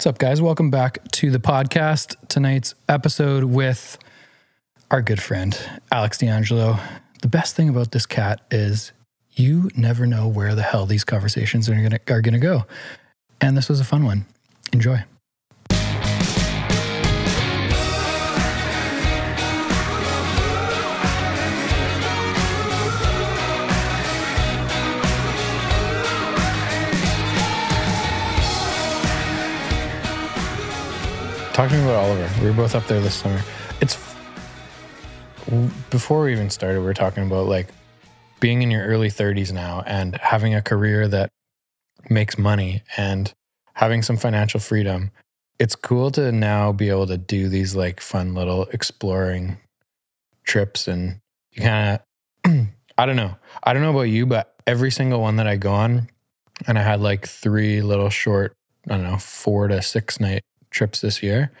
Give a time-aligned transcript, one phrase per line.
[0.00, 0.40] What's up, guys?
[0.40, 2.16] Welcome back to the podcast.
[2.28, 3.98] Tonight's episode with
[4.90, 5.54] our good friend,
[5.92, 6.78] Alex D'Angelo.
[7.20, 8.92] The best thing about this cat is
[9.32, 12.64] you never know where the hell these conversations are going are gonna go.
[13.42, 14.24] And this was a fun one.
[14.72, 15.04] Enjoy.
[31.52, 32.30] Talk to me about Oliver.
[32.40, 33.42] We were both up there this summer.
[33.80, 33.98] It's
[35.90, 37.66] before we even started, we were talking about like
[38.38, 41.30] being in your early 30s now and having a career that
[42.08, 43.32] makes money and
[43.74, 45.10] having some financial freedom.
[45.58, 49.58] It's cool to now be able to do these like fun little exploring
[50.44, 51.20] trips and
[51.52, 52.00] you kind
[52.44, 53.34] of I don't know.
[53.64, 56.08] I don't know about you, but every single one that I go on
[56.68, 58.54] and I had like three little short,
[58.88, 61.52] I don't know, 4 to 6 night trips this year.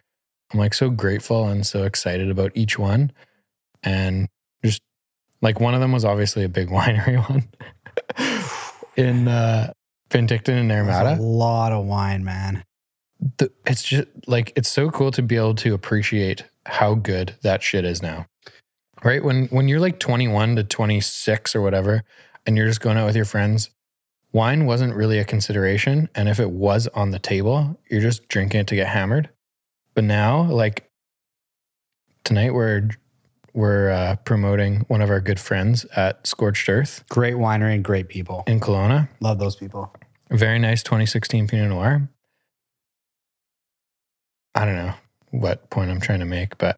[0.52, 3.12] I'm like so grateful and so excited about each one.
[3.82, 4.28] And
[4.64, 4.82] just
[5.42, 7.48] like one of them was obviously a big winery one
[8.96, 9.72] in uh
[10.10, 11.18] Penticton in That's Naramata.
[11.18, 12.64] a lot of wine, man.
[13.38, 17.62] The, it's just like it's so cool to be able to appreciate how good that
[17.62, 18.26] shit is now.
[19.04, 19.22] Right?
[19.22, 22.02] When when you're like 21 to 26 or whatever
[22.44, 23.70] and you're just going out with your friends,
[24.32, 28.60] wine wasn't really a consideration and if it was on the table, you're just drinking
[28.60, 29.28] it to get hammered.
[29.94, 30.90] But now like
[32.24, 32.88] tonight we're
[33.52, 38.08] we're uh, promoting one of our good friends at Scorched Earth Great winery and great
[38.08, 38.44] people.
[38.46, 39.08] in Kelowna.
[39.20, 39.92] Love those people.
[40.30, 42.08] Very nice 2016 Pinot Noir.
[44.54, 44.94] I don't know
[45.30, 46.76] what point I'm trying to make, but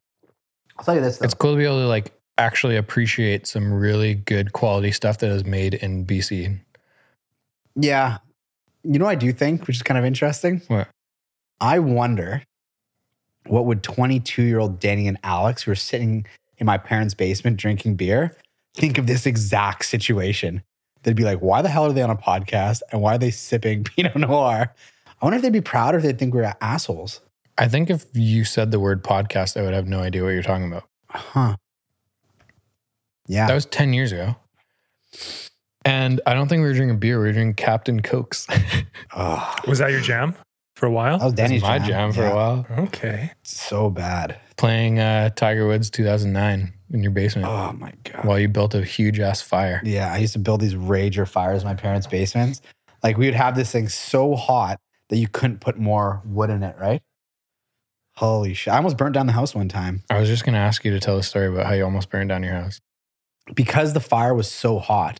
[0.78, 1.24] I'll tell you this though.
[1.24, 5.30] it's cool to be able to like actually appreciate some really good quality stuff that
[5.30, 6.58] is made in BC.
[7.74, 8.18] Yeah.
[8.82, 10.62] You know what I do think, which is kind of interesting?
[10.68, 10.88] What?
[11.60, 12.42] I wonder
[13.46, 16.26] what would 22 year old Denny and Alex, who are sitting
[16.58, 18.36] in my parents' basement drinking beer,
[18.74, 20.62] think of this exact situation.
[21.02, 22.82] They'd be like, why the hell are they on a podcast?
[22.90, 24.72] And why are they sipping Pinot Noir?
[25.06, 27.20] I wonder if they'd be proud or if they'd think we're assholes.
[27.58, 30.42] I think if you said the word podcast, I would have no idea what you're
[30.42, 30.84] talking about.
[31.10, 31.56] Huh.
[33.26, 33.46] Yeah.
[33.46, 34.36] That was 10 years ago.
[35.84, 37.18] And I don't think we were drinking beer.
[37.20, 38.46] We were drinking Captain Cokes.
[39.14, 39.60] Ugh.
[39.68, 40.34] Was that your jam
[40.76, 41.18] for a while?
[41.18, 42.30] that was That's Denny's my jam, for Yeah.
[42.32, 42.66] a while.
[42.78, 43.30] Okay.
[43.42, 44.38] So bad.
[44.56, 48.24] Playing uh, Tiger Woods 2009 in your basement Oh my God.
[48.24, 49.80] while you built a huge ass fire.
[49.84, 52.60] Yeah, I used to build these rager fires in my parents' basements.
[53.02, 54.78] Like we would have this thing so hot
[55.08, 57.02] that you couldn't put more wood in it, right?
[58.16, 58.72] Holy shit.
[58.72, 60.90] I almost burnt down the house one time I was just going to ask you
[60.92, 62.80] to tell the story about how you almost burned down your house.
[63.54, 65.18] because the fire was so hot.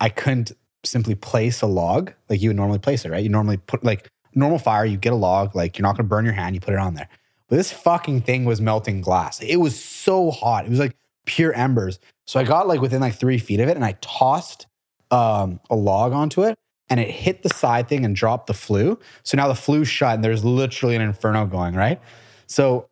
[0.00, 0.52] I couldn't
[0.84, 3.22] simply place a log like you would normally place it, right?
[3.22, 6.24] You normally put like normal fire, you get a log, like you're not gonna burn
[6.24, 7.08] your hand, you put it on there.
[7.48, 9.40] But this fucking thing was melting glass.
[9.40, 10.66] It was so hot.
[10.66, 10.94] It was like
[11.26, 11.98] pure embers.
[12.26, 14.66] So I got like within like three feet of it and I tossed
[15.10, 16.56] um, a log onto it
[16.90, 18.98] and it hit the side thing and dropped the flue.
[19.22, 22.00] So now the flue's shut and there's literally an inferno going, right?
[22.46, 22.88] So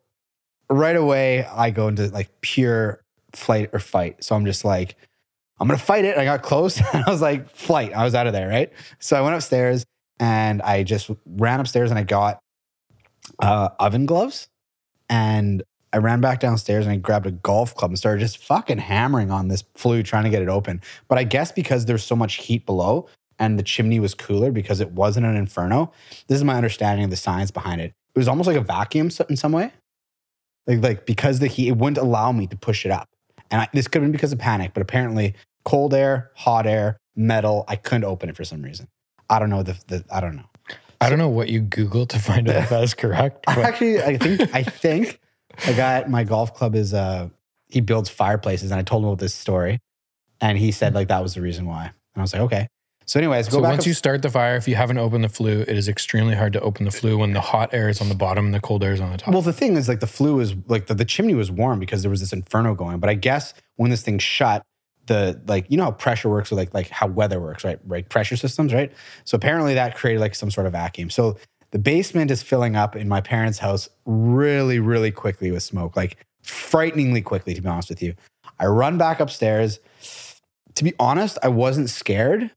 [0.71, 3.03] right away I go into like pure
[3.33, 4.25] flight or fight.
[4.25, 4.97] So I'm just like,
[5.59, 6.19] I'm gonna fight it.
[6.19, 7.93] I got close I was like, flight.
[7.94, 8.72] I was out of there, right?
[8.99, 9.84] So I went upstairs
[10.19, 12.39] and I just ran upstairs and I got
[13.41, 14.49] uh, oven gloves
[15.09, 15.62] and
[15.93, 19.31] I ran back downstairs and I grabbed a golf club and started just fucking hammering
[19.31, 20.81] on this flue trying to get it open.
[21.09, 24.81] But I guess because there's so much heat below and the chimney was cooler because
[24.81, 25.93] it wasn't an inferno,
[26.27, 27.93] this is my understanding of the science behind it.
[28.15, 29.73] It was almost like a vacuum in some way.
[30.67, 33.09] Like, like because the heat, it wouldn't allow me to push it up.
[33.51, 35.34] And I, this could have been because of panic, but apparently
[35.65, 38.89] cold air, hot air, metal, I couldn't open it for some reason.
[39.29, 40.49] I don't know the, the I don't know.
[41.01, 43.45] I don't know what you Googled to find out if that is correct.
[43.47, 45.21] But actually, I think, I think
[45.67, 47.29] the guy at my golf club is, uh,
[47.69, 48.71] he builds fireplaces.
[48.71, 49.79] And I told him about this story.
[50.41, 51.85] And he said, like, that was the reason why.
[51.85, 52.69] And I was like, okay.
[53.06, 53.53] So, anyways, go back.
[53.53, 53.71] so back.
[53.71, 56.53] once you start the fire, if you haven't opened the flue, it is extremely hard
[56.55, 58.82] to open the flue when the hot air is on the bottom and the cold
[58.82, 59.32] air is on the top.
[59.32, 62.03] well, the thing is, like, the flue is like the, the chimney was warm because
[62.03, 62.99] there was this inferno going.
[62.99, 64.64] But I guess when this thing shut,
[65.06, 67.79] the like you know how pressure works or like like how weather works, right?
[67.85, 68.93] Right, pressure systems, right?
[69.25, 71.11] So apparently that created like some sort of vacuum.
[71.11, 71.37] So
[71.70, 76.17] the basement is filling up in my parents' house really, really quickly with smoke, like
[76.43, 78.14] frighteningly quickly, to be honest with you.
[78.58, 79.81] I run back upstairs.
[80.75, 82.50] To be honest, I wasn't scared.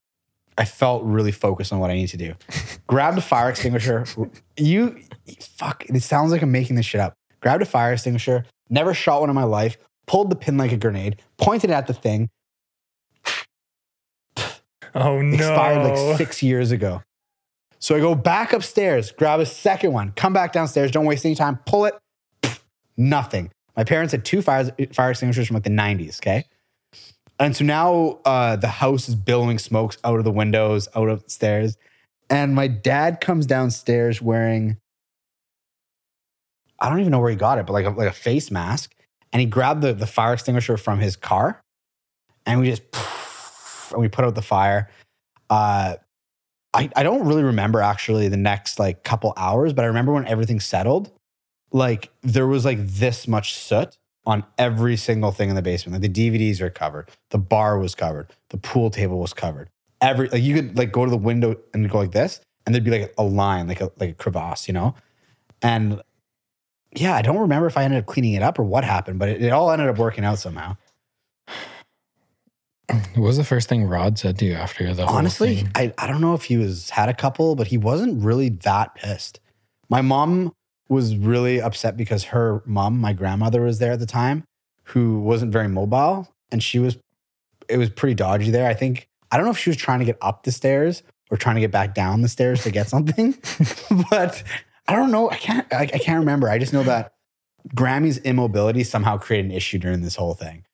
[0.59, 2.35] I felt really focused on what I need to do.
[2.85, 4.05] Grabbed a fire extinguisher.
[4.57, 4.99] You
[5.39, 7.13] fuck, it sounds like I'm making this shit up.
[7.39, 10.77] Grabbed a fire extinguisher, never shot one in my life, pulled the pin like a
[10.77, 12.29] grenade, pointed at the thing,
[14.93, 15.35] Oh no.
[15.35, 17.03] expired like six years ago.
[17.79, 21.35] So I go back upstairs, grab a second one, come back downstairs, don't waste any
[21.35, 21.93] time, pull it,
[22.97, 23.51] nothing.
[23.77, 26.43] My parents had two fire, fire extinguishers from like the 90s, okay?
[27.39, 31.23] And so now uh, the house is billowing smokes out of the windows, out of
[31.23, 31.77] the stairs.
[32.29, 34.77] And my dad comes downstairs wearing,
[36.79, 38.93] I don't even know where he got it, but like a, like a face mask.
[39.31, 41.61] And he grabbed the, the fire extinguisher from his car
[42.45, 42.83] and we just,
[43.91, 44.89] and we put out the fire.
[45.49, 45.95] Uh,
[46.73, 50.27] I, I don't really remember actually the next like couple hours, but I remember when
[50.27, 51.11] everything settled,
[51.71, 56.01] like there was like this much soot on every single thing in the basement.
[56.01, 59.69] Like the DVDs are covered, the bar was covered, the pool table was covered.
[60.01, 62.83] Every like you could like go to the window and go like this, and there'd
[62.83, 64.95] be like a line, like a like a crevasse, you know?
[65.61, 66.01] And
[66.95, 69.29] yeah, I don't remember if I ended up cleaning it up or what happened, but
[69.29, 70.77] it, it all ended up working out somehow.
[72.89, 75.71] What was the first thing Rod said to you after the whole Honestly, thing?
[75.75, 78.95] I, I don't know if he was had a couple, but he wasn't really that
[78.95, 79.39] pissed.
[79.89, 80.53] My mom
[80.89, 84.43] was really upset because her mom, my grandmother, was there at the time,
[84.83, 86.97] who wasn't very mobile, and she was
[87.69, 88.67] it was pretty dodgy there.
[88.67, 91.37] I think I don't know if she was trying to get up the stairs or
[91.37, 93.37] trying to get back down the stairs to get something,
[94.09, 94.43] but
[94.87, 95.29] I don't know.
[95.29, 96.49] I can't I, I can't remember.
[96.49, 97.13] I just know that
[97.75, 100.65] Grammy's immobility somehow created an issue during this whole thing,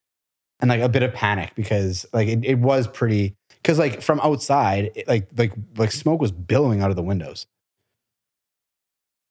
[0.61, 4.21] and like a bit of panic because like it, it was pretty because like from
[4.21, 7.47] outside, it, like like like smoke was billowing out of the windows.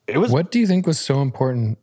[0.07, 1.79] It was what do you think was so important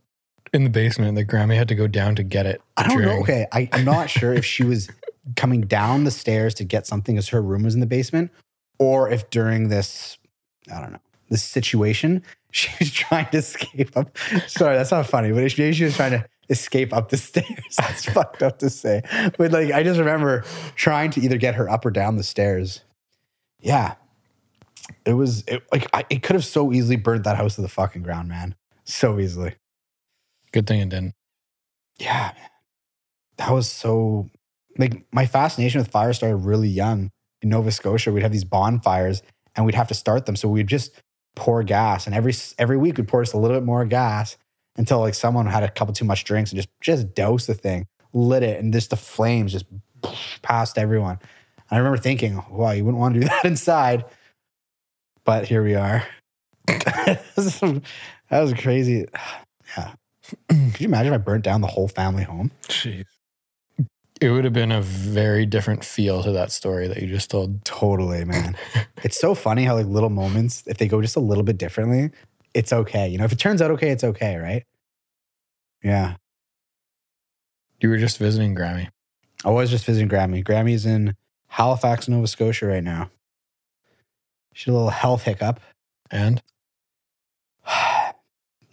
[0.54, 2.62] in the basement that Grammy had to go down to get it?
[2.78, 3.20] I don't know.
[3.22, 4.90] Okay, I, I'm not sure if she was
[5.36, 8.32] coming down the stairs to get something as her room was in the basement,
[8.80, 10.18] or if during this,
[10.72, 14.16] I don't know, this situation, she was trying to escape up.
[14.48, 17.76] Sorry, that's not funny, but maybe she was trying to escape up the stairs.
[17.78, 19.02] That's fucked up to say,
[19.38, 20.44] but like I just remember
[20.76, 22.82] trying to either get her up or down the stairs.
[23.62, 23.96] Yeah,
[25.06, 27.68] it was it, like I, it could have so easily burned that house to the
[27.68, 28.56] fucking ground, man.
[28.84, 29.56] So easily.
[30.52, 31.14] Good thing it didn't.
[32.00, 32.50] yeah, man.
[33.38, 34.30] that was so
[34.78, 37.12] like my fascination with fire started really young
[37.42, 38.12] in Nova Scotia.
[38.12, 39.22] We'd have these bonfires
[39.56, 40.36] and we'd have to start them.
[40.36, 41.02] So we'd just
[41.36, 44.38] pour gas and every every week we'd pour just a little bit more gas
[44.78, 47.88] until like someone had a couple too much drinks and just just doused the thing,
[48.14, 49.66] lit it, and just the flames just
[50.42, 51.20] passed everyone.
[51.22, 54.06] And I remember thinking, wow, you wouldn't want to do that inside.
[55.24, 56.04] But here we are.
[56.68, 57.22] that
[58.30, 59.06] was crazy.
[59.78, 59.94] Yeah.
[60.50, 62.52] Could you imagine if I burnt down the whole family home?
[62.64, 63.06] Jeez.
[64.20, 67.64] It would have been a very different feel to that story that you just told.
[67.64, 68.58] Totally, man.
[69.04, 72.12] it's so funny how like little moments, if they go just a little bit differently,
[72.54, 73.08] it's okay.
[73.08, 74.66] You know, if it turns out okay, it's okay, right?
[75.84, 76.16] Yeah.
[77.80, 78.90] You were just visiting Grammy.
[79.46, 80.44] I was just visiting Grammy.
[80.46, 81.16] Grammy's in
[81.48, 83.10] Halifax, Nova Scotia right now.
[84.53, 85.59] She had a little health hiccup.
[86.09, 86.42] And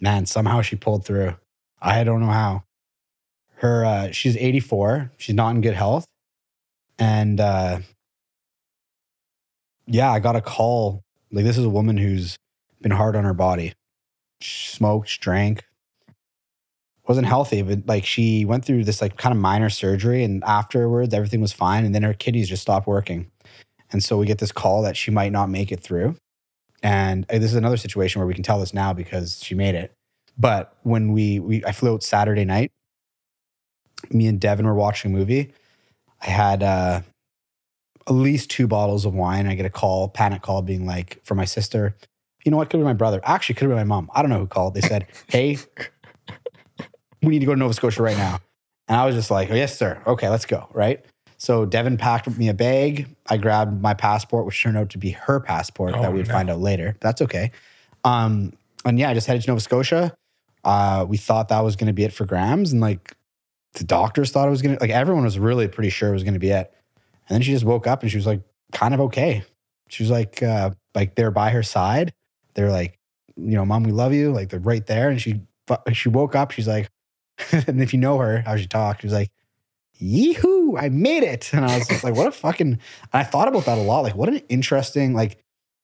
[0.01, 1.35] Man, somehow she pulled through.
[1.81, 2.63] I don't know how.
[3.55, 5.11] Her uh she's 84.
[5.17, 6.05] She's not in good health.
[6.97, 7.79] And uh
[9.87, 11.03] yeah, I got a call.
[11.31, 12.37] Like this is a woman who's
[12.81, 13.73] been hard on her body.
[14.41, 15.65] She smoked, she drank.
[17.07, 21.13] Wasn't healthy, but like she went through this like kind of minor surgery and afterwards
[21.13, 23.31] everything was fine and then her kidneys just stopped working.
[23.91, 26.15] And so we get this call that she might not make it through.
[26.83, 29.75] And uh, this is another situation where we can tell this now because she made
[29.75, 29.91] it.
[30.37, 32.71] But when we, we I flew out Saturday night,
[34.11, 35.53] me and Devin were watching a movie.
[36.21, 37.01] I had uh,
[38.07, 39.47] at least two bottles of wine.
[39.47, 41.95] I get a call, panic call, being like, for my sister,
[42.45, 42.69] you know what?
[42.69, 43.19] Could have been my brother.
[43.23, 44.09] Actually, could have been my mom.
[44.13, 44.73] I don't know who called.
[44.73, 45.57] They said, hey,
[47.21, 48.39] we need to go to Nova Scotia right now.
[48.87, 50.01] And I was just like, oh, yes, sir.
[50.07, 50.67] Okay, let's go.
[50.73, 51.05] Right.
[51.39, 53.07] So Devin packed me a bag.
[53.27, 56.33] I grabbed my passport, which turned out to be her passport Oh, that we'd no.
[56.33, 56.97] find out later.
[56.99, 57.51] That's okay.
[58.03, 58.51] Um,
[58.85, 60.15] and yeah, I just headed to Nova Scotia.
[60.65, 63.15] Uh, we thought that was going to be it for Grams, and like
[63.73, 64.81] the doctors thought it was going to.
[64.81, 66.73] Like everyone was really pretty sure it was going to be it.
[67.29, 68.41] And then she just woke up and she was like,
[68.73, 69.43] kind of okay.
[69.87, 72.13] She was like, uh, like they're by her side.
[72.55, 72.99] They're like,
[73.37, 74.31] you know, mom, we love you.
[74.33, 75.09] Like they're right there.
[75.09, 75.41] And she
[75.93, 76.51] she woke up.
[76.51, 76.89] She's like,
[77.51, 79.29] and if you know her, how she talked, she was like,
[79.99, 81.53] Yee-hoo, I made it.
[81.53, 82.79] And I was just like, what a fucking
[83.13, 84.01] I thought about that a lot.
[84.01, 85.37] Like, what an interesting, like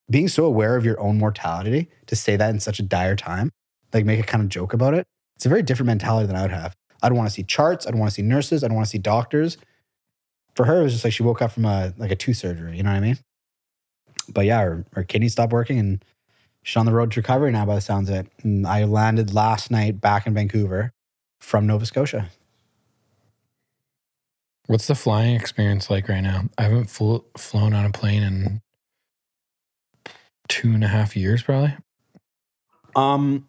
[0.09, 3.51] being so aware of your own mortality to say that in such a dire time,
[3.93, 5.05] like make a kind of joke about it.
[5.35, 6.75] It's a very different mentality than I would have.
[7.01, 9.57] I'd want to see charts, I'd want to see nurses, I'd want to see doctors.
[10.55, 12.77] For her, it was just like she woke up from a like a tooth surgery,
[12.77, 13.19] you know what I mean?
[14.29, 16.03] But yeah, her, her kidney stopped working and
[16.63, 18.27] she's on the road to recovery now by the sounds of it.
[18.43, 20.91] And I landed last night back in Vancouver
[21.39, 22.29] from Nova Scotia.
[24.67, 26.43] What's the flying experience like right now?
[26.57, 28.61] I haven't flew, flown on a plane in
[30.47, 31.75] two and a half years, probably.
[32.95, 33.47] Um,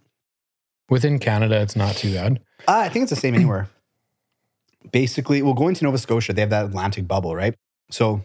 [0.88, 2.40] Within Canada, it's not too bad.
[2.68, 3.68] Uh, I think it's the same anywhere.
[4.92, 7.54] Basically, well, going to Nova Scotia, they have that Atlantic bubble, right?
[7.90, 8.22] So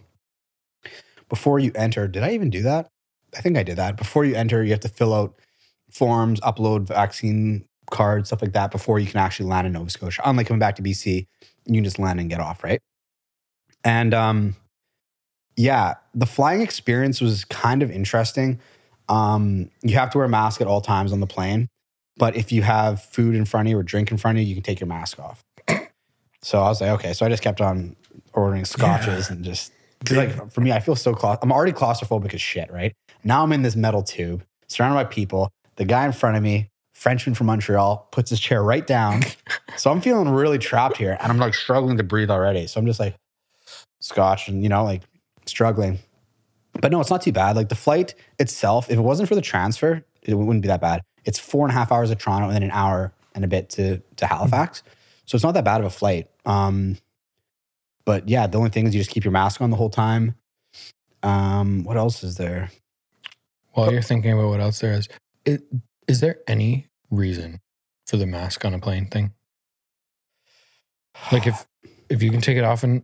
[1.27, 2.89] before you enter, did I even do that?
[3.35, 3.95] I think I did that.
[3.95, 5.39] Before you enter, you have to fill out
[5.89, 10.21] forms, upload vaccine cards, stuff like that before you can actually land in Nova Scotia.
[10.23, 11.25] Unlike coming back to BC,
[11.65, 12.79] you can just land and get off, right?
[13.83, 14.55] And um,
[15.55, 18.59] yeah, the flying experience was kind of interesting.
[19.09, 21.67] Um, you have to wear a mask at all times on the plane.
[22.17, 24.49] But if you have food in front of you or drink in front of you,
[24.49, 25.43] you can take your mask off.
[26.43, 27.13] So I was like, okay.
[27.13, 27.95] So I just kept on
[28.33, 29.71] ordering scotches and just
[30.05, 32.93] 'cause, like for me, I feel so claust- I'm already claustrophobic as shit, right?
[33.23, 35.49] Now I'm in this metal tube, surrounded by people.
[35.75, 36.69] The guy in front of me,
[37.01, 39.23] Frenchman from Montreal, puts his chair right down.
[39.75, 42.67] so I'm feeling really trapped here, and I'm like struggling to breathe already.
[42.67, 43.15] So I'm just like
[44.01, 45.01] scotch and you know like
[45.47, 45.97] struggling.
[46.79, 47.55] But no, it's not too bad.
[47.55, 51.01] Like the flight itself, if it wasn't for the transfer, it wouldn't be that bad.
[51.25, 53.71] It's four and a half hours to Toronto and then an hour and a bit
[53.71, 54.83] to to Halifax.
[55.25, 56.29] So it's not that bad of a flight.
[56.45, 56.99] Um,
[58.05, 60.35] but yeah, the only thing is you just keep your mask on the whole time.
[61.23, 62.69] Um, what else is there?
[63.71, 65.09] While you're thinking about what else there is,
[65.45, 65.63] it,
[66.07, 67.59] is there any reason
[68.07, 69.33] for the mask on a plane thing?
[71.31, 71.65] Like if
[72.09, 73.03] if you can take it off and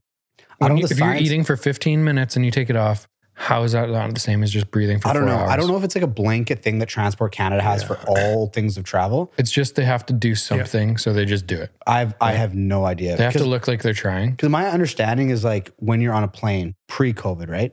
[0.59, 2.75] I don't you- know the if you're eating for 15 minutes and you take it
[2.75, 3.07] off,
[3.39, 5.35] how is that not the same as just breathing for I don't know.
[5.35, 5.49] hours?
[5.51, 8.47] I don't know if it's like a blanket thing that Transport Canada has for all
[8.47, 9.31] things of travel.
[9.37, 11.71] It's just they have to do something, so they just do it.
[11.85, 13.15] I've I have no idea.
[13.15, 14.31] They have to look like they're trying.
[14.31, 17.71] Because my understanding is like when you're on a plane pre-COVID, right?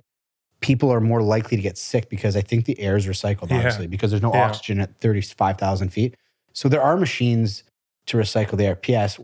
[0.61, 3.57] People are more likely to get sick because I think the air is recycled, Yeah.
[3.57, 4.45] obviously, because there's no Yeah.
[4.47, 6.15] oxygen at 35,000 feet.
[6.55, 7.65] So there are machines
[8.07, 8.77] to recycle the air.
[8.77, 9.21] P.S.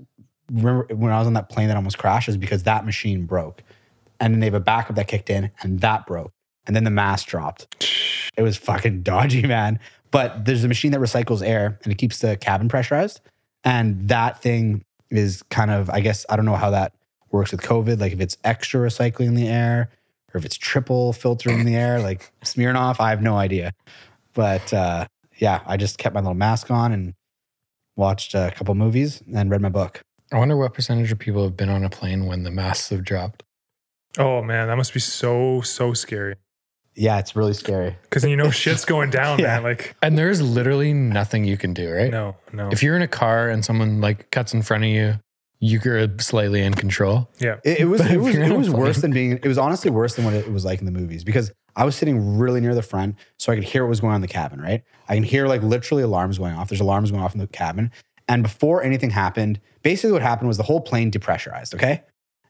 [0.50, 3.62] Remember when I was on that plane that almost crashes because that machine broke.
[4.18, 6.32] And then they have a backup that kicked in and that broke.
[6.66, 7.87] And then the mass dropped.
[8.37, 9.80] It was fucking dodgy, man.
[10.12, 13.20] But there's a machine that recycles air and it keeps the cabin pressurized.
[13.64, 16.94] And that thing is kind of, I guess, I don't know how that
[17.32, 18.00] works with COVID.
[18.00, 19.90] Like if it's extra recycling the air
[20.32, 23.75] or if it's triple filtering the air, like Smirnoff, I have no idea.
[24.32, 25.06] But uh,
[25.37, 27.14] yeah, I just kept my little mask on and
[28.00, 30.00] watched a couple movies and read my book.
[30.33, 33.04] I wonder what percentage of people have been on a plane when the masks have
[33.04, 33.45] dropped.
[34.19, 36.35] Oh man, that must be so so scary.
[36.97, 37.97] Yeah, it's really scary.
[38.02, 39.47] Because you know shit's going down, Yeah.
[39.54, 39.62] man.
[39.62, 42.11] Like And there's literally nothing you can do, right?
[42.11, 42.69] no, no.
[42.73, 45.14] If you're in a car and someone like cuts in front of you,
[45.61, 47.28] you're slightly in control.
[47.38, 47.57] yeah.
[47.64, 49.33] It, it was it was it on a was worse than being.
[49.33, 51.96] It was honestly worse than what it was like in the movies because I was
[51.96, 54.28] sitting really near the front, so I could hear what was going on in the
[54.28, 54.60] cabin.
[54.60, 56.68] Right, I can hear like literally alarms going off.
[56.68, 57.90] There's alarms going off in the cabin,
[58.28, 61.74] and before anything happened, basically what happened was the whole plane depressurized.
[61.74, 62.02] Okay,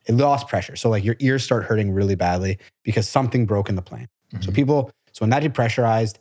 [0.05, 3.75] it lost pressure, so like your ears start hurting really badly because something broke in
[3.75, 4.07] the plane.
[4.41, 4.55] So Mhm.
[4.55, 6.15] people, so when that depressurized,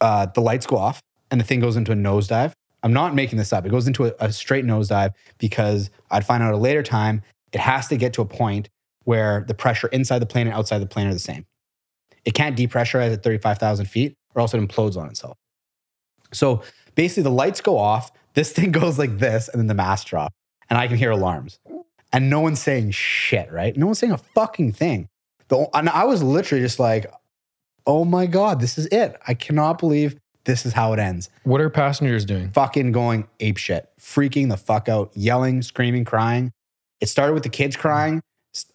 [0.00, 2.52] uh, the lights go off and the thing goes into a nosedive.
[2.82, 3.64] I'm not making this up.
[3.66, 7.22] It goes into a, a straight nosedive because I'd find out at a later time
[7.52, 8.68] it has to get to a point
[9.04, 11.46] where the pressure inside the plane and outside the plane are the same.
[12.26, 15.38] It can't depressurize at 35,000 feet or else it implodes on itself.
[16.32, 16.62] So
[16.94, 20.34] basically, the lights go off, this thing goes like this, and then the mask drop,
[20.68, 21.58] and I can hear alarms.
[22.12, 23.76] And no one's saying shit, right?
[23.76, 25.08] No one's saying a fucking thing.
[25.48, 27.06] The, and I was literally just like,
[27.86, 29.16] oh my God, this is it.
[29.26, 31.28] I cannot believe this is how it ends.
[31.44, 32.50] What are passengers doing?
[32.50, 36.52] Fucking going ape shit, freaking the fuck out, yelling, screaming, crying.
[37.00, 38.22] It started with the kids crying,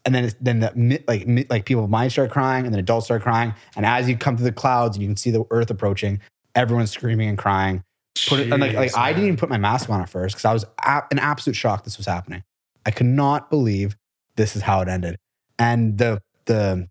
[0.06, 3.22] and then then the like like people my age start crying, and then adults start
[3.22, 3.54] crying.
[3.76, 6.20] And as you come through the clouds and you can see the earth approaching,
[6.56, 7.84] everyone's screaming and crying.
[8.28, 10.36] Put it and like, like Jeez, I didn't even put my mask on at first
[10.36, 12.44] because I was a- in absolute shock this was happening.
[12.86, 13.96] I could not believe
[14.36, 15.18] this is how it ended.
[15.58, 16.88] And the the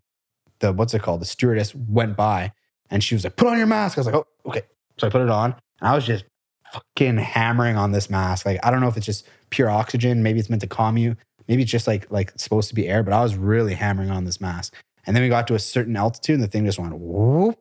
[0.59, 1.21] the what's it called?
[1.21, 2.53] The stewardess went by
[2.89, 4.61] and she was like, "Put on your mask." I was like, "Oh, okay."
[4.97, 6.25] So I put it on, and I was just
[6.73, 8.45] fucking hammering on this mask.
[8.45, 10.23] Like I don't know if it's just pure oxygen.
[10.23, 11.15] Maybe it's meant to calm you.
[11.51, 13.03] Maybe it's just like like supposed to be air.
[13.03, 14.73] But I was really hammering on this mask.
[15.05, 17.59] And then we got to a certain altitude, and the thing just went whoop,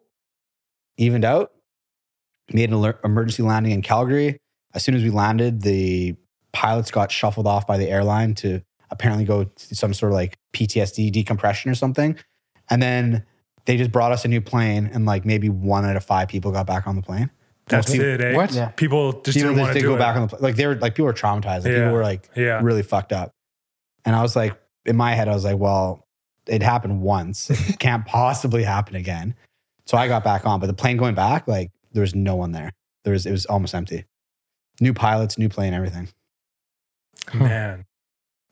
[0.96, 1.50] evened out.
[2.52, 4.38] Made an alert, emergency landing in Calgary.
[4.74, 6.14] As soon as we landed, the
[6.52, 10.36] pilots got shuffled off by the airline to apparently go to some sort of like
[10.52, 12.16] PTSD decompression or something.
[12.68, 13.24] And then
[13.64, 16.52] they just brought us a new plane, and like maybe one out of five people
[16.52, 17.28] got back on the plane.
[17.66, 18.36] That's Most people- it, eh?
[18.36, 18.52] What?
[18.52, 18.68] Yeah.
[18.68, 19.98] People just People didn't just want to go it.
[19.98, 20.42] back on the plane.
[20.42, 21.64] Like they were like people were traumatized.
[21.64, 21.78] Like Yeah.
[21.78, 22.60] people were like yeah.
[22.62, 23.32] really fucked up.
[24.04, 26.06] And I was like, in my head, I was like, well,
[26.46, 27.50] it happened once.
[27.50, 29.34] It can't possibly happen again.
[29.86, 30.60] So I got back on.
[30.60, 32.72] But the plane going back, like there was no one there.
[33.04, 34.04] There was it was almost empty.
[34.80, 36.08] New pilots, new plane, everything.
[37.34, 37.84] Man.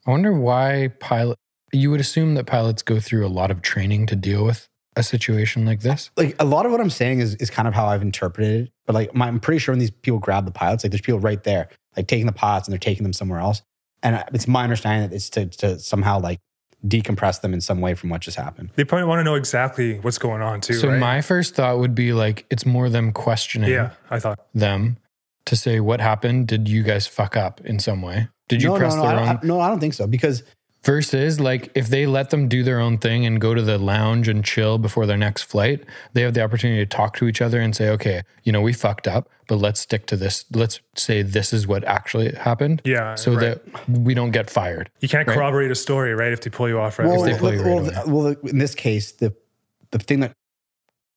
[0.07, 1.39] I wonder why pilot.
[1.73, 5.03] You would assume that pilots go through a lot of training to deal with a
[5.03, 6.11] situation like this?
[6.17, 8.73] like a lot of what I'm saying is is kind of how I've interpreted it.
[8.87, 11.21] But like my, I'm pretty sure when these people grab the pilots, like there's people
[11.21, 13.63] right there, like taking the pilots and they're taking them somewhere else.
[14.03, 16.39] And it's my understanding that it's to to somehow like
[16.87, 18.71] decompress them in some way from what just happened.
[18.77, 20.75] They probably want to know exactly what's going on too.
[20.75, 20.99] so right?
[20.99, 24.99] my first thought would be like it's more them questioning yeah, I thought them
[25.47, 26.47] to say what happened.
[26.47, 28.29] Did you guys fuck up in some way?
[28.49, 29.29] Did you no, press no, no, their I, own?
[29.29, 30.43] I, no, I don't think so because
[30.89, 34.27] Versus like if they let them do their own thing and go to the lounge
[34.27, 37.61] and chill before their next flight, they have the opportunity to talk to each other
[37.61, 40.47] and say, okay, you know, we fucked up, but let's stick to this.
[40.51, 42.81] Let's say this is what actually happened.
[42.87, 43.17] yeah.
[43.17, 43.41] So right.
[43.41, 44.91] that we don't get fired.
[45.01, 45.35] you can't right.
[45.35, 46.33] corroborate a story, right?
[46.33, 47.07] If they pull you off right.
[47.07, 47.39] well, they away.
[47.39, 49.35] pull you well, right well, well, in this case, the
[49.91, 50.33] the thing that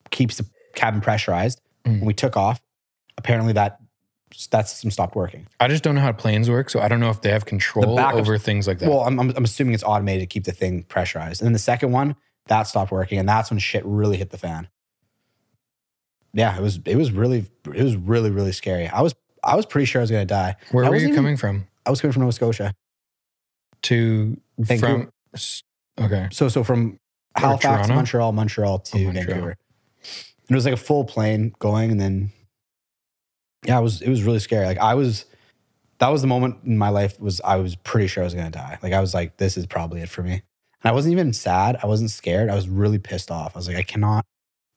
[0.09, 1.93] keeps the cabin pressurized Mm.
[1.99, 2.61] when we took off,
[3.17, 3.79] apparently that
[4.51, 5.47] that system stopped working.
[5.59, 6.69] I just don't know how planes work.
[6.69, 8.89] So I don't know if they have control backups- over things like that.
[8.89, 11.41] Well, I'm, I'm, I'm assuming it's automated to keep the thing pressurized.
[11.41, 12.15] And then the second one,
[12.47, 14.67] that stopped working, and that's when shit really hit the fan.
[16.33, 18.87] Yeah, it was it was really it was really really scary.
[18.87, 20.55] I was I was pretty sure I was gonna die.
[20.71, 21.67] Where I were you even- coming from?
[21.85, 22.73] I was coming from Nova Scotia.
[23.83, 25.11] To Vancouver.
[25.35, 26.27] from okay.
[26.31, 26.99] So so from
[27.35, 27.89] Halifax?
[27.89, 29.25] Montreal, Montreal oh, to Oh, Montreal.
[29.25, 29.49] Vancouver.
[29.51, 32.31] And it was like a full plane going, and then
[33.65, 34.65] yeah, it was it was really scary.
[34.65, 35.25] Like I was
[35.99, 38.49] that was the moment in my life was I was pretty sure I was gonna
[38.49, 38.79] die.
[38.81, 40.33] Like I was like, this is probably it for me.
[40.33, 41.77] And I wasn't even sad.
[41.83, 42.49] I wasn't scared.
[42.49, 43.55] I was really pissed off.
[43.55, 44.25] I was like, I cannot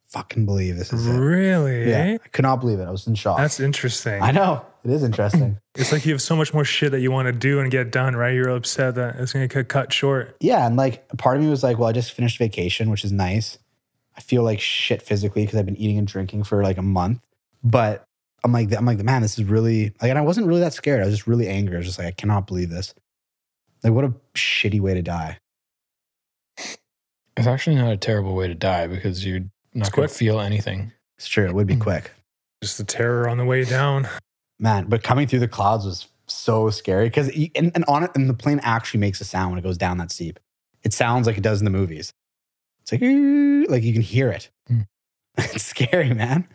[0.08, 1.18] fucking believe this is it.
[1.18, 1.90] really?
[1.90, 2.18] Yeah, eh?
[2.24, 2.84] I could not believe it.
[2.84, 3.38] I was in shock.
[3.38, 4.22] That's interesting.
[4.22, 5.58] I know it is interesting.
[5.76, 7.90] It's like you have so much more shit that you want to do and get
[7.90, 8.32] done, right?
[8.32, 10.36] You're upset that it's going to get cut short.
[10.38, 13.10] yeah, and like part of me was like, well, I just finished vacation, which is
[13.10, 13.58] nice.
[14.16, 17.26] I feel like shit physically because I've been eating and drinking for like a month.
[17.64, 18.03] But
[18.44, 21.00] I'm like, I'm like, man, this is really like, and I wasn't really that scared.
[21.00, 21.76] I was just really angry.
[21.76, 22.94] I was just like, I cannot believe this.
[23.82, 25.38] Like, what a shitty way to die.
[27.36, 29.40] It's actually not a terrible way to die because you're
[29.72, 30.92] not It's going to feel anything.
[31.18, 31.46] It's true.
[31.46, 32.12] It would be quick,
[32.62, 34.06] Just the terror on the way down.
[34.58, 34.86] man.
[34.86, 38.34] But coming through the clouds was so scary because and, and on it, and the
[38.34, 40.38] plane actually makes a sound when it goes down that steep.
[40.85, 42.12] It sounds like it does in the movies.
[42.83, 43.00] It's like,
[43.70, 44.50] like you can hear it.
[44.68, 44.80] Hmm.
[45.38, 46.46] it's scary, man.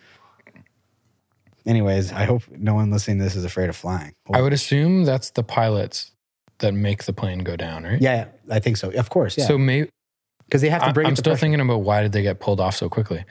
[1.69, 4.13] Anyways, I hope no one listening to this is afraid of flying.
[4.33, 6.11] I would assume that's the pilots
[6.57, 8.01] that make the plane go down, right?
[8.01, 8.89] Yeah, I think so.
[8.89, 9.45] Of course, yeah.
[9.45, 9.87] So maybe
[10.45, 11.05] Because they have to bring.
[11.05, 11.41] I'm still pressure.
[11.41, 13.23] thinking about why did they get pulled off so quickly?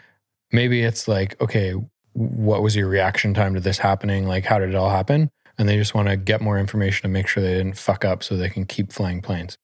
[0.53, 1.73] Maybe it's like, okay,
[2.13, 4.29] what was your reaction time to this happening?
[4.29, 5.31] Like, how did it all happen?
[5.59, 8.23] And they just want to get more information to make sure they didn't fuck up
[8.23, 9.59] so they can keep flying planes.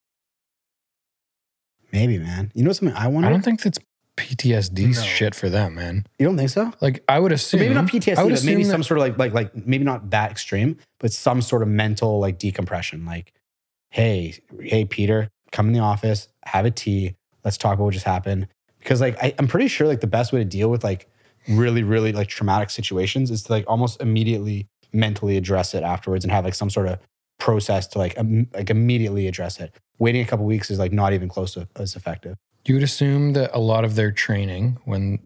[1.92, 2.50] Maybe, man.
[2.54, 3.24] You know something I want.
[3.24, 3.78] I don't think that's
[4.16, 5.03] PTSD No.
[5.03, 6.07] shit for them, man.
[6.18, 6.72] you don't think so?
[6.81, 9.33] Like, I would assume maybe not PTSD, but maybe some that- sort of like like
[9.35, 13.05] like maybe not that extreme, but some sort of mental like decompression.
[13.05, 13.33] Like,
[13.90, 18.07] hey, hey, Peter, come in the office, have a tea, let's talk about what just
[18.07, 18.48] happened.
[18.79, 21.09] Because like I, I'm pretty sure like the best way to deal with like
[21.48, 26.31] really really like traumatic situations is to like almost immediately mentally address it afterwards and
[26.33, 26.98] have like some sort of
[27.40, 29.74] process to like um, like immediately address it.
[29.98, 32.37] Waiting a couple weeks is like not even close to as effective.
[32.66, 35.20] You would assume that a lot of their training when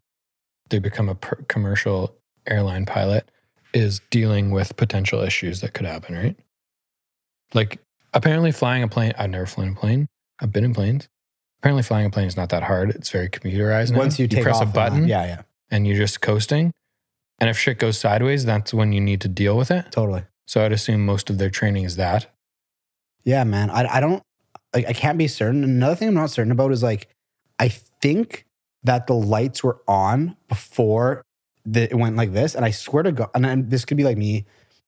[0.71, 2.15] they become a per- commercial
[2.47, 3.31] airline pilot
[3.73, 6.37] is dealing with potential issues that could happen, right?
[7.55, 7.81] Like
[8.13, 10.07] apparently flying a plane, I've never flown a plane.
[10.41, 11.09] I've been in planes.
[11.61, 12.91] Apparently flying a plane is not that hard.
[12.91, 13.93] It's very computerized.
[13.93, 13.99] now.
[13.99, 16.73] Once you take press a button yeah, yeah, and you're just coasting.
[17.41, 19.91] And if shit goes sideways, that's when you need to deal with it.
[19.91, 20.25] totally.
[20.47, 22.33] So I'd assume most of their training is that.
[23.23, 23.71] Yeah, man.
[23.71, 24.23] I, I don't
[24.75, 25.63] like I can't be certain.
[25.63, 27.09] Another thing I'm not certain about is like
[27.59, 28.47] I think
[28.85, 31.23] that the lights were on before
[31.65, 34.17] the, it went like this, and I swear to God, and this could be like
[34.17, 34.47] me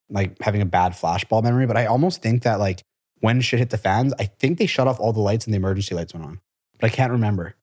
[0.08, 2.82] like having a bad flashbulb memory, but I almost think that like
[3.20, 5.58] when shit hit the fans, I think they shut off all the lights and the
[5.58, 6.40] emergency lights went on,
[6.78, 7.54] but I can't remember.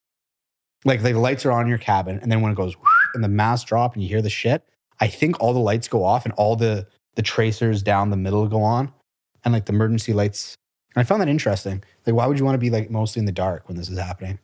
[0.85, 2.75] Like, like the lights are on in your cabin, and then when it goes
[3.13, 4.63] and the mask drop and you hear the shit,
[4.99, 8.47] I think all the lights go off and all the the tracers down the middle
[8.47, 8.93] go on,
[9.43, 10.55] and like the emergency lights.
[10.95, 11.83] And I found that interesting.
[12.05, 13.97] Like, why would you want to be like mostly in the dark when this is
[13.97, 14.39] happening?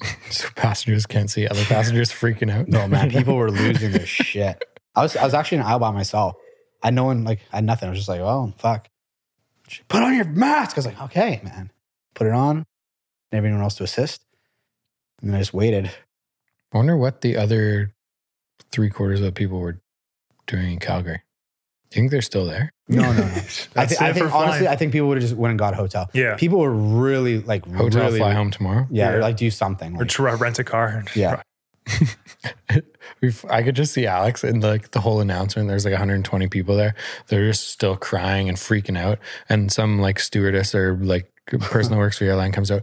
[0.30, 2.68] So passengers can't see other passengers freaking out.
[2.68, 4.64] No, man, people were losing their shit.
[4.94, 6.36] I was I was actually in an aisle by myself.
[6.82, 7.88] I had no one like I had nothing.
[7.88, 8.88] I was just like, oh fuck.
[9.88, 10.76] Put on your mask.
[10.76, 11.72] I was like, okay, man.
[12.14, 12.58] Put it on.
[12.58, 12.66] And
[13.38, 14.24] everyone else to assist.
[15.20, 15.90] And then I just waited.
[16.72, 17.92] I wonder what the other
[18.70, 19.80] three quarters of the people were
[20.46, 21.22] doing in Calgary.
[21.90, 22.72] Do you think they're still there?
[22.88, 23.22] No, no, no.
[23.24, 23.26] I,
[23.74, 25.76] That's thi- I think honestly, I think people would have just went and got a
[25.76, 26.08] hotel.
[26.14, 26.36] yeah.
[26.36, 28.86] People were really like Hotel really, fly home tomorrow.
[28.90, 29.96] Yeah, or like do something.
[29.96, 31.04] Or Like, try rent a car.
[31.14, 31.42] Yeah.
[33.20, 35.68] We've, I could just see Alex in like the whole announcement.
[35.68, 36.94] There's like 120 people there.
[37.26, 39.18] They're just still crying and freaking out.
[39.48, 42.82] And some like stewardess or like person that works for the airline comes out.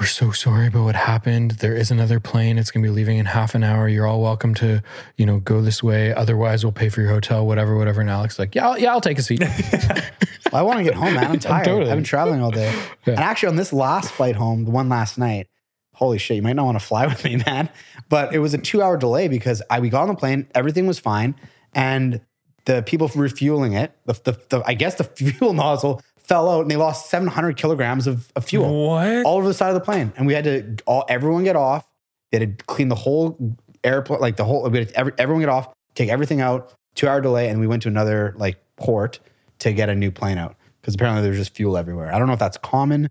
[0.00, 1.50] We're so sorry about what happened.
[1.52, 2.56] There is another plane.
[2.56, 3.86] It's going to be leaving in half an hour.
[3.86, 4.82] You're all welcome to,
[5.18, 6.14] you know, go this way.
[6.14, 8.00] Otherwise, we'll pay for your hotel, whatever, whatever.
[8.00, 9.42] And Alex like, yeah, I'll, yeah, I'll take a seat.
[10.54, 11.24] I want to get home, man.
[11.32, 11.66] I'm tired.
[11.66, 11.90] Totally.
[11.90, 12.74] I've been traveling all day.
[13.06, 13.14] Yeah.
[13.14, 15.48] And actually, on this last flight home, the one last night,
[15.94, 17.70] holy shit, you might not want to fly with me, man.
[18.10, 20.86] But it was a two hour delay because I we got on the plane, everything
[20.86, 21.34] was fine,
[21.72, 22.20] and
[22.66, 26.70] the people refueling it, the, the, the I guess the fuel nozzle fell out, and
[26.70, 29.24] they lost 700 kilograms of, of fuel What?
[29.26, 31.84] all over the side of the plane, and we had to all everyone get off.
[32.30, 34.68] They had to clean the whole airplane, like the whole.
[34.70, 36.72] We had to, every, everyone get off, take everything out.
[36.94, 39.18] Two hour delay, and we went to another like port
[39.60, 42.12] to get a new plane out because apparently there's just fuel everywhere.
[42.14, 43.06] I don't know if that's common.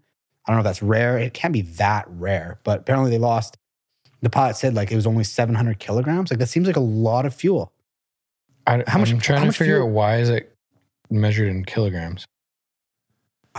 [0.48, 1.18] I don't know if that's rare.
[1.18, 3.58] It can't be that rare, but apparently they lost.
[4.22, 6.30] The pilot said like it was only 700 kilograms.
[6.32, 7.72] Like that seems like a lot of fuel.
[8.66, 10.54] I, How much- I'm trying how to much figure fuel- out why is it
[11.10, 12.26] measured in kilograms?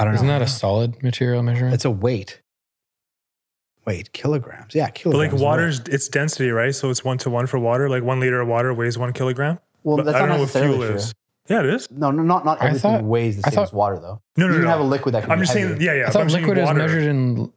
[0.00, 0.38] I don't Isn't know.
[0.38, 1.74] that a solid material measurement?
[1.74, 2.40] It's a weight.
[3.86, 4.74] Weight kilograms.
[4.74, 6.74] Yeah, But like water's it's density, right?
[6.74, 7.88] So it's one to one for water.
[7.88, 9.58] Like one liter of water weighs one kilogram.
[9.82, 10.94] Well, But that's I don't know what fuel true.
[10.94, 11.14] is.
[11.48, 11.90] Yeah, it is.
[11.90, 14.20] No, no, not not I everything thought- weighs the I same thought- as water though.
[14.36, 14.64] No, no, you no.
[14.64, 15.76] can have a liquid that can I'm be just heavier.
[15.76, 16.08] saying, yeah, yeah.
[16.08, 17.52] I thought I'm liquid is measured in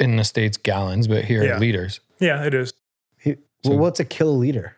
[0.00, 1.58] in the states gallons, but here Yeah.
[1.58, 2.00] liters.
[2.20, 2.72] Yeah, it is.
[3.18, 4.72] He- So- well, what's a kiloliter?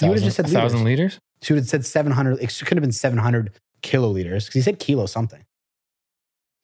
[0.00, 1.18] A You would've just said a thousand liters.
[1.42, 2.40] She would have said 700.
[2.40, 3.52] It could have been 700
[3.82, 5.44] kiloliters because he said kilo something.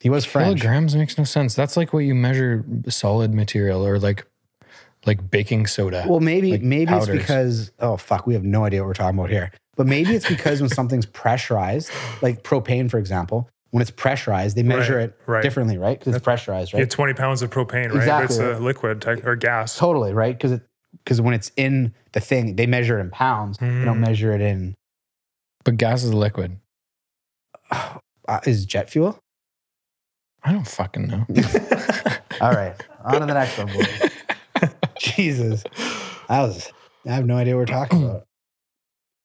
[0.01, 0.61] He was French.
[0.61, 1.55] Kilograms makes no sense.
[1.55, 4.27] That's like what you measure solid material or like
[5.07, 6.05] like baking soda.
[6.09, 7.09] Well, maybe Like maybe powders.
[7.09, 9.51] it's because oh fuck, we have no idea what we're talking about here.
[9.77, 11.91] But maybe it's because when something's pressurized,
[12.23, 15.43] like propane, for example, when it's pressurized, they measure Right, it right.
[15.43, 15.99] differently, right?
[15.99, 16.79] Because it's pressurized, right?
[16.79, 16.89] You right?
[16.91, 17.97] get 20 pounds of propane, right?
[17.97, 18.37] Exactly.
[18.37, 19.77] It's a liquid type, or gas.
[19.77, 20.37] totally, right?
[20.37, 20.63] Because it
[21.05, 23.59] because when it's in the thing, they measure it in pounds.
[23.59, 24.07] They don't Mm.
[24.09, 24.75] measure it in
[25.65, 26.57] but gas is a liquid.
[27.71, 29.19] uh, is jet fuel.
[30.45, 31.27] I don't fucking know.
[32.41, 32.75] All right,
[33.05, 33.67] on to the next one.
[33.69, 34.11] boys.
[34.99, 35.65] Jesus,
[36.29, 36.71] I was
[37.07, 38.25] I have no idea what we're talking about.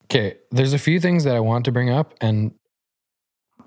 [0.06, 2.54] Okay, there's a few things that I want to bring up, and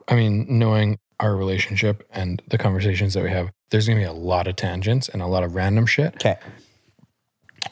[0.09, 4.13] I mean, knowing our relationship and the conversations that we have, there's gonna be a
[4.13, 6.15] lot of tangents and a lot of random shit.
[6.17, 6.37] Okay,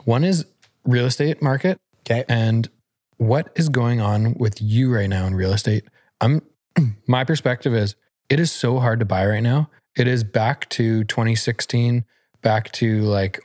[0.05, 0.47] One is
[0.85, 2.25] real estate market okay.
[2.29, 2.69] and
[3.17, 5.85] what is going on with you right now in real estate.
[6.21, 6.43] I'm
[7.07, 7.95] my perspective is
[8.29, 9.71] it is so hard to buy right now.
[9.97, 12.05] It is back to 2016,
[12.43, 13.41] back to like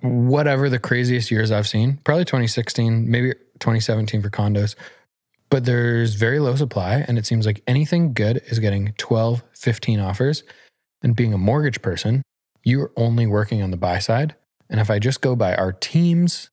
[0.00, 1.98] whatever the craziest years I've seen.
[2.04, 4.74] Probably 2016, maybe 2017 for condos.
[5.50, 10.00] But there's very low supply and it seems like anything good is getting 12, 15
[10.00, 10.42] offers.
[11.02, 12.22] And being a mortgage person,
[12.64, 14.34] you're only working on the buy side.
[14.68, 16.50] And if I just go by our team's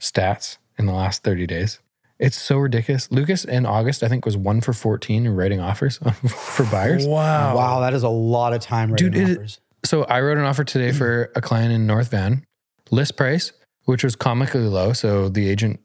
[0.00, 1.78] stats in the last 30 days,
[2.22, 3.10] it's so ridiculous.
[3.10, 7.06] Lucas in August, I think, was one for 14 in writing offers for buyers.
[7.06, 7.56] Wow.
[7.56, 8.94] Wow, that is a lot of time.
[8.94, 9.60] Dude, writing it- offers.
[9.84, 12.46] So I wrote an offer today for a client in North Van,
[12.92, 13.52] list price,
[13.86, 14.92] which was comically low.
[14.92, 15.80] So the agent,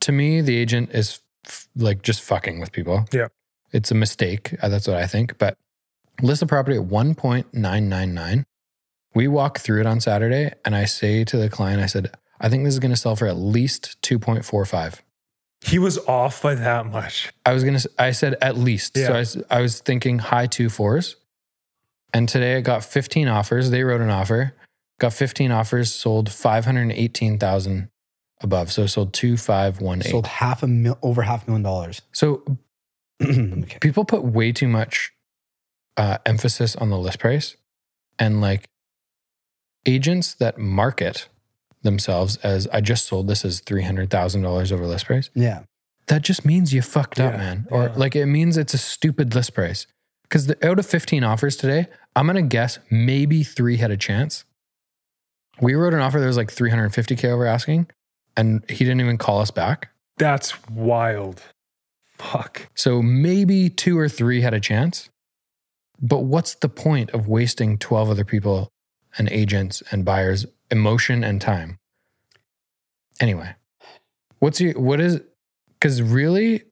[0.00, 3.04] to me, the agent is f- like just fucking with people.
[3.12, 3.28] Yeah.
[3.70, 4.54] It's a mistake.
[4.62, 5.36] Uh, That's what I think.
[5.36, 5.58] But
[6.22, 8.44] list the property at 1.999.
[9.14, 12.48] We walk through it on Saturday and I say to the client, I said, I
[12.48, 15.00] think this is going to sell for at least 2.45.
[15.64, 17.32] He was off by that much.
[17.46, 18.96] I was going to, I said at least.
[18.96, 19.06] Yeah.
[19.06, 19.18] So Yeah.
[19.18, 21.16] I, s- I was thinking high two fours.
[22.12, 23.70] And today I got 15 offers.
[23.70, 24.54] They wrote an offer,
[24.98, 27.88] got 15 offers, sold 518,000
[28.42, 28.70] above.
[28.72, 30.10] So sold 2518.
[30.10, 32.02] sold half a mil, over half a million dollars.
[32.12, 32.42] So
[33.22, 33.78] okay.
[33.80, 35.12] people put way too much
[35.96, 37.56] uh, emphasis on the list price
[38.18, 38.68] and like
[39.86, 41.28] agents that market
[41.82, 45.30] themselves as I just sold this as $300,000 over list price.
[45.34, 45.62] Yeah.
[46.06, 47.66] That just means you fucked up, man.
[47.70, 47.92] Or yeah.
[47.96, 49.86] like it means it's a stupid list price.
[50.22, 54.44] Because out of 15 offers today, I'm going to guess maybe three had a chance.
[55.60, 57.88] We wrote an offer that was like 350K over asking,
[58.36, 59.90] and he didn't even call us back.
[60.16, 61.42] That's wild.
[62.16, 62.68] Fuck.
[62.74, 65.10] So maybe two or three had a chance.
[66.00, 68.68] But what's the point of wasting 12 other people
[69.18, 71.78] and agents and buyers emotion and time?
[73.20, 73.54] Anyway,
[74.40, 75.20] what's your, what is,
[75.74, 76.62] because really,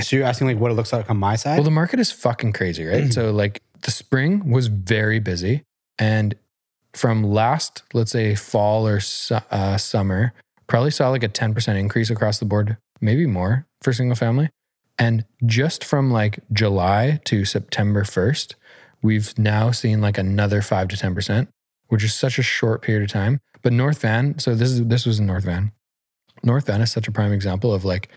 [0.00, 1.56] So you're asking like what it looks like on my side?
[1.56, 3.12] well, the market is fucking crazy, right?
[3.12, 5.64] so, like, the spring was very busy.
[5.98, 6.34] And
[6.94, 9.00] from last, let's say, fall or
[9.50, 10.32] uh, summer,
[10.66, 14.50] probably saw like a 10% increase across the board, maybe more for single family.
[14.98, 18.54] And just from like July to September 1st,
[19.02, 21.48] we've now seen like another 5 to 10%,
[21.90, 23.40] which is such a short period of time.
[23.62, 25.72] But North Van, so this is this was in North Van.
[26.42, 28.08] North Van is such a prime example of like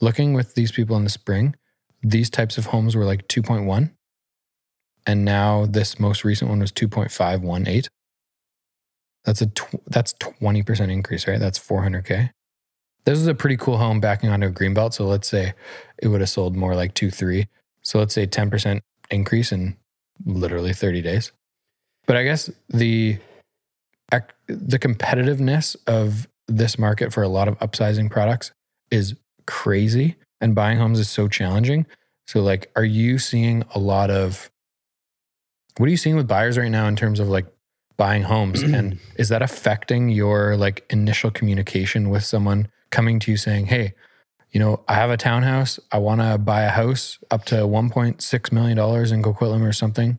[0.00, 1.54] looking with these people in the spring,
[2.02, 3.90] these types of homes were like 2.1
[5.06, 7.88] and now this most recent one was 2.518.
[9.24, 11.38] That's a tw- that's 20% increase, right?
[11.38, 12.30] That's 400k.
[13.04, 14.94] This is a pretty cool home backing onto a greenbelt.
[14.94, 15.54] So let's say
[15.98, 17.48] it would have sold more like two, three.
[17.82, 19.76] So let's say 10% increase in
[20.24, 21.32] literally 30 days.
[22.06, 23.18] But I guess the
[24.46, 28.52] the competitiveness of this market for a lot of upsizing products
[28.90, 29.16] is
[29.46, 31.86] crazy and buying homes is so challenging.
[32.26, 34.50] So like are you seeing a lot of
[35.78, 37.46] what are you seeing with buyers right now in terms of like
[37.96, 43.36] buying homes and is that affecting your like initial communication with someone coming to you
[43.36, 43.94] saying, "Hey,
[44.50, 45.80] you know, I have a townhouse.
[45.92, 50.18] I want to buy a house up to 1.6 million dollars in Coquitlam or something."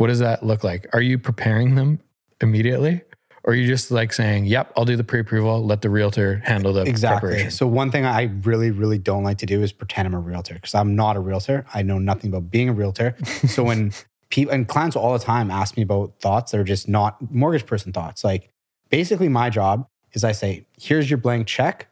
[0.00, 0.88] What does that look like?
[0.94, 2.00] Are you preparing them
[2.40, 3.02] immediately?
[3.44, 5.62] Or are you just like saying, "Yep, I'll do the pre-approval.
[5.62, 7.28] Let the realtor handle the exactly.
[7.28, 10.18] preparation." So one thing I really, really don't like to do is pretend I'm a
[10.18, 11.66] realtor because I'm not a realtor.
[11.74, 13.14] I know nothing about being a realtor.
[13.46, 13.92] so when
[14.30, 17.66] people and clients all the time ask me about thoughts that are just not mortgage
[17.66, 18.48] person thoughts, like
[18.88, 21.88] basically my job is I say, here's your blank check.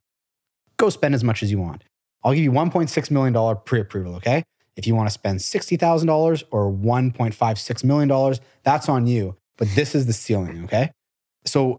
[0.79, 1.85] Go spend as much as you want.
[2.25, 4.44] I'll give you $1.6 million pre-approval, okay?
[4.79, 9.37] If you want to spend $60,000 or $1.56 million, that's on you.
[9.57, 10.93] But this is the ceiling, okay?
[11.45, 11.79] So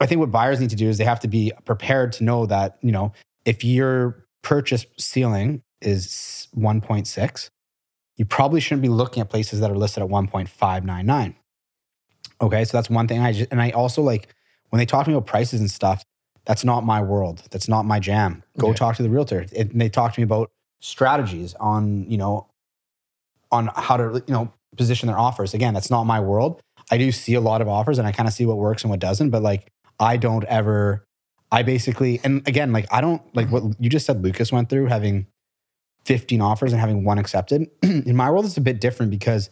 [0.00, 2.46] I think what buyers need to do is they have to be prepared to know
[2.46, 3.12] that, you know,
[3.44, 7.48] if your purchase ceiling is 1.6,
[8.16, 11.34] you probably shouldn't be looking at places that are listed at 1.599.
[12.40, 14.34] Okay, so that's one thing I just and I also like
[14.70, 16.02] when they talk to me about prices and stuff,
[16.46, 17.42] that's not my world.
[17.50, 18.42] That's not my jam.
[18.58, 18.74] Go Yeah.
[18.74, 19.44] talk to the realtor.
[19.56, 22.46] And they talk to me about strategies on, you know,
[23.50, 25.54] on how to, you know, position their offers.
[25.54, 26.60] Again, that's not my world.
[26.90, 28.90] I do see a lot of offers and I kind of see what works and
[28.90, 31.04] what doesn't, but like I don't ever
[31.50, 34.86] I basically and again, like I don't like what you just said Lucas went through
[34.86, 35.26] having
[36.04, 37.68] 15 offers and having one accepted.
[37.82, 39.50] In my world, it's a bit different because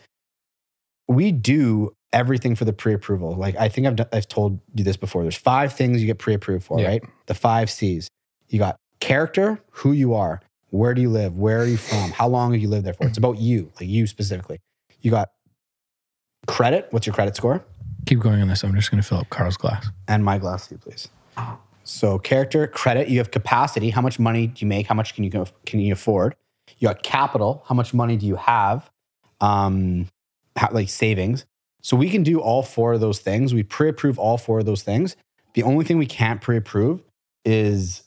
[1.08, 3.34] we do everything for the pre-approval.
[3.34, 5.22] Like I think I've done, I've told you this before.
[5.22, 6.88] There's five things you get pre-approved for, Yeah.
[6.88, 7.02] right?
[7.26, 8.08] The five C's.
[8.48, 10.40] You got character, who you are,
[10.76, 13.06] where do you live, where are you from, how long have you lived there for?
[13.06, 14.60] It's about you, like you specifically.
[15.00, 15.30] You got
[16.46, 16.88] credit.
[16.90, 17.64] What's your credit score?
[18.06, 18.62] Keep going on this.
[18.62, 19.88] I'm just going to fill up Carl's glass.
[20.06, 21.08] and my glass too, please.
[21.84, 23.90] So character, credit, you have capacity.
[23.90, 24.86] How much money do you make?
[24.86, 26.34] How much can you go, can you afford?
[26.78, 27.64] You got capital.
[27.68, 28.90] How much money do you have?
[29.40, 30.08] Um,
[30.56, 31.46] how, like savings.
[31.82, 33.54] So we can do all four of those things.
[33.54, 35.16] We pre-approve all four of those things.
[35.54, 37.02] The only thing we can't pre-approve
[37.44, 38.02] is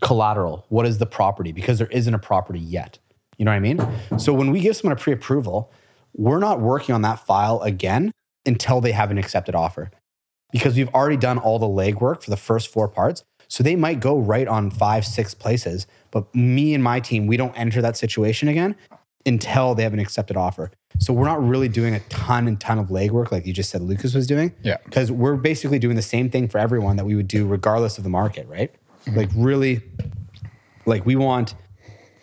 [0.00, 0.64] collateral.
[0.68, 1.52] What is the property?
[1.52, 2.98] Because there isn't a property yet.
[3.38, 4.18] You know what I mean?
[4.18, 5.72] So when we give someone a pre-approval,
[6.14, 8.12] we're not working on that file again
[8.46, 9.90] until they have an accepted offer
[10.52, 13.24] because we've already done all the legwork for the first four parts.
[13.48, 17.36] So they might go right on five, six places, but me and my team, we
[17.36, 18.76] don't enter that situation again
[19.26, 20.70] until they have an accepted offer.
[20.98, 23.82] So we're not really doing a ton and ton of legwork like you just said
[23.82, 24.54] Lucas was doing.
[24.62, 24.76] Yeah.
[24.84, 28.04] Because we're basically doing the same thing for everyone that we would do regardless of
[28.04, 28.74] the market, right?
[29.06, 29.16] Mm-hmm.
[29.16, 29.82] Like really,
[30.86, 31.54] like we want,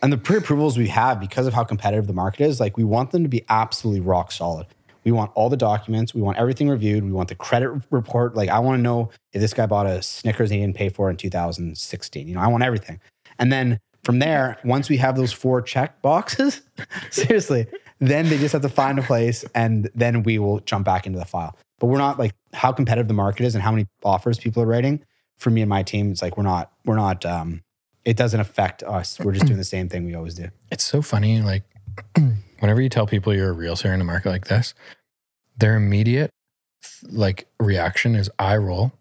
[0.02, 3.12] and the pre-approvals we have because of how competitive the market is, like we want
[3.12, 4.68] them to be absolutely rock solid.
[5.04, 6.14] We want all the documents.
[6.14, 7.04] We want everything reviewed.
[7.04, 8.36] We want the credit report.
[8.36, 11.10] Like I want to know if this guy bought a Snickers he didn't pay for
[11.10, 12.28] in 2016.
[12.28, 13.00] You know, I want everything.
[13.40, 16.62] And then from there, once we have those four check boxes,
[17.10, 17.68] seriously,
[18.00, 21.20] then they just have to find a place and then we will jump back into
[21.20, 21.58] the file.
[21.80, 24.68] But we're not like how competitive the market is and how many offers people are
[24.68, 25.04] writing.
[25.38, 27.64] For me and my team, it's like we're not, we're not, um,
[28.06, 29.20] it doesn't affect us.
[29.20, 30.50] We're just doing the same thing we always do.
[30.72, 31.42] It's so funny.
[31.42, 31.64] Like,
[32.60, 34.74] whenever you tell people you're a realtor in a market like this,
[35.58, 36.32] their immediate
[37.10, 38.92] like reaction is eye roll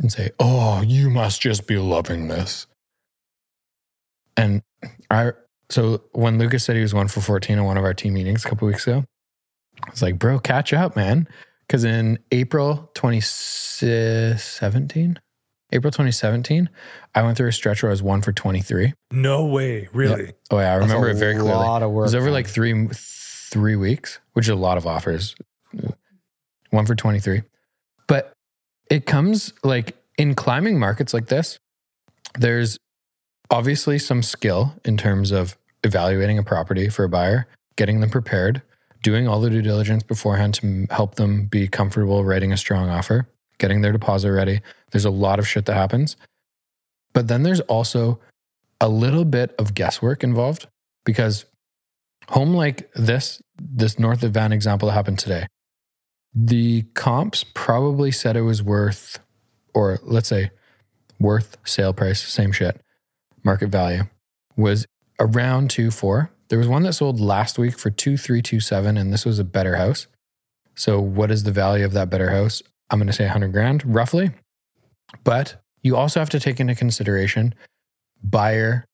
[0.00, 2.66] and say, "Oh, you must just be loving this."
[4.36, 4.62] And
[5.10, 5.32] I
[5.70, 8.44] so when Lucas said he was one for fourteen in one of our team meetings
[8.44, 9.04] a couple weeks ago,
[9.82, 11.28] I was like, "Bro, catch up, man."
[11.66, 15.18] Because in April 2017,
[15.72, 16.68] April 2017,
[17.14, 18.94] I went through a stretch where I was one for 23.
[19.10, 20.32] No way, really.
[20.50, 21.50] Oh yeah, I remember it very clearly.
[21.50, 21.94] A lot of work.
[21.94, 22.04] It work.
[22.04, 22.34] was over man.
[22.34, 25.34] like three three weeks, which is a lot of offers.
[26.70, 27.42] One for 23.
[28.06, 28.32] But
[28.90, 31.58] it comes like in climbing markets like this,
[32.38, 32.78] there's
[33.50, 38.62] obviously some skill in terms of evaluating a property for a buyer, getting them prepared,
[39.02, 43.28] doing all the due diligence beforehand to help them be comfortable writing a strong offer,
[43.58, 44.60] getting their deposit ready.
[44.90, 46.16] There's a lot of shit that happens.
[47.12, 48.20] But then there's also
[48.80, 50.66] a little bit of guesswork involved
[51.04, 51.46] because
[52.28, 55.46] home like this, this North of Van example that happened today,
[56.34, 59.18] the comps probably said it was worth,
[59.72, 60.50] or let's say
[61.18, 62.78] worth sale price, same shit,
[63.42, 64.02] market value
[64.56, 64.86] was
[65.18, 69.38] around two four, There was one that sold last week for 2327 and this was
[69.38, 70.06] a better house.
[70.74, 72.62] So what is the value of that better house?
[72.90, 74.30] I'm going to say 100 grand roughly.
[75.24, 77.54] But you also have to take into consideration
[78.22, 78.84] buyer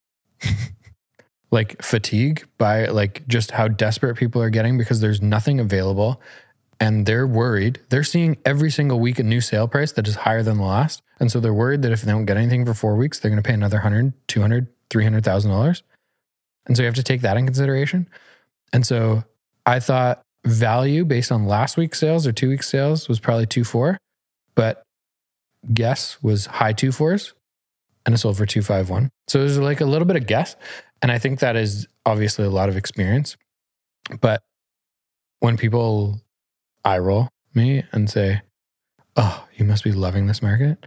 [1.51, 6.21] like fatigue by like just how desperate people are getting because there's nothing available
[6.81, 7.81] and they're worried.
[7.91, 11.03] They're seeing every single week a new sale price that is higher than the last.
[11.21, 13.43] And so they're worried that if they don't get anything for 4 weeks, they're going
[13.43, 15.83] to pay another 100, 200, 300,000 dollars.
[16.67, 18.09] And so you have to take that in consideration.
[18.73, 19.25] And so
[19.67, 23.65] I thought value based on last week's sales or two weeks sales was probably two
[23.65, 23.99] four,
[24.55, 24.83] but
[25.73, 27.35] guess was high two fours
[28.05, 29.11] and it sold for 251.
[29.29, 30.57] So there's like a little bit of guess.
[31.01, 33.37] And I think that is obviously a lot of experience.
[34.21, 34.43] But
[35.41, 36.21] when people
[36.85, 38.43] eye roll me and say,
[39.17, 40.87] Oh, you must be loving this market.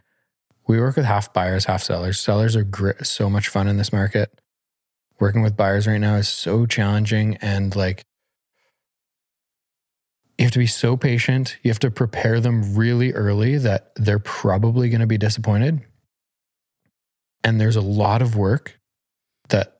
[0.67, 2.19] We work with half buyers, half sellers.
[2.19, 4.41] Sellers are gr- so much fun in this market.
[5.19, 8.03] Working with buyers right now is so challenging and like
[10.37, 11.57] you have to be so patient.
[11.63, 15.81] You have to prepare them really early that they're probably going to be disappointed.
[17.43, 18.79] And there's a lot of work
[19.49, 19.79] that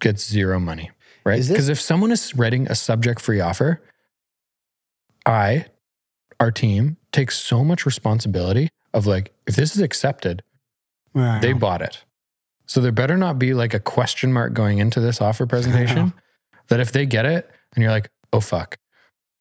[0.00, 0.90] gets zero money,
[1.24, 1.36] right?
[1.46, 3.82] Because if someone is writing a subject free offer,
[5.26, 5.66] I,
[6.40, 10.42] our team, takes so much responsibility of like, if this is accepted,
[11.40, 12.04] they bought it.
[12.66, 16.12] So there better not be like a question mark going into this offer presentation
[16.68, 18.78] that if they get it and you're like, oh fuck,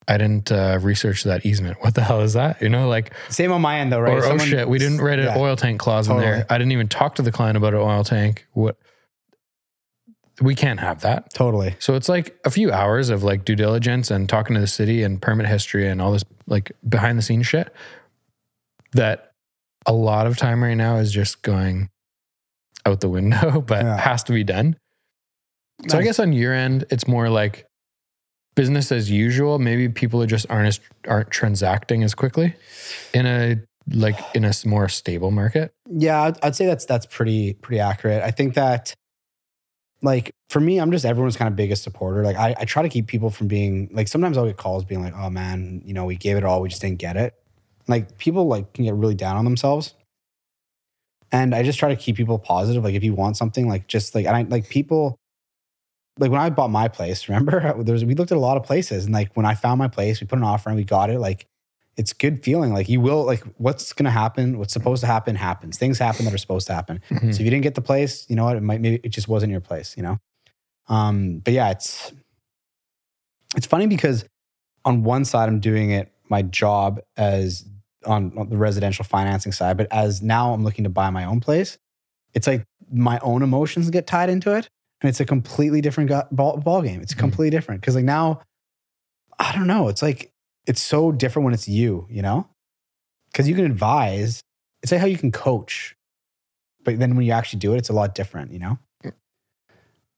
[0.07, 1.77] I didn't uh, research that easement.
[1.81, 2.61] What the hell is that?
[2.61, 4.13] You know, like, Same on my end though, right?
[4.17, 6.45] or oh shit, we didn't write an Yeah, oil tank clause in there.
[6.49, 8.47] I didn't even talk to the client about an oil tank.
[8.53, 8.77] What?
[10.39, 11.33] We can't have that.
[11.33, 11.75] Totally.
[11.79, 15.01] So it's like a few hours of like due diligence and talking to the city
[15.03, 17.73] and permit history and all this like behind the scenes shit
[18.93, 19.31] that
[19.87, 21.89] a lot of time right now is just going
[22.85, 23.97] out the window, but Yeah.
[23.97, 24.77] has to be done.
[25.87, 27.66] So I guess on your end, it's more like
[28.57, 29.59] business as usual.
[29.59, 32.55] Maybe people are just aren't aren't transacting as quickly
[33.13, 33.55] in a
[33.93, 35.71] like in a more stable market.
[35.89, 38.23] Yeah, I'd, I'd say that's that's pretty pretty accurate.
[38.23, 38.93] I think that
[40.01, 42.23] like for me, I'm just everyone's kind of biggest supporter.
[42.23, 45.03] Like I, I try to keep people from being like sometimes I'll get calls being
[45.03, 47.35] like, oh man, you know, we gave it all, we just didn't get it.
[47.87, 49.93] Like people like can get really down on themselves.
[51.31, 52.83] And I just try to keep people positive.
[52.83, 55.19] Like if you want something, like just like and I like people
[56.19, 58.63] like when I bought my place, remember there was we looked at a lot of
[58.63, 61.09] places and like when I found my place, we put an offer and we got
[61.09, 61.19] it.
[61.19, 61.47] Like
[61.95, 62.73] it's good feeling.
[62.73, 65.77] Like you will like what's gonna happen, what's supposed to happen happens.
[65.77, 67.01] Things happen that are supposed to happen.
[67.09, 67.33] Mhm.
[67.33, 68.55] So if you didn't get the place, you know what?
[68.57, 70.19] It might maybe it just wasn't your place, you know?
[70.89, 72.13] Um, but yeah, it's
[73.55, 74.25] it's funny because
[74.85, 77.65] on one side I'm doing it my job as
[78.05, 81.39] on, on the residential financing side, but as now I'm looking to buy my own
[81.39, 81.77] place,
[82.33, 84.69] it's like my own emotions get tied into it.
[85.01, 87.01] And it's a completely different go- ball, ball game.
[87.01, 87.19] It's Mhm.
[87.19, 87.81] completely different.
[87.83, 88.41] Cause like now,
[89.39, 89.87] I don't know.
[89.89, 90.31] It's like,
[90.65, 92.47] it's so different when it's you, you know?
[93.33, 94.41] Cause you can advise.
[94.81, 95.95] It's like how you can coach.
[96.83, 98.79] But then when you actually do it, it's a lot different, you know?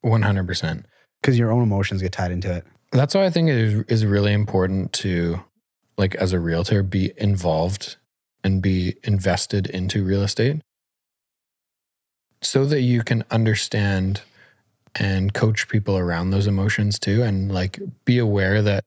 [0.01, 0.85] One hundred percent.
[1.21, 2.65] Because your own emotions get tied into it.
[2.93, 5.41] That's why I think it is, is really important to,
[5.97, 7.97] like, as a realtor, be involved
[8.43, 10.61] and be invested into real estate
[12.41, 14.21] so that you can understand
[14.95, 17.23] and coach people around those emotions too.
[17.23, 18.83] And, like, be aware that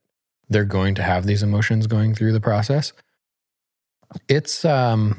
[0.49, 2.93] they're going to have these emotions going through the process.
[4.29, 5.19] It's, um,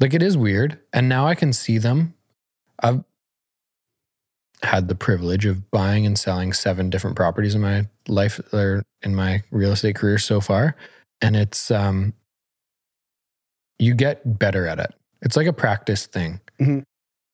[0.00, 0.78] like, it is weird.
[0.92, 2.14] And now I can see them.
[2.82, 3.04] I've,
[4.62, 9.12] had the privilege of buying and selling seven different properties in my life or in
[9.12, 10.76] my real estate career so far
[11.20, 12.12] and it's um
[13.80, 16.84] you get better at it it's like a practice thing Mhm.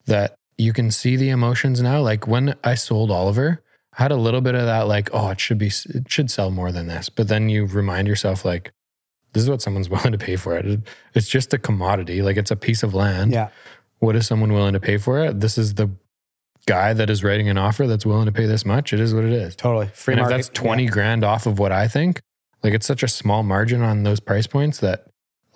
[0.06, 3.62] that you can see the emotions now like when i sold oliver
[3.98, 6.50] i had a little bit of that like oh it should be it should sell
[6.50, 8.72] more than this but then you remind yourself like
[9.32, 10.80] this is what someone's willing to pay for it
[11.14, 13.48] it's just a commodity like it's a piece of land Yeah.
[14.00, 15.40] what is someone willing to pay for it?
[15.40, 15.90] This is the
[16.66, 18.92] guy that is writing an offer that's willing to pay this much.
[18.92, 19.56] It is what it is.
[19.56, 19.86] Totally.
[19.94, 20.36] Free and if market.
[20.36, 20.90] that's 20 yeah.
[20.90, 22.20] grand off of what I think,
[22.62, 25.06] like it's such a small margin on those price points that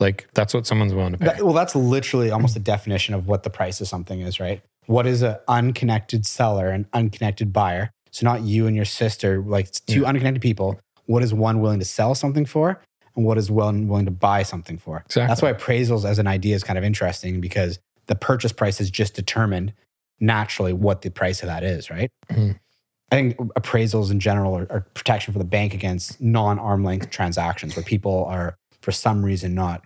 [0.00, 1.26] like that's what someone's willing to pay.
[1.26, 4.62] That- well, that's literally almost the definition of what the price of something is, right?
[4.86, 7.90] What is an unconnected seller and unconnected buyer?
[8.10, 10.08] So not you and your sister, like it's two Yeah.
[10.08, 10.78] unconnected people.
[11.06, 12.80] What is one willing to sell something for,
[13.16, 15.02] and what is one willing to buy something for?
[15.06, 15.26] exactly.
[15.28, 18.90] That's why appraisals as an idea is kind of interesting because the purchase price is
[18.90, 19.72] just determined
[20.20, 22.10] naturally what the price of that is, right?
[22.30, 22.58] Mhm.
[23.10, 27.10] I think appraisals in general are, are protection for the bank against non arm length
[27.10, 29.84] transactions where people are, for some reason, not,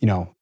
[0.00, 0.34] you know,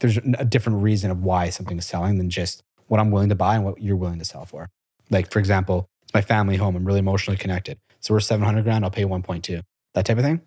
[0.00, 3.34] there's a different reason of why something is selling than just what I'm willing to
[3.34, 4.68] buy and what you're willing to sell for.
[5.10, 6.76] Like for example, it's my family home.
[6.76, 7.78] I'm really emotionally connected.
[8.00, 8.84] So we're 700 grand.
[8.84, 9.62] I'll pay 1.2.
[9.94, 10.40] That type of thing.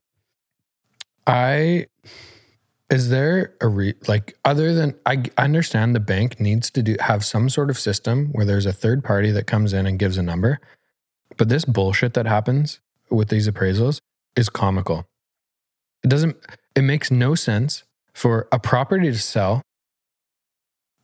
[1.28, 1.88] I
[2.92, 7.24] is there a re, like other than I understand the bank needs to do have
[7.24, 10.24] some sort of system where there's a third party that comes in and gives a
[10.24, 10.60] number,
[11.38, 14.02] but this bullshit that happens with these appraisals
[14.36, 15.08] is comical.
[16.04, 16.36] It doesn't.
[16.76, 17.84] It makes no sense
[18.14, 19.62] for a property to sell,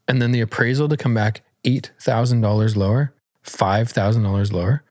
[0.08, 4.84] and then the appraisal to come back eight thousand dollars lower, five thousand dollars lower.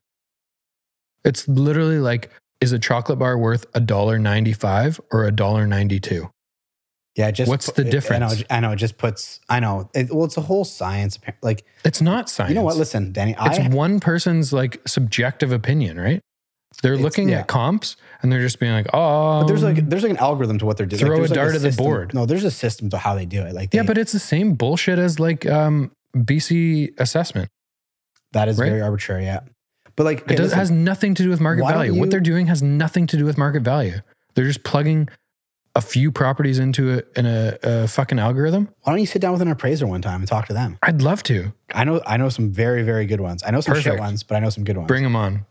[1.23, 5.67] It's literally like is a chocolate bar worth a dollar ninety five or a dollar
[5.67, 6.29] ninety two?
[7.15, 8.31] Yeah, just What's the difference?
[8.31, 8.43] I know.
[8.51, 8.71] I know.
[8.73, 9.39] It just puts.
[9.49, 9.89] I know.
[9.95, 11.17] It, well, it's a whole science.
[11.41, 12.49] Like It's not science.
[12.49, 12.77] you know what?
[12.77, 13.35] Listen, Denny.
[13.39, 16.21] it's I one person's like subjective opinion, right?
[16.83, 17.39] They're looking yeah.
[17.39, 20.57] at comps and they're just being like, oh, but there's like there's like an algorithm
[20.59, 20.99] to what they're doing.
[20.99, 22.13] throw like, a like dart at the board.
[22.13, 23.53] No, there's a system to how they do it.
[23.53, 27.49] Like yeah, but it's the same bullshit as like um, BC assessment.
[28.31, 28.69] that is right?
[28.69, 29.25] very arbitrary.
[29.25, 29.41] Yeah,
[29.95, 31.93] but like It does, listen, has nothing to do with market value.
[31.99, 33.99] What they're doing has nothing to do with market value.
[34.35, 35.09] They're just plugging
[35.75, 38.67] a few properties into a, in a, a fucking algorithm.
[38.81, 40.79] why don't you sit down with an appraiser one time and talk to them?
[40.81, 43.43] I'd love to I know I know some very very good ones.
[43.45, 44.87] I know some shit ones, but I know some good ones.
[44.87, 45.45] bring them on.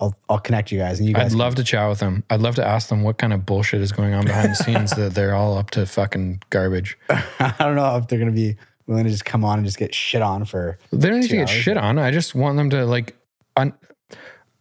[0.00, 1.32] I'll I'll connect you guys and you guys.
[1.32, 2.24] I'd love to chat with them.
[2.30, 4.90] I'd love to ask them what kind of bullshit is going on behind the scenes
[4.92, 6.98] that they're all up to fucking garbage.
[7.10, 9.94] I don't know if they're gonna be willing to just come on and just get
[9.94, 10.78] shit on for.
[10.90, 11.98] They don't need to get hours, shit on.
[11.98, 13.16] I just want them to like.
[13.56, 13.74] Un-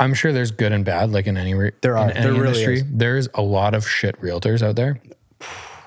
[0.01, 2.09] I'm sure there's good and bad, like in any re- There are.
[2.09, 2.75] in any There really industry.
[2.77, 2.83] is.
[2.89, 5.01] There's a lot of shit realtors out there.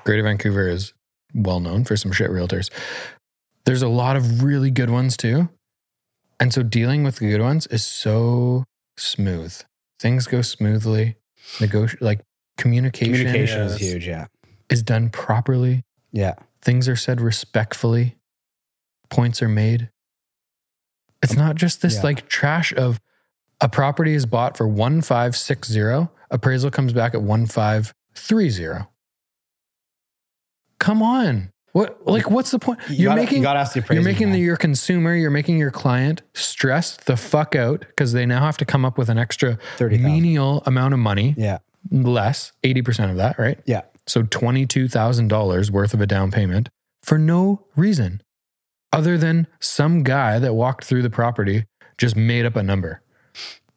[0.04, 0.92] Greater Vancouver is
[1.34, 2.68] well known for some shit realtors.
[3.64, 5.48] There's a lot of really good ones too,
[6.40, 8.64] and so dealing with the good ones is so
[8.96, 9.54] smooth.
[9.98, 11.16] Things go smoothly.
[11.58, 12.20] Negoti- like
[12.58, 13.80] communication, Communication is Yes.
[13.80, 14.06] huge.
[14.08, 14.26] Yeah.
[14.70, 15.84] is done properly.
[16.12, 16.34] Yeah.
[16.62, 18.16] Things are said respectfully.
[19.10, 19.90] Points are made.
[21.22, 22.02] It's not just this Yeah.
[22.04, 23.00] like trash of
[23.60, 28.88] a property is bought for 1560, appraisal comes back at 1530.
[30.78, 31.51] Come on.
[31.72, 32.80] What like what's the point?
[32.88, 34.00] You You're gotta, making you gotta ask the appraiser.
[34.02, 38.26] you're making the, your consumer, you're making your client stress the fuck out because they
[38.26, 40.04] now have to come up with an extra 30,000.
[40.04, 41.58] menial amount of money, Yeah.
[41.90, 43.58] less, 80% of that, right?
[43.64, 43.82] Yeah.
[44.06, 46.68] So $22,000 worth of a down payment
[47.02, 48.22] for no reason
[48.92, 51.64] other than some guy that walked through the property
[51.98, 53.00] just made up a number.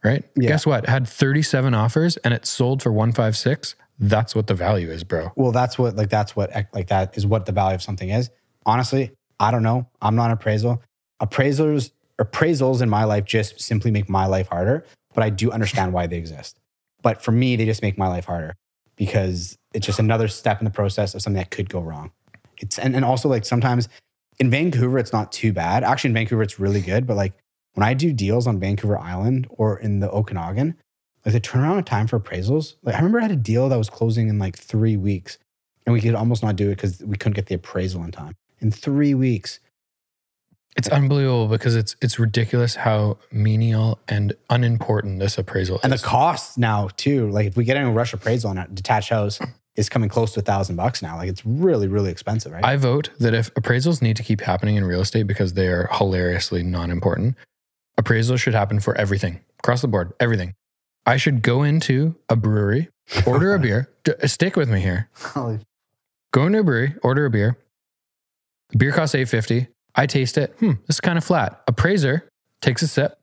[0.04, 0.24] Right?
[0.36, 0.50] Yeah.
[0.50, 0.88] Guess what?
[0.88, 3.76] Had 37 offers and it sold for 156.
[4.00, 5.32] That's what the value is, bro.
[5.36, 8.30] Well, that's what like that's what like that is what the value of something is.
[8.66, 9.88] Honestly, I don't know.
[10.02, 10.82] I'm not an appraisal.
[11.22, 15.94] Appraisals appraisals in my life just simply make my life harder, but I do understand
[15.94, 16.60] why they exist.
[17.02, 18.56] But for me, they just make my life harder
[18.96, 22.12] because it's just another step in the process of something that could go wrong.
[22.58, 23.90] It's and, and also like sometimes
[24.40, 25.84] in Vancouver, it's not too bad.
[25.84, 27.08] Actually, in Vancouver, it's really good.
[27.08, 27.34] But like
[27.74, 30.76] when I do deals on Vancouver Island or in the Okanagan,
[31.26, 33.90] like the turnaround time for appraisals, like I remember I had a deal that was
[33.90, 35.38] closing in like three weeks
[35.86, 38.36] and we could almost not do it because we couldn't get the appraisal in time.
[38.60, 39.60] In three weeks.
[40.78, 46.04] It's unbelievable because it's it's ridiculous how menial and unimportant this appraisal And the is.
[46.04, 49.40] cost now too, like if we get in a rush appraisal on a detached house,
[49.76, 51.18] is coming close to a thousand bucks now.
[51.18, 52.64] Like it's really, really expensive, right?
[52.64, 55.90] I vote that if appraisals need to keep happening in real estate because they are
[55.94, 57.36] hilariously non important,
[58.00, 60.54] appraisals should happen for everything across the board, everything.
[61.06, 62.90] I should go into a brewery,
[63.28, 63.90] order a beer.
[64.04, 65.10] D- Stick with me here.
[65.16, 65.60] Holy-
[66.34, 67.58] Go into a brewery, order a beer.
[68.78, 69.68] Beer costs eight fifty.
[69.96, 70.54] I taste it.
[70.60, 71.62] Hmm, this is kind of flat.
[71.68, 72.28] Appraiser
[72.62, 73.18] takes a sip.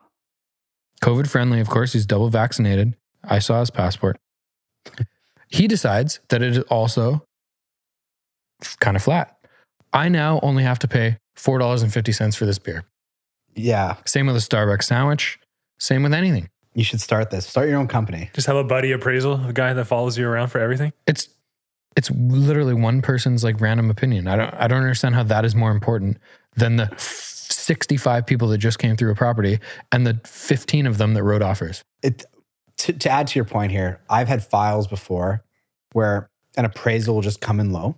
[1.02, 1.92] COVID friendly, of course.
[1.92, 2.96] He's double vaccinated.
[3.24, 4.16] I saw his passport.
[5.48, 7.24] He decides that it is also
[8.80, 9.36] kind of flat.
[9.92, 12.84] I now only have to pay four dollars and fifty cents for this beer.
[13.54, 15.38] yeah, Same with a Starbucks sandwich.
[15.78, 16.48] Same with anything.
[16.74, 17.46] You should start this.
[17.46, 18.30] Start your own company.
[18.34, 20.92] Just have a buddy appraisal, a guy that follows you around for everything.
[21.06, 21.28] It's
[21.96, 24.26] it's literally one person's like random opinion.
[24.26, 26.18] I don't I don't understand how that is more important
[26.56, 29.58] than the 65 people that just came through a property
[29.90, 31.82] and the 15 of them that wrote offers.
[32.02, 32.24] it
[32.78, 35.44] to, to add to your point here, I've had files before
[35.92, 37.96] where an appraisal will just come in low.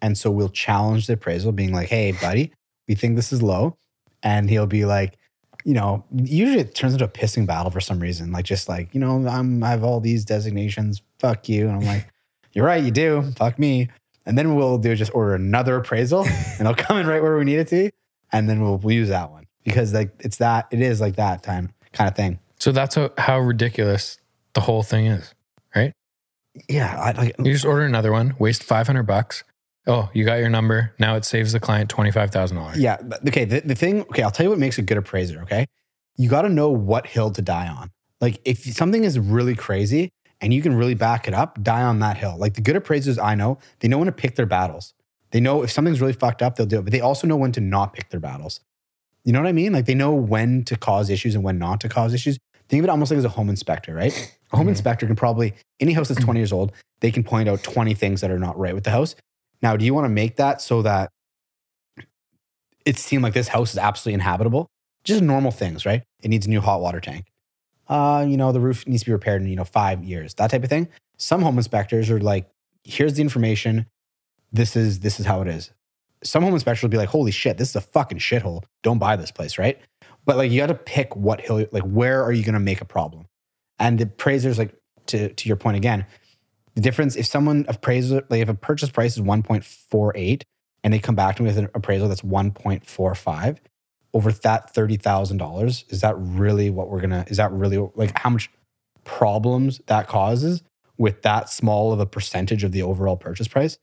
[0.00, 2.52] And so we'll challenge the appraisal, being like, hey, buddy,
[2.88, 3.76] we think this is low.
[4.22, 5.18] And he'll be like,
[5.64, 8.32] you know, usually it turns into a pissing battle for some reason.
[8.32, 11.02] Like, just like, you know, I'm, I have all these designations.
[11.18, 11.68] Fuck you.
[11.68, 12.08] And I'm like,
[12.52, 13.32] you're right, you do.
[13.36, 13.88] Fuck me.
[14.26, 17.44] And then we'll do just order another appraisal and it'll come in right where we
[17.44, 17.90] need it to be.
[18.32, 21.42] And then we'll, we'll use that one because like it's that, it is like that
[21.42, 22.38] time kind of thing.
[22.58, 24.18] So that's how, how ridiculous
[24.54, 25.34] the whole thing is.
[25.74, 25.92] Right?
[26.68, 26.96] Yeah.
[26.98, 29.44] I, like, You just order another one, waste 500 bucks.
[29.86, 30.94] Oh, you got your number.
[30.98, 32.76] Now it saves the client $25,000.
[32.76, 32.98] Yeah.
[33.28, 33.44] Okay.
[33.44, 35.42] The, the thing, okay, I'll tell you what makes a good appraiser.
[35.42, 35.66] Okay.
[36.16, 37.90] you got to know what hill to die on.
[38.20, 40.10] Like if something is really crazy
[40.40, 42.36] and you can really back it up, die on that hill.
[42.38, 44.94] Like the good appraisers I know, they know when to pick their battles.
[45.32, 47.52] They know if something's really fucked up, they'll do it, but they also know when
[47.52, 48.60] to not pick their battles.
[49.24, 49.72] You know what I mean?
[49.72, 52.38] Like they know when to cause issues and when not to cause issues.
[52.68, 54.36] Think of it almost like as a home inspector, right?
[54.52, 54.70] A home Mhm.
[54.70, 58.20] inspector can probably, any house that's 20 years old, they can point out 20 things
[58.20, 59.14] that are not right with the house.
[59.62, 61.10] Now, do you want to make that so that
[62.84, 64.68] it seemed like this house is absolutely inhabitable?
[65.04, 66.02] Just normal things, right?
[66.22, 67.26] It needs a new hot water tank.
[67.88, 70.50] Uh, you know, the roof needs to be repaired in, you know, five years, that
[70.50, 70.88] type of thing.
[71.16, 72.48] Some home inspectors are like,
[72.84, 73.86] here's the information.
[74.52, 75.70] This is this is how it is.
[76.24, 78.64] Some home inspectors will be like, holy shit, this is a fucking shithole.
[78.82, 79.80] Don't buy this place, right?
[80.24, 82.84] But like you got to pick what hill, like where are you to make a
[82.84, 83.26] problem?
[83.78, 84.74] And the appraisers, like
[85.06, 86.06] to to your point again,
[86.74, 90.42] the difference if someone appraiser like if a purchase price is 1.48
[90.84, 93.58] and they come back to me with an appraisal that's 1.45
[94.14, 98.30] over that $30,000 is that really what we're going to is that really like how
[98.30, 98.50] much
[99.04, 100.62] problems that causes
[100.98, 103.78] with that small of a percentage of the overall purchase price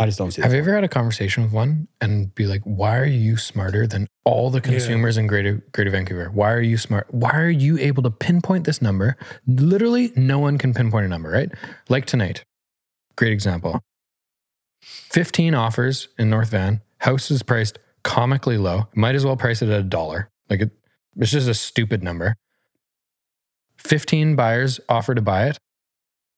[0.00, 2.62] I just don't see Have you ever had a conversation with one and be like,
[2.64, 4.70] why are you smarter than all the Yeah.
[4.72, 6.30] consumers in Greater Greater Vancouver?
[6.30, 7.12] Why are you smart?
[7.12, 9.18] Why are you able to pinpoint this number?
[9.46, 11.50] Literally, no one can pinpoint a number, right?
[11.90, 12.44] Like tonight.
[13.16, 13.78] Great example.
[14.80, 16.80] 15 offers in North Van.
[16.98, 18.88] House is priced comically low.
[18.94, 20.30] Might as well price it at a dollar.
[20.48, 20.70] Like it,
[21.16, 22.36] it's just a stupid number.
[23.76, 25.58] 15 buyers offer to buy it.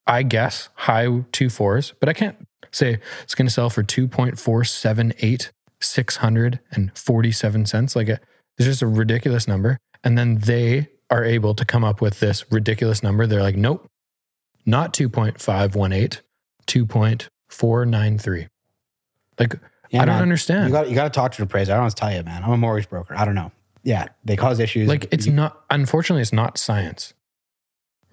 [0.04, 5.50] I guess high two fours, but I can't say it's going to sell for 2.478
[5.80, 8.20] 647 cents like a,
[8.58, 12.44] it's just a ridiculous number and then they are able to come up with this
[12.52, 13.86] ridiculous number they're like nope
[14.64, 16.20] not 2.518
[16.66, 18.48] 2.493
[19.38, 19.54] like
[19.90, 20.22] Yeah, i don't man.
[20.22, 21.72] understand You got you got to talk to an appraiser.
[21.72, 22.44] I don't want to tell you, man.
[22.44, 23.14] I'm a mortgage broker.
[23.16, 23.50] I don't know.
[23.82, 24.86] Yeah, they cause issues.
[24.88, 27.14] like it's you, not unfortunately it's not science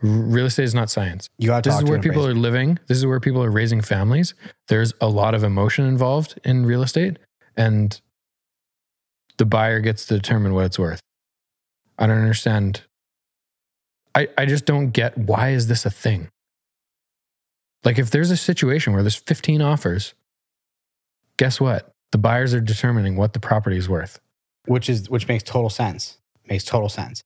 [0.01, 1.29] real estate is not science.
[1.37, 2.79] You got to this is where people are living.
[2.87, 4.33] This is where people are raising families.
[4.67, 7.17] There's a lot of emotion involved in real estate
[7.57, 7.99] and
[9.37, 10.99] the buyer gets to determine what it's worth.
[11.97, 12.83] I don't understand.
[14.15, 16.29] I i just don't get why is this a thing?
[17.83, 20.13] Like if there's a situation where there's 15 offers
[21.39, 21.93] guess what?
[22.11, 24.19] The buyers are determining what the property is worth.
[24.65, 26.17] Which is which makes total sense.
[26.47, 27.23] Makes total sense.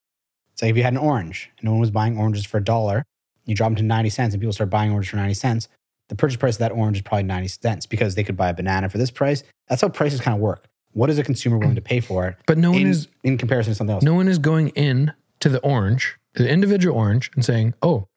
[0.53, 2.63] It's like if you had an orange and no one was buying oranges for a
[2.63, 3.03] dollar,
[3.45, 5.67] you drop them to 90 cents and people start buying oranges for 90 cents,
[6.09, 8.53] the purchase price of that orange is probably 90 cents because they could buy a
[8.53, 9.43] banana for this price.
[9.67, 10.67] That's how prices kind of work.
[10.91, 13.37] What is a consumer willing to pay for it but no one in, is in
[13.37, 14.03] comparison to something else?
[14.03, 18.07] No one is going in to the orange, the individual orange, and saying, "Oh,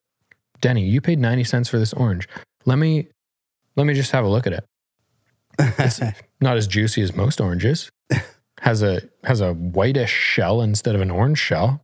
[0.61, 2.29] Denny, you paid ninety cents for this orange.
[2.67, 3.09] Let me,
[3.77, 4.65] let me just have a look at it.
[5.59, 6.01] It's
[6.41, 7.89] Not as juicy as most oranges.
[8.61, 11.83] Has a has a whitish shell instead of an orange shell.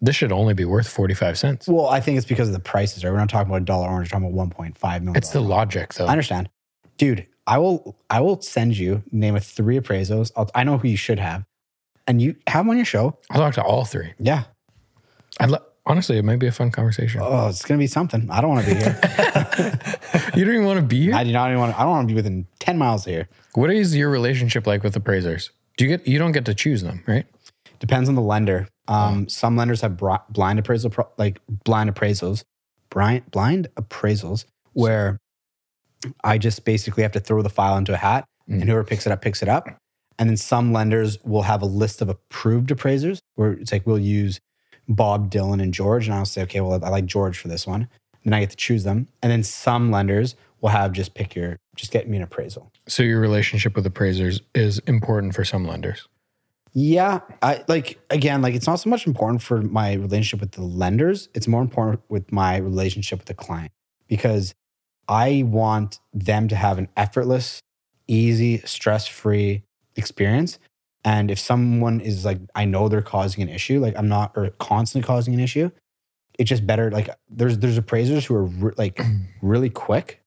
[0.00, 1.68] This should only be worth forty five cents.
[1.68, 3.10] well, I think it's because of the prices, right?
[3.10, 5.16] We're not talking about a dollar orange, we're talking about 1.5 million.
[5.16, 6.06] It's the logic, though.
[6.06, 6.48] I understand.
[6.96, 10.30] Dude, I will I will send you name of three appraisals.
[10.36, 11.44] I'll, I know who you should have.
[12.06, 13.18] And you have them on your show.
[13.30, 14.12] I'll talk to all three.
[14.18, 14.44] Yeah.
[15.38, 17.20] I'd lo- honestly, it might be a fun conversation.
[17.22, 18.28] Oh, it's gonna be something.
[18.30, 19.00] I don't want to be here.
[20.34, 21.14] you don't even want to be here.
[21.14, 21.76] I do not even want.
[21.78, 23.28] I don't want to be within ten miles of here.
[23.54, 25.50] what is your relationship like with appraisers?
[25.76, 26.06] Do you get?
[26.06, 27.26] You don't get to choose them, right?
[27.78, 28.68] Depends on the lender.
[28.90, 32.42] Um, Some lenders have blind appraisal, pro- like blind appraisals,
[32.90, 35.18] blind blind appraisals, where
[36.24, 38.54] I just basically have to throw the file into a hat, Mm.
[38.60, 39.68] and whoever picks it up picks it up.
[40.18, 43.98] And then some lenders will have a list of approved appraisers, where it's like we'll
[43.98, 44.40] use
[44.88, 47.88] Bob, Dylan, and George, and I'll say, okay, well, I like George for this one.
[48.24, 49.06] Then I get to choose them.
[49.22, 52.70] And then some lenders will have just pick your, just get me an appraisal.
[52.88, 56.06] So your relationship with appraisers is important for some lenders.
[56.72, 60.62] Yeah, I like again, like it's not so much important for my relationship with the
[60.62, 61.28] lenders.
[61.34, 63.72] It's more important with my relationship with the client
[64.06, 64.54] because
[65.08, 67.60] I want them to have an effortless,
[68.06, 69.64] easy, stress-free
[69.96, 70.58] experience.
[71.04, 74.50] And if someone is like, I know they're causing an issue, like I'm not, or
[74.60, 75.70] constantly causing an issue,
[76.38, 76.90] it's just better.
[76.92, 79.00] Like there's there's appraisers who are re- like
[79.42, 80.22] really quick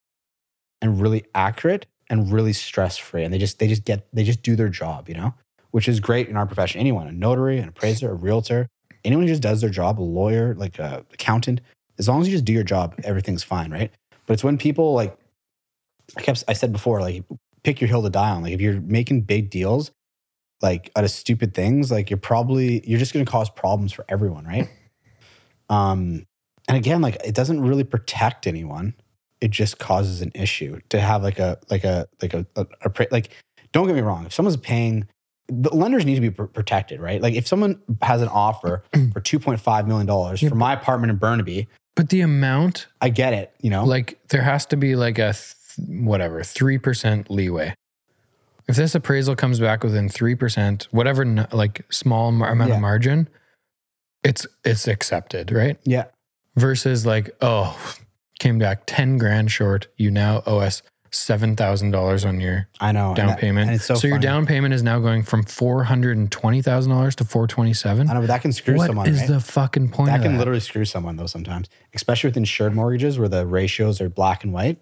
[0.82, 4.58] and really accurate and really stress-free, and they just they just get they just do
[4.58, 5.34] their job, you know
[5.74, 6.80] which is great in our profession.
[6.80, 8.68] Anyone, a notary, an appraiser, a realtor,
[9.04, 11.62] anyone who just does their job, a lawyer, like a accountant,
[11.98, 13.92] as long as you just do your job, everything's fine, right?
[14.28, 15.18] But it's when people like
[16.16, 17.24] I kept I said before, like
[17.64, 18.44] pick your hill to die on.
[18.44, 19.90] Like if you're making big deals,
[20.62, 24.46] like out of stupid things, like you're probably you're just gonna cause problems for everyone,
[24.46, 24.70] right?
[25.70, 26.28] Um,
[26.68, 28.94] and again, like it doesn't really protect anyone.
[29.42, 33.08] It just causes an issue to have like a like a like a, a, a
[33.10, 33.30] like.
[33.72, 34.26] Don't get me wrong.
[34.26, 35.08] If someone's paying
[35.48, 37.22] the lenders need to be pr- protected, right?
[37.22, 38.84] Like if someone has an offer
[39.14, 42.88] for two point five million dollars Yeah, for my apartment in Burnaby, But the amount,
[43.02, 43.54] I get it.
[43.62, 47.74] You know, like, there has to be like a th- whatever, 3% leeway.
[48.68, 52.76] If this appraisal comes back within 3%, whatever, n- like, small mar- amount Yeah.
[52.76, 53.28] of margin,
[54.24, 55.78] it's it's accepted, right?
[55.84, 56.06] yeah,
[56.56, 57.78] Versus like, oh,
[58.40, 59.88] came back 10 grand short.
[59.98, 60.82] You now owe us
[61.14, 63.68] $7,000 on your I know down and that- payment.
[63.70, 68.10] and it's so, so your down payment is now going from $420,000 to 427.
[68.10, 69.08] I know, but that can screw What someone.
[69.08, 69.28] is right?
[69.30, 70.38] the fucking point that can that?
[70.40, 74.54] literally screw someone though sometimes, especially with insured mortgages where the ratios are black and
[74.54, 74.80] white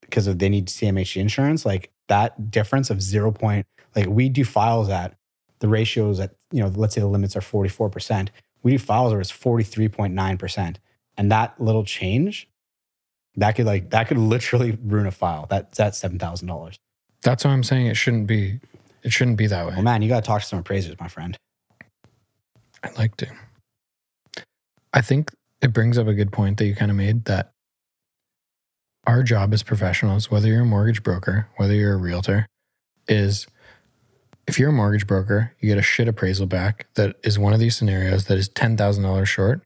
[0.00, 1.64] because of they need CMHC insurance.
[1.64, 5.14] Like that difference of zero point, like we do files at
[5.60, 8.30] the ratios at you know let's say the limits are forty four percent.
[8.62, 10.78] We do files where it's forty three point nine percent,
[11.16, 12.48] and that little change,
[13.36, 15.46] that could like that could literally ruin a file.
[15.50, 16.76] That that's seven thousand dollars.
[17.22, 18.60] That's why I'm saying it shouldn't be.
[19.02, 19.74] It shouldn't be that way.
[19.74, 21.36] Well, man, you got to talk to some appraisers, my friend.
[22.82, 23.28] I'd like to.
[24.92, 25.30] I think
[25.62, 27.52] it brings up a good point that you kind of made that
[29.06, 32.46] our job as professionals, whether you're a mortgage broker, whether you're a realtor,
[33.08, 33.46] is
[34.46, 37.60] if you're a mortgage broker, you get a shit appraisal back that is one of
[37.60, 39.62] these scenarios that is $10,000 short.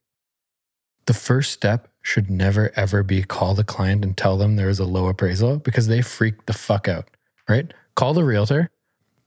[1.06, 4.78] The first step should never ever be call the client and tell them there is
[4.78, 7.08] a low appraisal because they freak the fuck out,
[7.48, 7.72] right?
[7.96, 8.70] Call the realtor,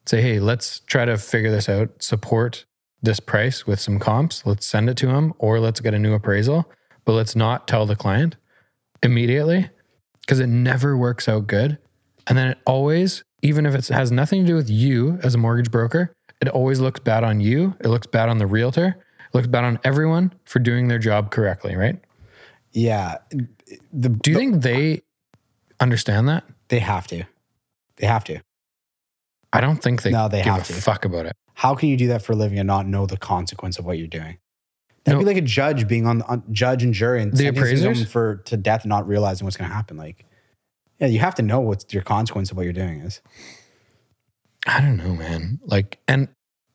[0.06, 2.66] say, hey, let's try to figure this out, support
[3.02, 4.46] this price with some comps.
[4.46, 6.72] Let's send it to them or let's get a new appraisal,
[7.04, 8.36] but let's not tell the client
[9.02, 9.70] immediately
[10.22, 11.80] because it never works out good.
[12.28, 15.40] And then it always, even if it has nothing to do with you as a
[15.40, 17.76] mortgage broker, it always looks bad on you.
[17.80, 18.88] It looks bad on the realtor.
[18.90, 22.00] It looks bad on everyone for doing their job correctly, right?
[22.74, 23.18] Yeah,
[23.94, 25.02] the, Do you think they
[25.80, 26.44] understand that?
[26.70, 27.24] they have to?
[27.98, 28.40] They have to.
[29.54, 30.74] I don't think they, No, they give have a to.
[30.74, 31.34] fuck about it.
[31.54, 33.98] How can you do that for a living and not know the consequence of what
[33.98, 34.38] you're doing?
[35.06, 35.26] That'd No.
[35.26, 38.06] be like a judge being on, on judge and jury and The appraisers?
[38.12, 39.96] for to death and not realizing what's going to happen.
[39.98, 40.26] Like,
[41.00, 43.22] yeah, you have to know what your consequence of what you're doing is.
[44.68, 45.60] I don't know, man.
[45.64, 46.28] Like, and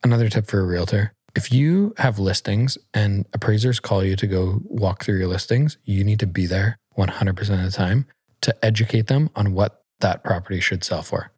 [0.03, 4.61] another tip for a realtor if you have listings and appraisers call you to go
[4.65, 8.07] walk through your listings, you need to be there 100% of the time
[8.43, 11.33] to educate them on what that property should sell for.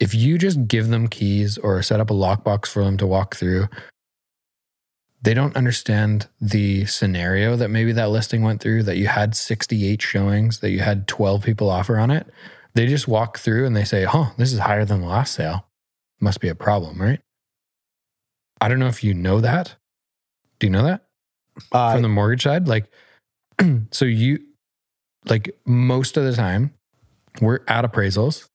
[0.00, 3.34] If you just give them keys or set up a lockbox for them to walk
[3.34, 3.68] through,
[5.22, 10.00] they don't understand the scenario that maybe that listing went through, that you had 68
[10.00, 12.26] showings, that you had 12 people offer on it.
[12.74, 15.66] They just walk through and they say, huh, this is higher than the last sale.
[16.20, 17.20] Must be a problem, right?
[18.60, 19.76] I don't know if you know that.
[20.58, 21.04] Do you know that
[21.72, 22.68] Uh, from the mortgage side?
[22.68, 22.90] Like,
[23.90, 24.40] so you,
[25.26, 26.74] like, most of the time,
[27.40, 28.48] we're at appraisals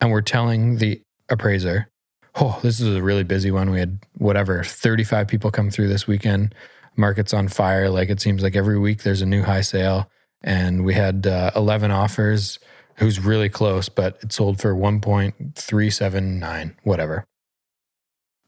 [0.00, 1.88] and we're telling the appraiser,
[2.36, 3.70] oh, this is a really busy one.
[3.70, 6.54] We had whatever, 35 people come through this weekend.
[6.96, 7.90] Market's on fire.
[7.90, 10.08] Like, it seems like every week there's a new high sale.
[10.42, 12.58] And we had uh, 11 offers.
[12.98, 17.26] Who's really close, but it sold for 1.379, whatever.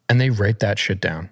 [0.08, 1.30] And they write that shit down,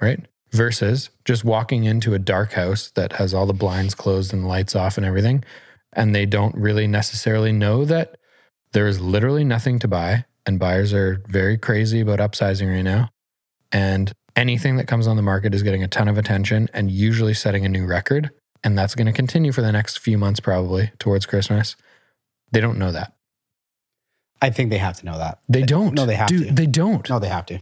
[0.00, 0.20] right?
[0.52, 4.74] Versus just walking into a dark house that has all the blinds closed and lights
[4.74, 5.44] off and everything.
[5.92, 8.16] And they don't really necessarily know that
[8.72, 10.24] there is literally nothing to buy.
[10.46, 13.10] And buyers are very crazy about upsizing right now.
[13.72, 17.34] And anything that comes on the market is getting a ton of attention and usually
[17.34, 18.30] setting a new record.
[18.62, 21.76] And that's going to continue for the next few months, probably towards Christmas.
[22.52, 23.12] They don't know that.
[24.42, 25.38] I think they have to know that.
[25.48, 25.94] They don't.
[25.94, 26.54] No, they have Dude, to.
[26.54, 27.08] They don't.
[27.08, 27.60] No, they have to.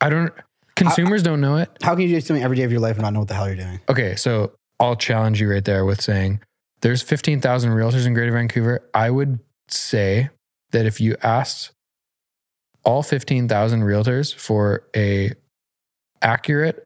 [0.00, 0.32] I don't.
[0.74, 1.70] Consumers don't know it.
[1.82, 3.34] How can you do something every day of your life and not know what the
[3.34, 3.80] hell you're doing?
[3.88, 6.40] Okay, so I'll challenge you right there with saying
[6.82, 8.86] there's 15,000 realtors in Greater Vancouver.
[8.92, 9.38] I would
[9.68, 10.28] say
[10.72, 11.72] that if you asked
[12.84, 15.32] all 15,000 realtors for a
[16.20, 16.84] accurate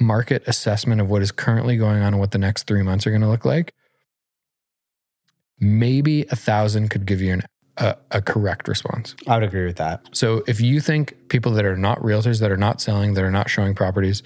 [0.00, 3.10] market assessment of what is currently going on and what the next 3 months are
[3.10, 3.74] going to look like,
[5.58, 7.42] maybe a thousand could give you an,
[7.78, 9.14] a, a correct response.
[9.26, 10.02] I would agree with that.
[10.12, 13.30] So if you think people that are not realtors, that are not selling, that are
[13.30, 14.22] not showing properties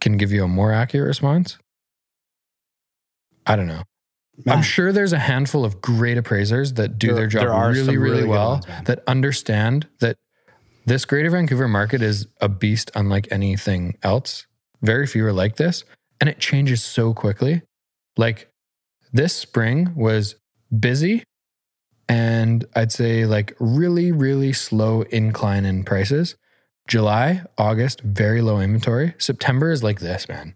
[0.00, 1.58] can give you a more accurate response,
[3.46, 3.82] I don't know.
[4.46, 7.42] I'm sure there's a handful of great appraisers that do There- their job
[7.74, 10.16] really, really, really well, ones, that understand that
[10.86, 14.46] this Greater Vancouver market is a beast unlike anything else.
[14.80, 15.84] Very few are like this,
[16.20, 17.62] and it changes so quickly.
[18.16, 18.48] Like
[19.12, 20.36] this spring was
[20.76, 21.24] busy
[22.08, 26.36] and I'd say like really, really slow incline in prices.
[26.88, 29.14] July, August, very low inventory.
[29.18, 30.54] September is like this, man.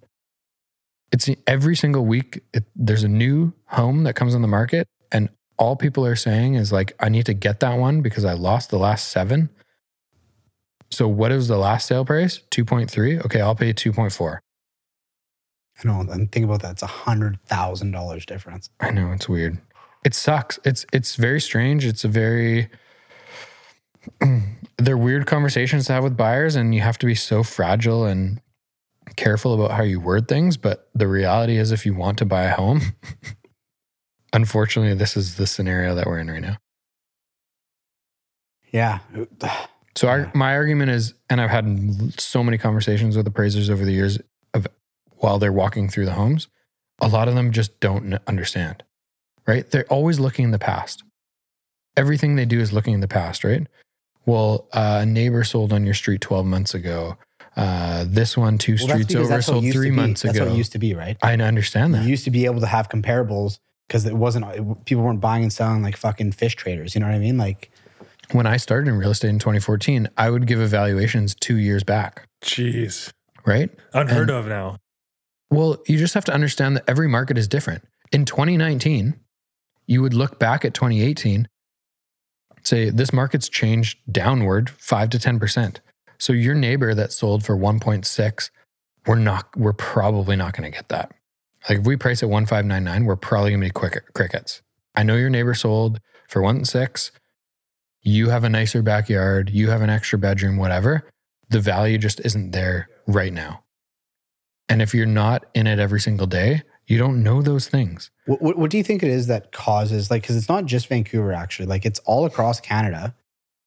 [1.13, 5.29] It's every single week, it, there's a new home that comes on the market, and
[5.59, 8.71] all people are saying is like, I need to get that one because I lost
[8.71, 9.51] the last seven.
[10.91, 12.41] So what is the last sale price?
[12.51, 13.23] 2.3.
[13.27, 14.39] Okay, I'll pay 2.4.
[15.85, 16.01] I know.
[16.11, 16.73] And think about that.
[16.73, 18.71] It's a hundred thousand dollars difference.
[18.81, 19.59] I know it's weird.
[20.05, 20.59] It sucks.
[20.65, 21.85] It's it's very strange.
[21.85, 22.69] It's a very
[24.79, 28.41] they're weird conversations to have with buyers and you have to be so fragile and
[29.17, 32.45] careful about how you word things, but the reality is if you want to buy
[32.45, 32.81] a home,
[34.33, 36.57] unfortunately this is the scenario that we're in right now.
[38.71, 39.01] Yeah.
[39.95, 43.93] So our, my argument is, and I've had so many conversations with appraisers over the
[43.93, 44.19] years
[44.55, 44.67] of
[45.11, 46.49] while they're walking through the homes,
[47.01, 48.83] a lot of them just don't understand,
[49.47, 49.68] right?
[49.70, 51.03] They're always looking in the past.
[51.97, 53.66] Everything they do is looking in the past, right?
[54.24, 57.16] Well, uh, a neighbor sold on your street 12 months ago.
[57.57, 59.97] Uh, this one, two Well, streets over, that's what it sold three to be.
[59.97, 60.47] months That's ago.
[60.47, 61.18] what it used to be, right?
[61.22, 62.09] I understand You that.
[62.09, 65.53] used to be able to have comparables because it wasn't it- people weren't buying and
[65.53, 66.95] selling like fucking fish traders.
[66.95, 67.36] You know what I mean?
[67.36, 67.70] Like
[68.30, 72.26] When I started in real estate in 2014, I would give evaluations two years back,
[72.43, 73.12] Jeez.
[73.45, 73.68] right?
[73.93, 74.78] Unheard And- of now.
[75.51, 77.84] Well, you just have to understand that every market is different.
[78.12, 79.16] In 2019,
[79.93, 81.47] you would look back at 2018,
[82.64, 85.80] say this market's changed downward 5 to 10%.
[86.18, 88.51] So your neighbor that sold for 1.6,
[89.07, 91.12] we're not we're probably not going to get that.
[91.68, 94.62] Like if we price at 1599, we're probably going to be quick crickets.
[94.95, 97.11] I know your neighbor sold for 1.6.
[98.03, 101.09] You have a nicer backyard, you have an extra bedroom, whatever.
[101.51, 103.64] The value just isn't there right now.
[104.68, 108.11] And if you're not in it every single day, you don't know those things.
[108.26, 110.89] what, what, what do you think it is that causes like because it's not just
[110.89, 113.14] Vancouver actually like it's all across Canada.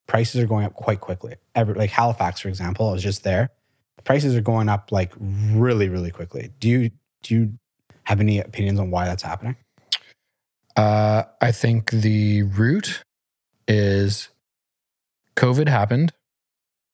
[0.07, 1.35] Prices are going up quite quickly.
[1.55, 3.49] Every, like Halifax, for example, I was just there.
[4.03, 6.51] Prices are going up like really, really quickly.
[6.59, 6.91] Do you
[7.23, 7.53] do you
[8.03, 9.55] have any opinions on why that's happening?
[10.75, 13.03] Uh, I think the root
[13.67, 14.29] is
[15.35, 16.13] COVID happened.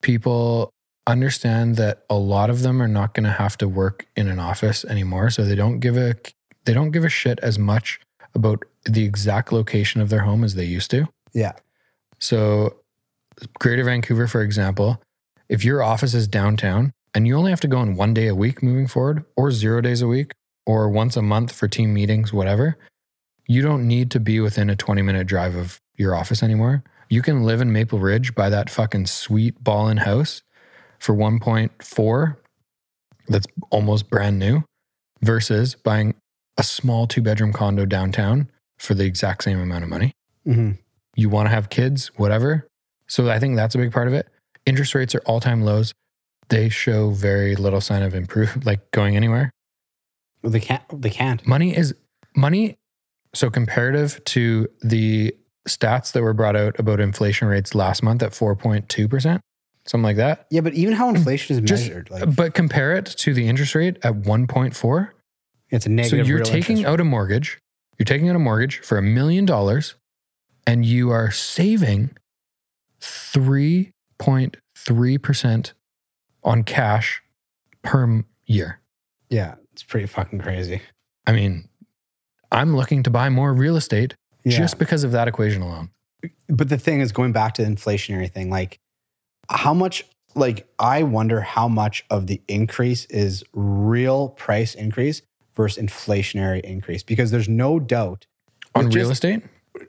[0.01, 0.71] People
[1.07, 4.39] understand that a lot of them are not going to have to work in an
[4.39, 6.15] office anymore, so they don't give a
[6.65, 7.99] they don't give a shit as much
[8.35, 11.07] about the exact location of their home as they used to.
[11.33, 11.53] Yeah.
[12.19, 12.77] So,
[13.59, 15.01] Greater Vancouver, for example,
[15.49, 18.35] if your office is downtown and you only have to go in one day a
[18.35, 20.33] week moving forward, or zero days a week,
[20.65, 22.77] or once a month for team meetings, whatever,
[23.47, 26.83] you don't need to be within a 20 minute drive of your office anymore.
[27.09, 30.43] You can live in Maple Ridge, by that fucking sweet ball in house
[31.01, 32.37] for 1.4
[33.27, 34.63] that's almost brand new
[35.21, 36.13] versus buying
[36.57, 40.13] a small two bedroom condo downtown for the exact same amount of money
[40.47, 40.71] Mm-hmm.
[41.15, 42.67] you want to have kids, whatever.
[43.07, 44.27] So I think that's a big part of it.
[44.65, 45.93] Interest rates are all time lows.
[46.49, 49.51] They show very little sign of improve, like going anywhere.
[50.43, 50.81] They can't.
[50.99, 51.45] They can't.
[51.45, 51.93] Money is
[52.35, 52.75] money.
[53.35, 55.35] So comparative to the
[55.69, 59.39] stats that were brought out about inflation rates last month at 4.2%,
[59.91, 60.47] something like that.
[60.49, 61.17] Yeah, but even how hmm.
[61.17, 65.09] inflation is Just- measured, like But compare it to the interest rate at 1.4.
[65.69, 66.25] it's a negative.
[66.25, 67.59] So you're taking out a mortgage,
[67.99, 69.95] you're taking out a mortgage for a million dollars,
[70.65, 72.11] and you are saving
[73.01, 75.73] 3.3%
[76.43, 77.21] on cash
[77.83, 78.79] per year.
[79.29, 80.81] Yeah, it's pretty fucking crazy.
[81.27, 81.67] I mean,
[82.51, 84.57] I'm looking to buy more real estate Yeah.
[84.57, 85.89] just because of that equation alone.
[86.47, 88.79] but the thing is going back to the inflationary thing like
[89.51, 95.21] how much like i wonder how much of the increase is real price increase
[95.55, 98.25] versus inflationary increase because there's no doubt
[98.75, 99.43] On real just- estate?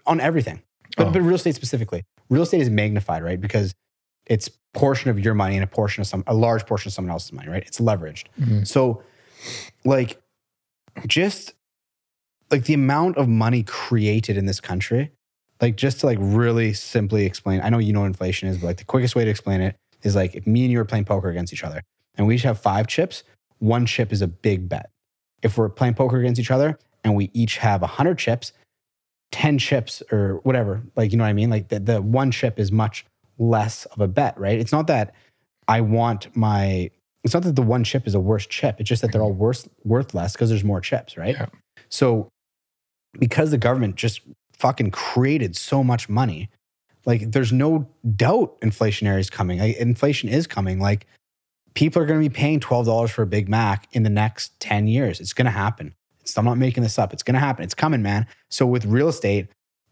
[0.07, 0.63] on everything
[0.97, 1.11] but, Oh.
[1.11, 3.73] but real estate specifically real estate is magnified right because
[4.27, 7.11] it's portion of your money and a portion of some a large portion of someone
[7.13, 8.67] else's money right it's leveraged Mhm.
[8.67, 9.03] so
[9.85, 10.21] like
[11.07, 11.55] just
[12.51, 15.11] like the amount of money created in this country
[15.63, 18.67] like just to like really simply explain i know you know what inflation is but
[18.67, 21.05] like the quickest way to explain it is like if me and you are playing
[21.05, 21.81] poker against each other
[22.17, 23.23] and we each have five chips
[23.63, 24.91] one chip is a big bet.
[25.41, 28.53] If we're playing poker against each other and we each have 100 chips
[29.31, 31.49] 10 chips or whatever like you know what i mean?
[31.49, 33.07] Like the, the one chip is much
[33.39, 34.59] less of a bet right?
[34.59, 35.15] It's not that
[35.69, 36.91] i want my
[37.23, 39.31] it's not that the one chip is a worse chip it's just that they're all
[39.31, 39.39] mm-hmm.
[39.39, 41.37] worth worth less because there's more chips right?
[41.37, 41.47] Yeah.
[41.89, 42.29] so
[43.19, 44.23] because the government just
[44.63, 46.49] fucking created so much money.
[47.05, 49.59] Like there's no doubt inflationary is coming.
[49.59, 50.79] Like, inflation is coming.
[50.79, 51.07] Like
[51.75, 54.87] people are going to be paying $12 for a big mac in the next 10
[54.87, 55.19] years.
[55.19, 55.95] It's going to happen.
[56.21, 57.13] It's, i'm not making this up.
[57.13, 57.65] It's going to happen.
[57.65, 58.25] It's coming man.
[58.51, 59.49] So with real estate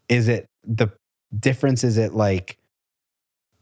[0.08, 0.88] is it the
[1.36, 1.82] difference?
[1.82, 2.56] Is it like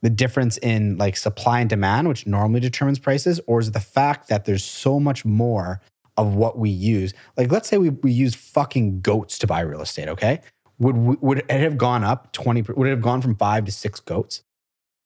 [0.03, 3.81] the difference in like supply and demand which normally determines prices or is it the
[3.81, 5.81] fact that there's so much more
[6.19, 7.15] of what we use?
[7.39, 10.43] Like let's say we, we use fucking goats to buy real estate okay
[10.79, 14.01] would would it have gone up 20 would it have gone from 5 to 6
[14.01, 14.43] goats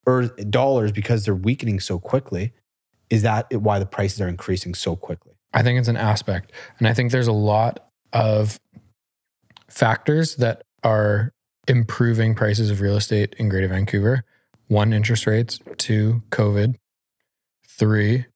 [0.07, 2.53] or dollars because they're weakening so quickly
[3.11, 6.53] is that why the prices are increasing so quickly I think it's an aspect.
[6.79, 8.59] And I think there's a lot of
[9.69, 11.33] factors that are
[11.69, 14.25] improving prices of real estate in Greater Vancouver.
[14.69, 15.61] One, interest rates.
[15.77, 16.77] Two, COVID.
[17.69, 18.27] Three,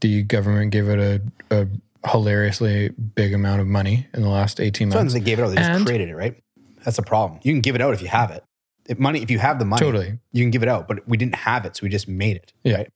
[0.00, 1.66] the government gave it a, a
[2.06, 5.14] hilariously big amount of money in the last 18 so months.
[5.14, 6.42] they gave it out they just And- created it right
[6.84, 8.44] that's the problem you can give it out if you have it
[8.88, 10.18] if money if you have the money Totally.
[10.32, 12.52] you can give it out but we didn't have it so we just made it
[12.64, 12.76] Yeah.
[12.76, 12.92] right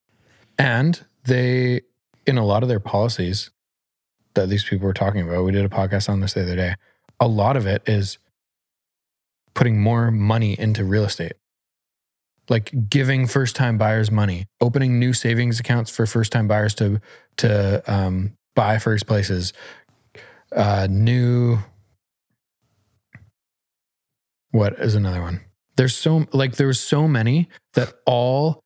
[0.58, 1.82] And they,
[2.26, 3.50] in a lot of their policies
[4.34, 6.74] that these people were talking about, we did a podcast on this the other day.
[7.20, 8.18] A lot of it is
[9.54, 11.34] putting more money into real estate,
[12.48, 17.00] like giving first time buyers money, opening new savings accounts for first time buyers to,
[17.36, 19.52] to um, buy first places,
[20.54, 21.58] uh, new.
[24.50, 25.40] What is another one?
[25.76, 28.60] There's so like there was so many that all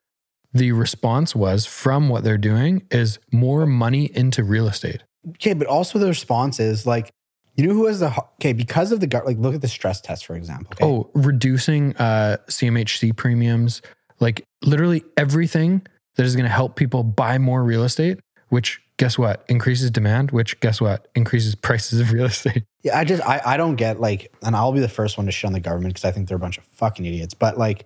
[0.52, 5.02] the response was from what they're doing is more money into real estate.
[5.28, 7.10] okay but also the response is like
[7.56, 10.00] you know who has the okay because of the gut like look at the stress
[10.00, 10.84] test for example okay?
[10.84, 13.82] Oh, reducing uh, CMHC premiums,
[14.20, 18.18] like literally everything that is going to help people buy more real estate,
[18.48, 19.44] which guess what?
[19.48, 21.08] Increases demand, which guess what?
[21.14, 22.64] Increases prices of real estate.
[22.82, 25.32] Yeah, I just I, I don't get like, and I'll be the first one to
[25.32, 27.34] shit on the government because I think they're a bunch of fucking idiots.
[27.34, 27.84] But like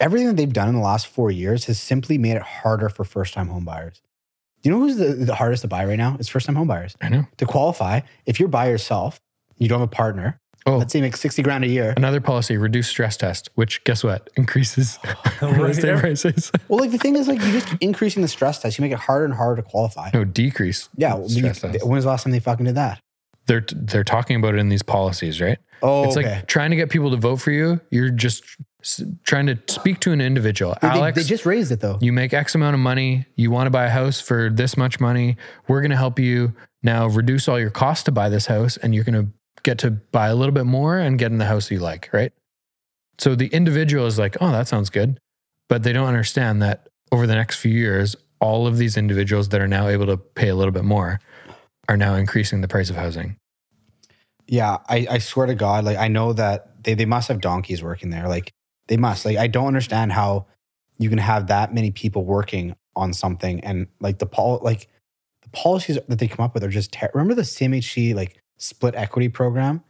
[0.00, 3.04] everything that they've done in the last four years has simply made it harder for
[3.04, 4.00] first time home buyers.
[4.62, 6.16] Do you know who's the, the hardest to buy right now?
[6.18, 6.96] It's first time home buyers.
[7.00, 7.26] I know.
[7.36, 9.20] To qualify, if you're by yourself,
[9.58, 10.40] you don't have a partner.
[10.66, 11.92] Oh, Let's say you make 60 grand a year.
[11.96, 14.30] another policy, reduce stress test, which guess what?
[14.36, 14.98] Increases
[15.42, 16.50] real estate prices.
[16.68, 18.98] Well, like the thing is, like you just increasing the stress test, you make it
[18.98, 20.10] harder and harder to qualify.
[20.14, 20.88] no, decrease.
[20.96, 21.14] Yeah.
[21.16, 21.62] Well, you, test.
[21.64, 22.98] when was the last time they fucking did that?
[23.46, 25.58] They're they're talking about it in these policies, right?
[25.82, 26.36] Oh, it's okay.
[26.36, 27.78] like trying to get people to vote for you.
[27.90, 28.42] You're just
[29.24, 30.74] trying to speak to an individual.
[30.80, 31.98] They- they- Alex, they just raised it though.
[32.00, 33.26] you make X amount of money.
[33.36, 35.36] You want to buy a house for this much money.
[35.68, 38.94] We're going to help you now reduce all your costs to buy this house, and
[38.94, 39.30] you're going to
[39.64, 42.32] get to buy a little bit more and get in the house you like, right?
[43.18, 45.18] So the individual is like, oh, that sounds good.
[45.68, 49.60] But they don't understand that over the next few years, all of these individuals that
[49.60, 51.20] are now able to pay a little bit more
[51.88, 53.36] are now increasing the price of housing.
[54.46, 57.82] Yeah, I, I swear to God, like I know that they, they must have donkeys
[57.82, 58.28] working there.
[58.28, 58.52] Like
[58.88, 59.24] they must.
[59.24, 60.46] Like I don't understand how
[60.98, 64.88] you can have that many people working on something and like the pol like
[65.42, 68.94] the policies that they come up with are just ter- remember the CMHC like split
[68.94, 69.82] equity program?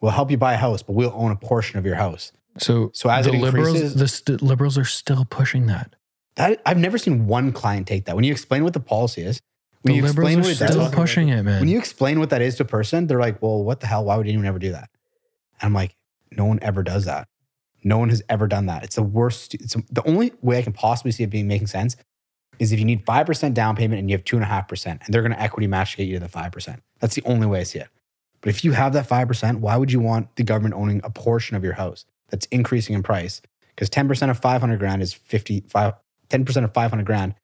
[0.00, 2.32] We'll help you buy a house, but we'll own a portion of your house.
[2.58, 5.94] So, So as the liberals, the st- liberals are still pushing that.
[6.36, 8.16] That I've never seen one client take that.
[8.16, 9.40] When you explain what the policy is,
[9.82, 11.60] when The you explain liberals what are it still does, pushing it, man.
[11.60, 14.04] when you explain what that is to a person, they're like, "Well, what the hell?
[14.04, 14.90] Why would anyone ever do that?"
[15.60, 15.94] And I'm like,
[16.32, 17.28] "No one ever does that.
[17.82, 18.84] No one has ever done that.
[18.84, 19.54] It's the worst.
[19.54, 21.96] It's the only way I can possibly see it being making sense
[22.58, 24.68] is if you need five percent down payment and you have two and a half
[24.68, 26.82] percent, and they're going to equity match to get you to the five percent.
[27.00, 27.88] That's the only way I see it.
[28.40, 31.10] But if you have that five percent, why would you want the government owning a
[31.10, 33.42] portion of your house that's increasing in price?
[33.74, 35.94] Because ten percent of five hundred grand is fifty five.
[36.28, 37.34] Ten percent of five hundred grand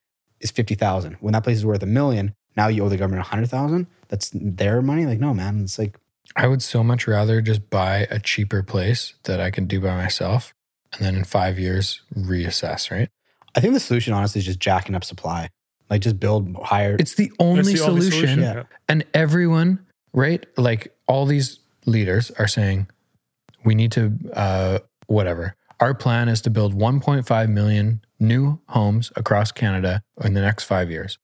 [0.40, 1.16] is fifty thousand.
[1.20, 3.86] When that place is worth a million, now you owe the government a hundred thousand.
[4.08, 5.06] That's their money.
[5.06, 5.62] Like, no, man.
[5.62, 5.98] It's like,
[6.36, 9.96] I would so much rather just buy a cheaper place that I can do by
[9.96, 10.54] myself
[10.92, 13.08] and then in five years reassess, right?
[13.54, 15.50] I think the solution, honestly, is just jacking up supply.
[15.88, 16.96] Like, just build higher.
[16.98, 18.40] It's the only That's the only solution.
[18.40, 18.62] Yeah.
[18.88, 19.85] And everyone,
[20.16, 20.44] right?
[20.56, 22.88] Like all these leaders are saying,
[23.64, 25.54] we need to, uh, whatever.
[25.78, 30.90] Our plan is to build 1.5 million new homes across Canada in the next five
[30.90, 31.18] years.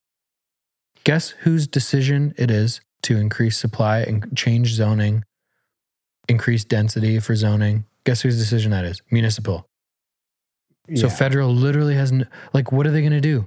[1.05, 5.24] Guess whose decision it is to increase supply and change zoning,
[6.28, 7.86] increase density for zoning?
[8.05, 9.01] Guess whose decision that is?
[9.11, 9.66] Municipal.
[10.95, 11.14] So Yeah.
[11.14, 13.47] federal literally has n- like what are they going to do?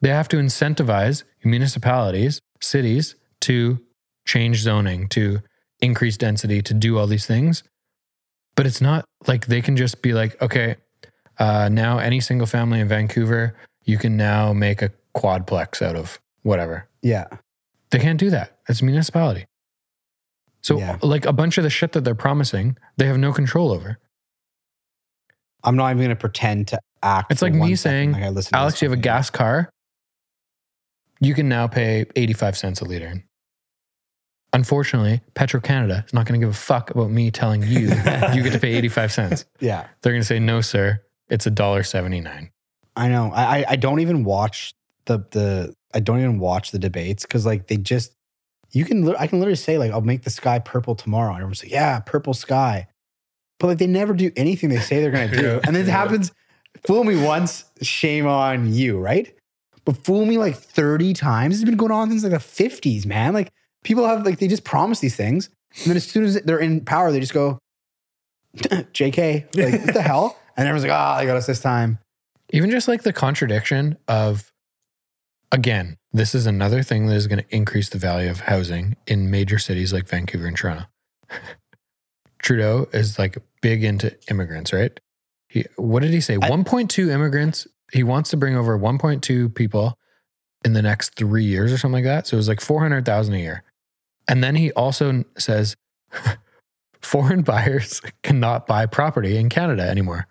[0.00, 3.80] They have to incentivize municipalities, cities to
[4.26, 5.40] change zoning, to
[5.80, 7.62] increase density, to do all these things.
[8.56, 10.76] But it's not like they can just be like, okay,
[11.38, 16.18] uh, now any single family in Vancouver, you can now make a quadplex out of
[16.42, 16.88] whatever.
[17.02, 17.26] yeah.
[17.90, 18.58] They can't do that.
[18.68, 19.46] It's a municipality.
[20.62, 20.98] So, Yeah.
[21.00, 23.98] like a bunch of the shit that they're promising, they have no control over.
[25.62, 27.30] I'm not even going to pretend to act.
[27.30, 29.70] It's like me saying, like I listen to Alex, you have a gas car.
[31.20, 33.22] You can now pay 85 cents a liter.
[34.54, 38.42] Unfortunately, Petro Canada is not going to give a fuck about me telling you you
[38.42, 39.44] get to pay 85 cents.
[39.60, 39.86] Yeah.
[40.02, 42.50] They're going to say, no, sir, it's a dollar 79.
[42.96, 43.32] I know.
[43.32, 44.74] I, I, I don't even watch
[45.06, 48.14] the, the, I don't even watch the debates because, like, they just,
[48.70, 51.30] you can, I can literally say like, I'll make the sky purple tomorrow.
[51.30, 52.86] And everyone's like, yeah, purple sky.
[53.58, 55.42] But like, they never do anything they say they're going to do.
[55.48, 55.60] Yeah.
[55.64, 56.32] And then it happens,
[56.86, 59.34] fool me once, shame on you, right?
[59.84, 61.56] But fool me like 30 times.
[61.56, 63.32] It's been going on since like the 50s, man.
[63.34, 63.52] Like
[63.84, 65.48] people have like, they just promise these things.
[65.78, 67.58] And then as soon as they're in power, they just go,
[68.56, 70.36] JK, like, what the hell?
[70.56, 71.98] And everyone's like, ah, they got us this time.
[72.50, 74.52] Even just like the contradiction of,
[75.52, 79.30] again, this is another thing that is going to increase the value of housing in
[79.30, 80.84] major cities like Vancouver and Toronto.
[82.38, 84.98] Trudeau is like big into immigrants, right?
[85.48, 86.34] He, what did he say?
[86.34, 87.66] I- 1.2 immigrants.
[87.92, 89.98] He wants to bring over 1.2 people
[90.64, 92.26] in the next three years or something like that.
[92.26, 93.62] So it was like 400,000 a year.
[94.28, 95.76] And then he also says
[97.00, 100.26] foreign buyers cannot buy property in Canada anymore.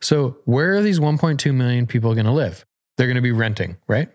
[0.00, 2.64] So where are these 1.2 million people going to live?
[2.96, 4.08] They're going to be renting, right?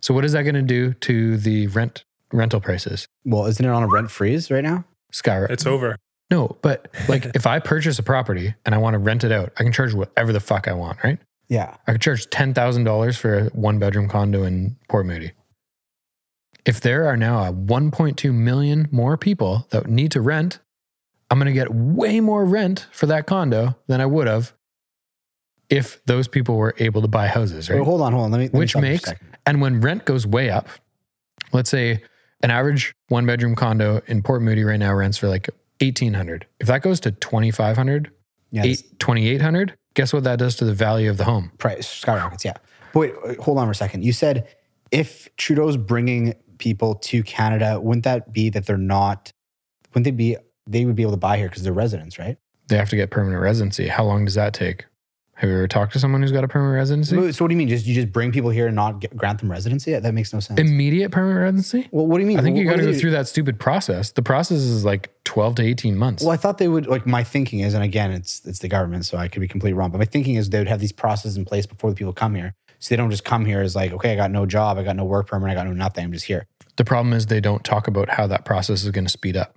[0.00, 3.08] So what is that going to do to the rent rental prices?
[3.24, 4.84] Well, isn't it on a rent freeze right now?
[5.12, 5.54] Skyrocket.
[5.54, 5.96] It's over.
[6.30, 9.52] No, but like if I purchase a property and I want to rent it out,
[9.58, 11.18] I can charge whatever the fuck I want, right?
[11.48, 11.74] Yeah.
[11.86, 15.32] I could charge ten thousand dollars for a one bedroom condo in Port Moody.
[16.68, 20.58] If there are now a 1.2 million more people that need to rent,
[21.30, 24.52] I'm going to get way more rent for that condo than I would have
[25.70, 27.76] if those people were able to buy houses, right?
[27.76, 28.30] Well, hold on, hold on.
[28.32, 28.44] Let me.
[28.44, 30.68] let Which stop you for a makes- And when rent goes way up,
[31.54, 32.02] let's say
[32.42, 35.48] an average one bedroom condo in Port Moody right now rents for like
[35.80, 36.46] 1800.
[36.60, 38.10] If that goes to 2500,
[38.50, 38.62] yeah,
[38.98, 41.50] 2800, guess what that does to the value of the home?
[41.56, 42.44] price skyrockets.
[42.44, 42.54] Yeah.
[42.92, 44.04] But wait, wait, hold on for a second.
[44.04, 44.46] You said
[44.90, 49.32] if Trudeau's bringing people to Canada, wouldn't that be that they're not?
[49.90, 50.36] Wouldn't they be?
[50.66, 52.36] They would be able to buy here because they're residents, right?
[52.68, 53.88] They have to get permanent residency.
[53.88, 54.84] How long does that take?
[55.38, 57.14] Have you ever talked to someone who's got a permanent residency?
[57.30, 57.68] So, what do you mean?
[57.68, 59.96] Just you just bring people here and not get, grant them residency?
[59.96, 60.58] That makes no sense.
[60.58, 61.88] Immediate permanent residency?
[61.92, 62.40] well, what do you mean?
[62.40, 64.10] I think you got to go they- through that stupid process.
[64.10, 66.24] The process is like 12 to 18 months.
[66.24, 69.06] Well, I thought they would like my thinking is, and again, it's it's the government,
[69.06, 69.92] so I could be completely wrong.
[69.92, 72.34] But my thinking is they would have these processes in place before the people come
[72.34, 74.82] here, so they don't just come here as like, okay, I got no job, I
[74.84, 76.46] got no work permit, I got no nothing, I'm just here.
[76.76, 79.54] The problem is they don't talk about how that process is going to speed up.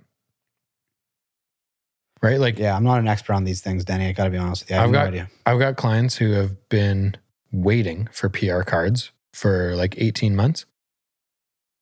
[2.20, 2.38] Right?
[2.38, 4.06] Like Yeah, I'm not an expert on these things, Denny.
[4.06, 4.76] I got to be honest with you.
[4.76, 5.30] I have I've no got- idea.
[5.46, 7.16] I've got clients who have been
[7.52, 10.64] waiting for PR cards for like 18 months.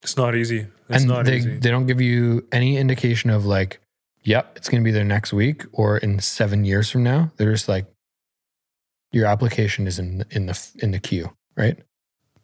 [0.02, 0.66] It's not easy.
[0.88, 1.58] It's and not they, easy.
[1.58, 3.80] they don't give you any indication of like,
[4.22, 7.30] yep, it's going to be there next week or in seven years from now.
[7.36, 7.86] They're just like,
[9.12, 11.78] your application is in in the in the queue, right?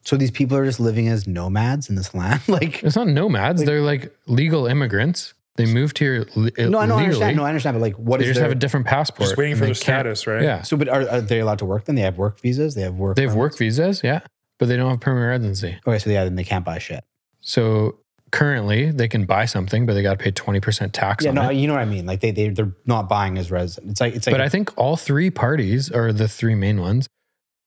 [0.04, 2.82] So these people are just living as nomads in this land, like.
[2.84, 5.34] It's not nomads; Like- they're like legal immigrants.
[5.56, 7.04] They moved here le- uh, No, I know, I legally.
[7.04, 7.36] understand.
[7.38, 7.74] No, I understand.
[7.76, 9.28] But like, what they is just their, have a different passport.
[9.28, 10.42] Just waiting for they their status, right?
[10.42, 11.94] Yeah, So, but are, are they allowed to work then?
[11.94, 12.74] They have work visas.
[12.74, 13.16] They have work.
[13.16, 14.20] they have work visas, yeah,
[14.58, 15.78] but they don't have permanent residency.
[15.86, 17.04] Okay, so yeah, then they can't buy shit.
[17.40, 17.96] So
[18.32, 21.34] currently, they can buy something, but they got to pay twenty percent tax Yeah, on
[21.36, 21.54] no, it.
[21.54, 22.06] you know what I mean.
[22.06, 23.92] Like they they they're not buying as resident.
[23.92, 27.08] It's like it's like but I think all three parties, or the three main ones,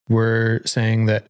[0.07, 1.26] were saying that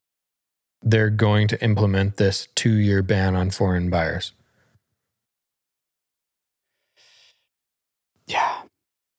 [0.82, 4.32] they're going to implement this two-year ban on foreign buyers.
[8.28, 8.62] yeah,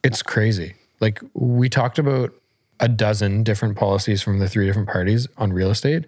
[0.02, 0.74] It's crazy.
[1.00, 2.32] Like we talked about
[2.78, 6.04] a dozen different policies from the three different parties on real estate,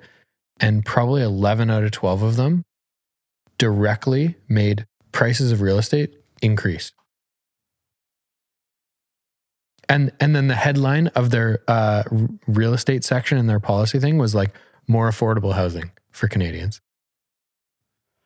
[0.61, 2.62] and probably 11 out of 12 of them
[3.67, 6.11] directly made prices of real estate
[6.43, 6.91] increase.
[9.89, 12.03] And and then the headline of their uh,
[12.49, 14.51] real estate section in their policy thing was like
[14.89, 16.81] more affordable housing for Canadians.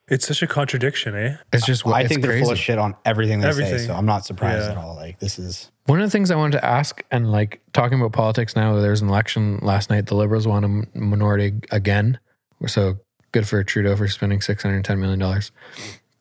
[0.09, 1.37] It's such a contradiction, eh?
[1.53, 2.45] It's just I it's think they're crazy.
[2.45, 3.79] full of shit on everything they say.
[3.79, 4.73] So I'm not surprised Yeah.
[4.73, 4.95] at all.
[4.95, 8.13] Like this is One of the things I wanted to ask, and like talking about
[8.13, 10.07] politics now, there's an election last night.
[10.07, 12.19] The Liberals won a minority again.
[12.67, 12.99] So
[13.37, 15.43] good for Trudeau for spending $610 million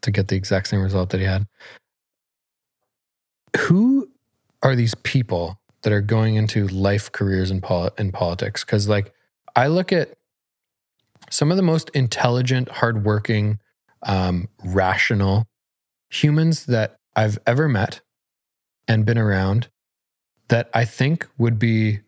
[0.01, 1.47] to get the exact same result that he had.
[3.57, 4.09] Who
[4.61, 8.65] are these people that are going into life careers in, poli- in politics?
[8.65, 9.13] Because, like,
[9.55, 10.17] I look at
[11.29, 13.59] some of the most intelligent, hardworking,
[14.03, 15.47] um, rational
[16.09, 18.01] humans that I've ever met
[18.89, 19.69] and been around
[20.49, 22.01] that I think would be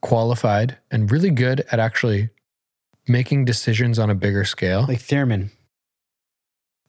[0.00, 2.30] qualified and really good at actually
[3.08, 4.86] making decisions on a bigger scale.
[4.88, 5.50] like Thurman,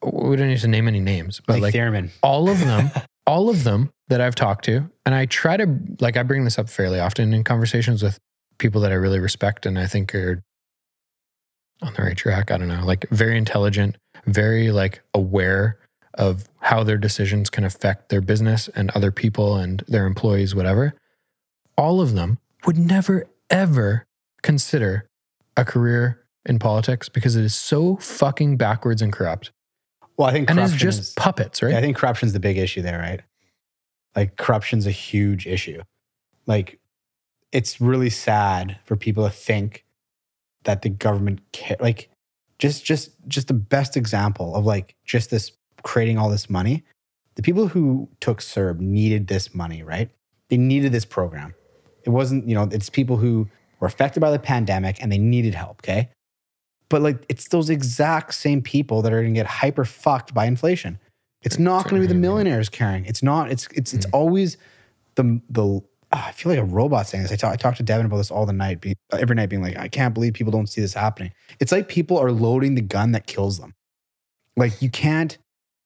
[0.02, 2.10] we don't need to name any names, but like, like, Thurman.
[2.22, 2.90] all of them,
[3.26, 6.58] all of them that I've talked to, and I try to like I bring this
[6.58, 8.18] up fairly often in conversations with
[8.58, 10.42] people that I really respect and I think are
[11.82, 12.50] on the right track.
[12.50, 13.96] I don't know, like very intelligent,
[14.26, 15.78] very like aware
[16.14, 20.94] of how their decisions can affect their business and other people and their employees, whatever.
[21.76, 24.06] All of them would never ever
[24.42, 25.08] consider
[25.56, 29.52] a career in politics because it is so fucking backwards and corrupt.
[30.16, 31.72] Well, I think and it's just is- puppets, right?
[31.72, 33.20] Yeah, I think corruption's the big issue there, right?
[34.14, 35.82] Like corruption's a huge issue.
[36.46, 36.78] Like
[37.52, 39.84] it's really sad for people to think
[40.64, 42.10] that the government care like
[42.58, 45.52] just just just the best example of like just this
[45.82, 46.84] creating all this money.
[47.34, 50.10] The people who took CERB needed this money, right?
[50.48, 51.54] They needed this program.
[52.04, 53.48] It wasn't, you know, it's people who
[53.80, 56.08] were affected by the pandemic and they needed help, okay?
[56.88, 60.98] But like it's those exact same people that are gonna get hyper fucked by inflation.
[61.42, 63.04] It's not going to be the millionaires carrying.
[63.04, 63.50] It's not.
[63.50, 64.10] It's it's it's Mhm.
[64.14, 64.56] always
[65.14, 65.80] the the.
[66.12, 67.30] ah, I feel like a robot saying this.
[67.32, 69.62] I talk, I talk to Devin about this all the night, be, every night, being
[69.62, 71.32] like, I can't believe people don't see this happening.
[71.60, 73.74] It's like people are loading the gun that kills them.
[74.56, 75.36] Like you can't.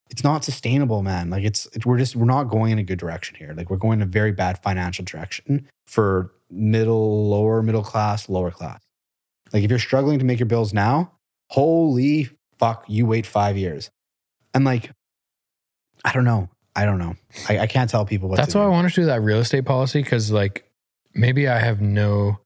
[0.08, 1.28] It's not sustainable, man.
[1.30, 3.52] Like it's it- we're just we're not going in a good direction here.
[3.54, 8.50] Like we're going in a very bad financial direction for middle, lower middle class, lower
[8.50, 8.80] class.
[9.52, 11.12] Like if you're struggling to make your bills now,
[11.48, 12.28] holy
[12.58, 13.90] fuck, you wait five years.
[14.54, 14.90] And like,
[16.04, 16.48] I don't know.
[16.74, 17.16] I don't know.
[17.48, 19.64] I, I can't tell people what That's why I wanted to do that real estate
[19.64, 20.70] policy because, like,
[21.14, 22.38] maybe I have no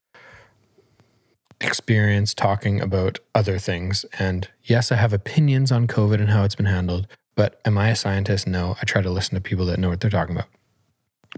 [1.61, 4.03] experience talking about other things.
[4.19, 7.07] And yes, I have opinions on COVID and how it's been handled.
[7.35, 8.47] But am I a scientist?
[8.47, 8.75] No.
[8.81, 10.49] I try to listen to people that know what they're talking about.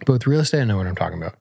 [0.05, 1.35] But with real estate, I know what I'm talking about.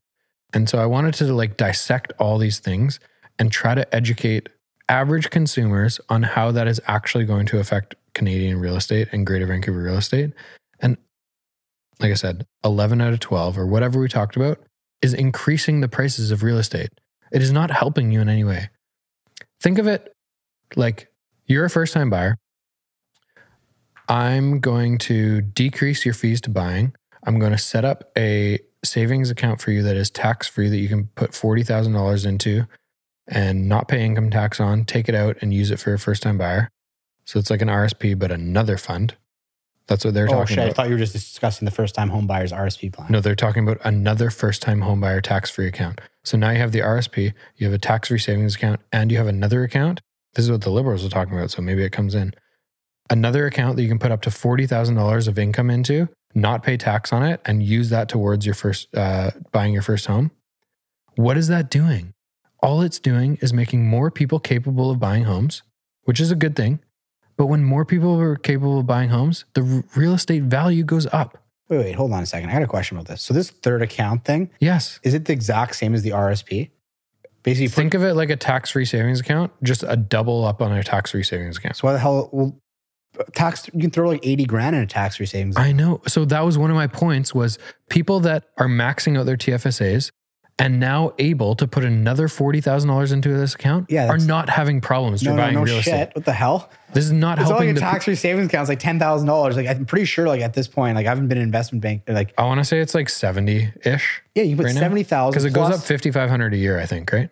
[0.52, 3.00] And so I wanted to like dissect all these things
[3.38, 4.48] and try to educate
[4.88, 9.46] average consumers on how that is actually going to affect Canadian real estate and Greater
[9.46, 10.32] Vancouver real estate.
[10.80, 10.96] And
[12.00, 14.58] like I said, 11 out of 12 or whatever we talked about
[15.02, 16.88] is increasing the prices of real estate.
[17.32, 18.70] It is not helping you in any way.
[19.60, 20.12] Think of it
[20.76, 21.10] like
[21.46, 22.36] you're a first time buyer.
[24.08, 26.94] I'm going to decrease your fees to buying.
[27.24, 30.78] I'm going to set up a savings account for you that is tax free that
[30.78, 32.66] you can put $40,000 into
[33.28, 36.22] and not pay income tax on, take it out and use it for a first
[36.22, 36.70] time buyer.
[37.24, 39.16] So it's like an RSP, but another fund.
[39.88, 40.68] That's what they're Oh talking shit!
[40.68, 43.10] I thought you were just discussing the first time home buyers RSP plan.
[43.10, 46.00] No, they're talking about another first time homebuyer tax free account.
[46.24, 49.18] So now you have the RSP, you have a tax free savings account, and you
[49.18, 50.00] have another account.
[50.34, 51.52] This is what the liberals are talking about.
[51.52, 52.34] So maybe it comes in.
[53.08, 57.12] Another account that you can put up to $40,000 of income into, not pay tax
[57.12, 60.30] on it, and use that towards your first, uh, buying your first home.
[61.16, 62.12] What is that doing?
[62.62, 65.62] All it's doing is making more people capable of buying homes,
[66.04, 66.80] which is a good thing.
[67.36, 71.06] But when more people are capable of buying homes, the r- real estate value goes
[71.06, 71.38] up.
[71.68, 72.48] Wait, wait, hold on a second.
[72.50, 73.22] I got a question about this.
[73.22, 75.00] So this third account thing Yes.
[75.02, 76.70] is it the exact same as the RSP?
[77.42, 80.72] Basically, Think of it like a tax free savings account, just a double up on
[80.72, 81.76] a tax free savings account.
[81.76, 82.28] so why the hell?
[82.32, 82.58] Well,
[83.34, 85.56] tax you can throw like eighty grand in a tax free savings.
[85.56, 86.00] I know.
[86.06, 87.58] So that was one of my points was
[87.90, 90.10] people that are maxing out their TFSAs
[90.58, 95.22] and now able to put another $40,000 into this account Yeah, are not having problems
[95.22, 95.92] no, for no, buying no real shit.
[95.92, 96.08] estate.
[96.16, 96.70] What the hell?
[96.94, 98.62] This is not It's helping like a tax free savings account.
[98.62, 99.54] It's like ten thousand dollars.
[99.56, 102.04] Like I'm pretty sure, like at this point, like I haven't been in investment bank.
[102.08, 104.80] Like I want to say it's like 70-ish yeah, you put Right now?
[104.80, 107.28] seventy thousand because it goes up 5500 a year, I think, right?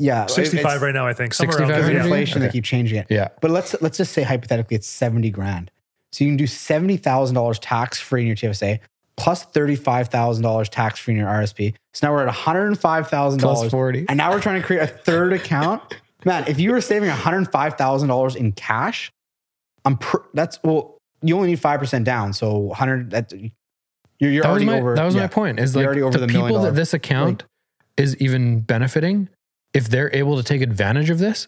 [0.00, 1.34] Yeah, 65 it's- right now, I think.
[1.34, 2.10] Somewhere around 65 because of there, right yeah.
[2.10, 2.16] now?
[2.16, 2.40] inflation.
[2.40, 3.06] They keep changing it.
[3.10, 3.28] Yeah.
[3.40, 5.70] But let's let's just say hypothetically it's seventy grand.
[6.12, 8.80] So you can do seventy thousand dollars tax free in your TFSA
[9.16, 11.74] plus thirty five thousand dollars tax free in your RSP.
[11.92, 14.06] So now we're at one hundred and five thousand Plus dollars, 40.
[14.08, 15.82] and now we're trying to create a third account.
[16.24, 19.12] Man, if you were saving one hundred five thousand dollars in cash,
[19.84, 22.32] I'm pr- that's well, you only need five percent down.
[22.32, 24.94] So hundred that you're, you're that was already my over.
[24.94, 25.22] that was yeah.
[25.22, 25.60] my point.
[25.60, 27.44] Is like already over the the million people that this account
[27.96, 29.28] is even benefiting,
[29.72, 31.46] if they're able to take advantage of this,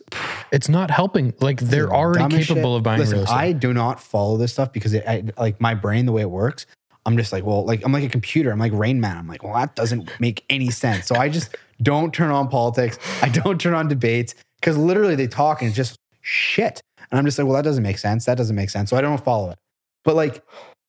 [0.52, 1.34] it's not helping.
[1.40, 2.78] Like they're the already capable shit.
[2.78, 3.36] of buying Listen, real estate.
[3.36, 6.30] I do not follow this stuff because it, I, like my brain, the way it
[6.30, 6.66] works,
[7.04, 8.52] I'm just like, well, like I'm like a computer.
[8.52, 9.16] I'm like Rain Man.
[9.16, 11.06] I'm like, well, that doesn't make any sense.
[11.06, 12.98] So I just don't turn on politics.
[13.22, 16.80] I don't turn on debates because literally they talk and it's just shit.
[17.10, 18.24] And I'm just like, well, that doesn't make sense.
[18.26, 18.90] That doesn't make sense.
[18.90, 19.58] So I don't follow it.
[20.04, 20.44] But like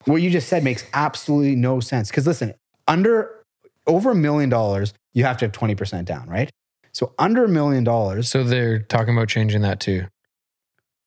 [0.06, 2.10] what you just said makes absolutely no sense.
[2.10, 2.54] Because listen,
[2.88, 3.44] under
[3.88, 6.50] over a million dollars, you have to have 20% down, right?
[6.94, 10.06] So under a million dollars, So they're talking about changing that too.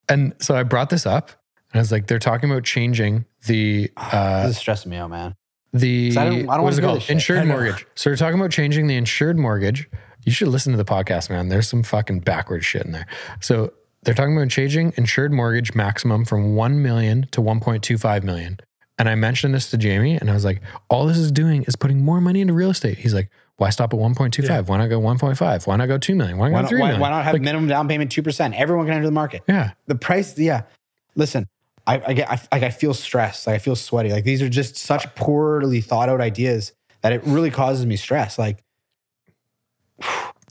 [0.09, 1.31] And so I brought this up
[1.73, 5.11] and I was like, they're talking about changing the uh this is stressing me out,
[5.11, 5.35] man.
[5.73, 6.11] The.
[6.17, 7.11] I don't- I don't what wanna is it called?
[7.11, 7.87] Insured mortgage.
[7.95, 9.89] So they're talking about changing the insured mortgage.
[10.25, 11.49] You should listen to the podcast, man.
[11.49, 13.07] There's some fucking backward shit in there.
[13.41, 13.73] So
[14.03, 18.59] they're talking about changing insured mortgage maximum from 1 million to 1.25 million.
[18.99, 21.77] And I mentioned this to Jamie and I was like, all this is doing is
[21.77, 22.99] putting more money into real estate.
[22.99, 24.45] He's like, why stop at 1.25?
[24.49, 24.61] Yeah.
[24.61, 25.67] Why not go 1.5?
[25.67, 26.37] Why not go 2 million?
[26.39, 28.23] Why not Why go not, 3 why, why not have Like, minimum down payment two
[28.23, 28.55] percent?
[28.55, 29.43] Everyone can enter the market.
[29.49, 29.71] yeah.
[29.87, 30.63] The price, yeah.
[31.15, 31.47] Listen,
[31.87, 33.47] I, I get, I, like, I feel stressed.
[33.47, 34.13] Like I feel sweaty.
[34.13, 36.73] Like these are just such poorly thought out ideas
[37.03, 38.39] that it really causes me stress.
[38.39, 38.63] Like,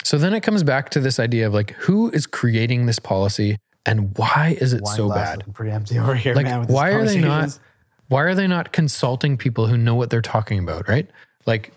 [0.03, 3.57] So then it comes back to this idea of like who is creating this policy
[3.85, 5.43] And why is it Wine so bad?
[5.53, 6.65] Pretty empty over here, Like, man.
[6.67, 7.59] why are they not-
[8.07, 11.07] Why are they not consulting people who know what they're talking about, right?
[11.47, 11.71] Like,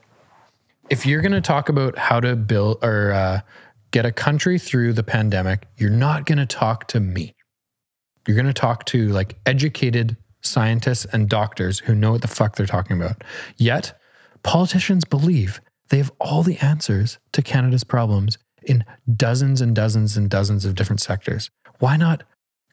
[0.90, 3.40] if you're going to talk about how to build or uh,
[3.90, 7.34] get a country through the pandemic, you're not going to talk to me.
[8.26, 12.56] You're going to talk to like educated scientists and doctors who know what the fuck
[12.56, 13.24] they're talking about.
[13.56, 13.98] Yet,
[14.42, 18.84] politicians believe they have all the answers to Canada's problems in
[19.16, 21.50] dozens and dozens and dozens of different sectors.
[21.78, 22.24] Why not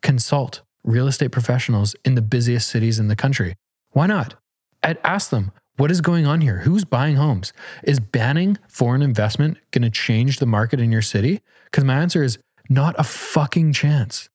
[0.02, 3.56] consult real estate professionals in the busiest cities in the country?
[3.92, 4.36] Why not?
[4.84, 6.60] I'd ask them, what is going on here?
[6.60, 7.52] Who's buying homes?
[7.84, 11.42] Is banning foreign investment going to change the market in your city?
[11.66, 12.38] Because my answer is
[12.70, 14.30] not a fucking chance.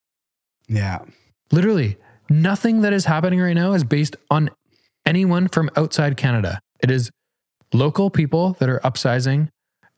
[0.68, 1.00] Yeah.
[1.50, 1.96] Literally,
[2.28, 4.50] nothing that is happening right now is based on
[5.06, 6.60] anyone from outside Canada.
[6.82, 7.10] It is
[7.72, 9.48] local people that are upsizing,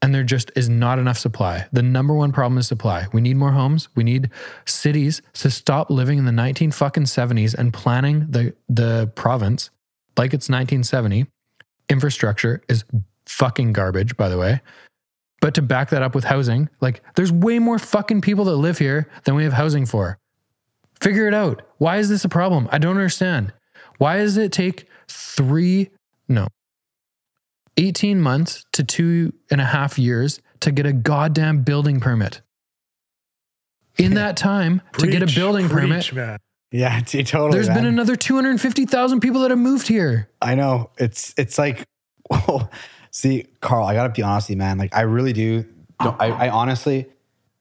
[0.00, 1.66] and there just is not enough supply.
[1.72, 3.06] The number one problem is supply.
[3.12, 3.88] We need more homes.
[3.94, 4.30] We need
[4.64, 9.70] cities to stop living in the 19 fucking 70s and planning the the province
[10.16, 11.26] like it's 1970.
[11.92, 12.84] Infrastructure is
[13.26, 14.60] fucking garbage, by the way.
[15.42, 18.78] But to back that up with housing, like there's way more fucking people that live
[18.78, 20.18] here than we have housing for.
[21.00, 21.62] Figure it out.
[21.78, 22.68] Why is this a problem?
[22.72, 23.52] I don't understand.
[23.98, 25.90] Why does it take three,
[26.28, 26.46] no,
[27.76, 32.40] 18 months to two and a half years to get a goddamn building permit?
[33.98, 36.38] In that time, to get a Preach, building permit, man.
[36.72, 37.52] Yeah, t- totally.
[37.52, 40.28] there's been another 250,000 people that have moved here.
[40.40, 40.90] I know.
[40.98, 41.84] It's it's like,
[43.10, 44.78] see, Carl, I gotta be honest with you, man.
[44.78, 45.64] Like, I really do.
[46.02, 47.06] Don't, I, I honestly,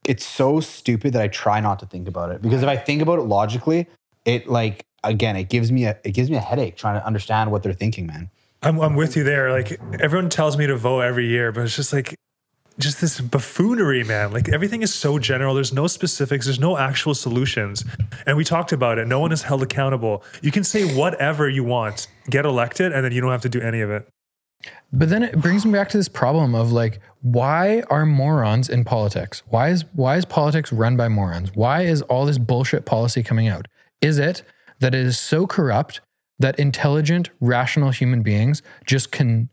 [0.07, 3.01] it's so stupid that I try not to think about it because if I think
[3.01, 3.87] about it logically,
[4.25, 7.51] it like again, it gives me a it gives me a headache trying to understand
[7.51, 8.31] what they're thinking, man.
[8.63, 9.51] I'm, I'm with you there.
[9.51, 12.15] Like everyone tells me to vote every year, but it's just like,
[12.79, 14.31] just this buffoonery, man.
[14.31, 15.53] Like everything is so general.
[15.53, 16.45] There's no specifics.
[16.45, 17.85] There's no actual solutions.
[18.25, 19.07] And we talked about it.
[19.07, 20.23] No one is held accountable.
[20.41, 23.61] You can say whatever you want, get elected, and then you don't have to do
[23.61, 24.07] any of it.
[24.93, 28.83] But then it brings me back to this problem of like, why are morons in
[28.83, 29.41] politics?
[29.47, 31.51] Why is why is politics run by morons?
[31.55, 33.67] Why is all this bullshit policy coming out?
[34.01, 34.43] Is it
[34.79, 36.01] that it is so corrupt
[36.39, 39.49] that intelligent, rational human beings just can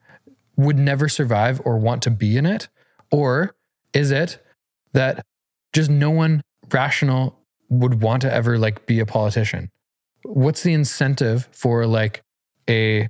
[0.56, 2.68] would never survive or want to be in it?
[3.10, 3.54] Or
[3.92, 4.44] is it
[4.92, 5.24] that
[5.72, 7.38] just no one rational
[7.70, 9.70] would want to ever like be a politician?
[10.24, 12.22] What's the incentive for like
[12.68, 13.08] a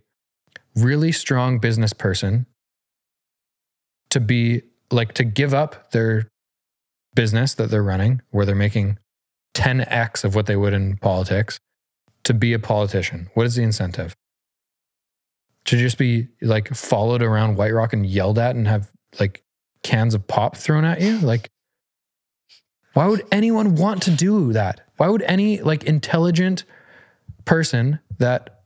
[0.76, 2.46] really strong business person
[4.10, 6.30] to be like to give up their
[7.14, 8.98] business that they're running where they're making
[9.54, 11.58] 10x of what they would in politics
[12.24, 14.14] to be a politician what is the incentive
[15.64, 19.42] to just be like followed around white rock and yelled at and have like
[19.82, 21.48] cans of pop thrown at you like
[22.94, 26.64] why would anyone want to do that why would any like intelligent
[27.44, 28.62] person that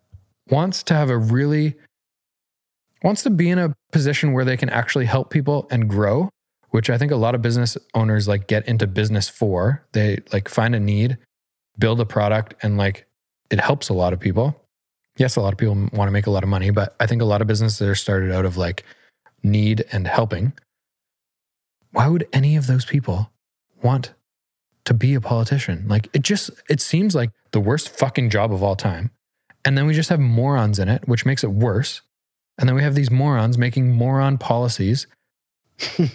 [0.50, 1.74] wants to have a really
[3.02, 6.28] wants to be in a position where they can actually help people and grow,
[6.70, 9.84] which I think a lot of business owners like get into business for.
[9.92, 11.18] They like find a need,
[11.78, 13.06] build a product, and like
[13.50, 14.58] it helps a lot of people.
[15.18, 17.20] Yes, a lot of people want to make a lot of money, but I think
[17.20, 18.84] a lot of businesses are started out of like
[19.42, 20.52] need and helping.
[21.92, 23.30] Why would any of those people
[23.82, 24.12] want
[24.86, 25.86] to be a politician?
[25.88, 29.10] Like it just it seems like the worst fucking job of all time.
[29.64, 32.02] And then we just have morons in it, which makes it worse.
[32.58, 35.06] And then we have these morons making moron policies.
[35.98, 36.10] like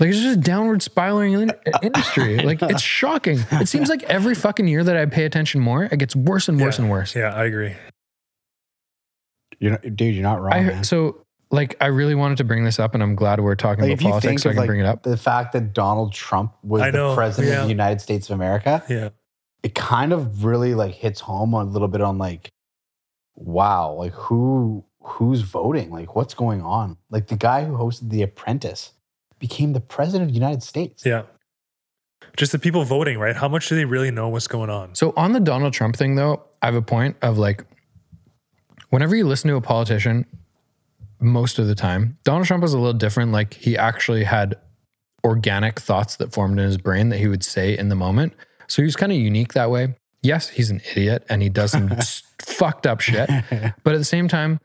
[0.00, 1.52] it's just a downward spiraling in-
[1.82, 2.38] industry.
[2.44, 3.40] Like it's shocking.
[3.52, 6.60] It seems like every fucking year that I pay attention more, it gets worse and
[6.60, 6.82] worse Yeah.
[6.82, 7.14] and worse.
[7.16, 7.74] Yeah, I agree.
[9.58, 10.52] You're not, dude, you're not wrong.
[10.52, 10.84] I man.
[10.84, 14.00] so like I really wanted to bring this up, and I'm glad we're talking Like,
[14.00, 15.02] about politics, so I can like bring it up.
[15.02, 17.58] the fact that Donald Trump was I the know, president yeah.
[17.60, 19.08] of the United States of America, Yeah.
[19.62, 22.52] it kind of really like hits home a little bit on like,
[23.34, 25.90] wow, like who who's voting?
[25.90, 26.96] Like what's going on?
[27.10, 28.92] Like the guy who hosted The Apprentice
[29.38, 31.04] became the president of the United States.
[31.06, 31.22] Yeah.
[32.36, 33.34] Just the people voting, right?
[33.34, 34.94] How much do they really know what's going on?
[34.94, 37.64] So on the Donald Trump thing, though, I have a point of like,
[38.90, 40.26] whenever you listen to a politician,
[41.20, 43.32] most of the time, Donald Trump was a little different.
[43.32, 44.56] Like he actually had
[45.24, 48.32] organic thoughts that formed in his brain that he would say in the moment.
[48.68, 49.94] So he was kind of unique that way.
[50.22, 51.90] Yes, he's an idiot and he does some
[52.42, 53.28] fucked up shit,
[53.82, 54.60] but at the same time,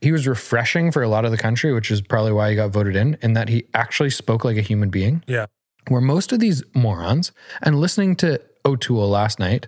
[0.00, 2.70] he was refreshing for a lot of the country, which is probably why he got
[2.70, 5.22] voted in, in that he actually spoke like a human being.
[5.26, 5.46] Yeah.
[5.88, 7.32] Where most of these morons,
[7.62, 9.66] and listening to O'Toole last night,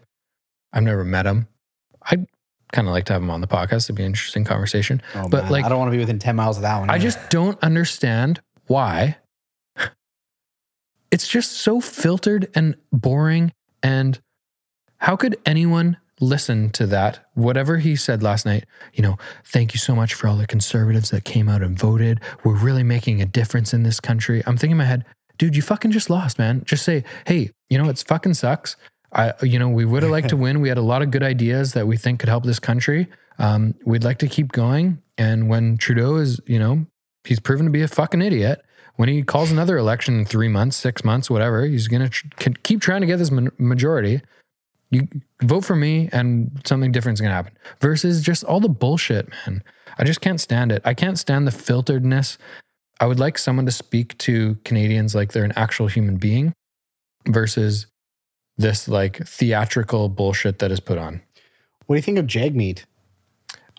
[0.72, 1.48] I've never met him.
[2.10, 2.26] I'd
[2.72, 3.84] kind of like to have him on the podcast.
[3.84, 5.00] It'd be an interesting conversation.
[5.14, 6.90] Oh, But, man, like- I don't want to be within 10 miles of that one.
[6.90, 7.02] I either.
[7.02, 9.16] just don't understand why
[11.10, 14.20] it's just so filtered and boring And
[14.98, 17.26] how could anyone listen to that?
[17.34, 21.10] Whatever he said last night, you know, thank you so much for all the conservatives
[21.10, 22.20] that came out and voted.
[22.44, 24.42] We're really making a difference in this country.
[24.46, 25.04] I'm thinking in my head,
[25.38, 26.62] dude, you fucking just lost, man.
[26.64, 28.76] Just say, hey, you know, it's fucking sucks.
[29.14, 30.60] I, you know, we would have liked to win.
[30.60, 33.08] We had a lot of good ideas that we think could help this country.
[33.38, 35.02] Um, we'd like to keep going.
[35.18, 36.86] And when Trudeau is, you know,
[37.24, 38.62] he's proven to be a fucking idiot.
[38.96, 42.50] When he calls another election in three months, six months, whatever, he's going to tr-
[42.62, 44.20] keep trying to get this ma- majority.
[44.90, 45.08] You
[45.42, 49.30] vote for me and something different is going to happen versus just all the bullshit,
[49.30, 49.62] man.
[49.98, 50.82] I just can't stand it.
[50.84, 52.36] I can't stand the filteredness.
[53.00, 56.52] I would like someone to speak to Canadians like they're an actual human being
[57.26, 57.86] versus
[58.62, 61.20] this like theatrical bullshit that is put on.
[61.86, 62.84] What do you think of Jagmeet?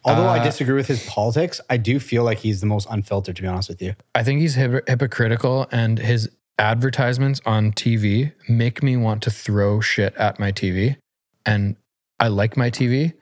[0.05, 3.37] Although I Uh, disagree with his politics, I do feel like he's the most unfiltered,
[3.37, 3.95] to be honest with you.
[4.13, 6.29] I think he's hypo- hypocritical and his
[6.59, 10.97] advertisements on TV make me want to throw shit at my TV.
[11.45, 11.77] And
[12.19, 13.13] I like my TV.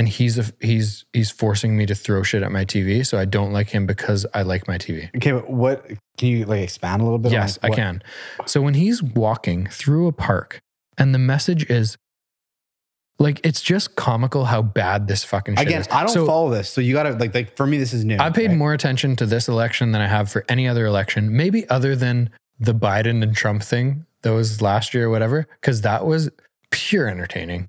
[0.00, 3.26] And he's a, he's he's forcing me to throw shit at my TV, so I
[3.26, 5.14] don't like him because I like my TV.
[5.14, 5.84] Okay, but what
[6.16, 7.32] can you like expand a little bit?
[7.32, 8.02] Yes, I can.
[8.46, 10.58] So when he's walking through a park
[10.96, 11.98] and the message is
[13.18, 15.88] like it's just comical how bad this fucking shit Again, is.
[15.90, 18.16] I don't So- follow this, so you gotta like like for me, this is new.
[18.16, 18.56] I paid right?
[18.56, 22.30] more attention to this election than I have for any other election, maybe other than
[22.58, 26.30] the Biden and Trump thing that was last year or whatever, because that was
[26.70, 27.68] pure entertaining.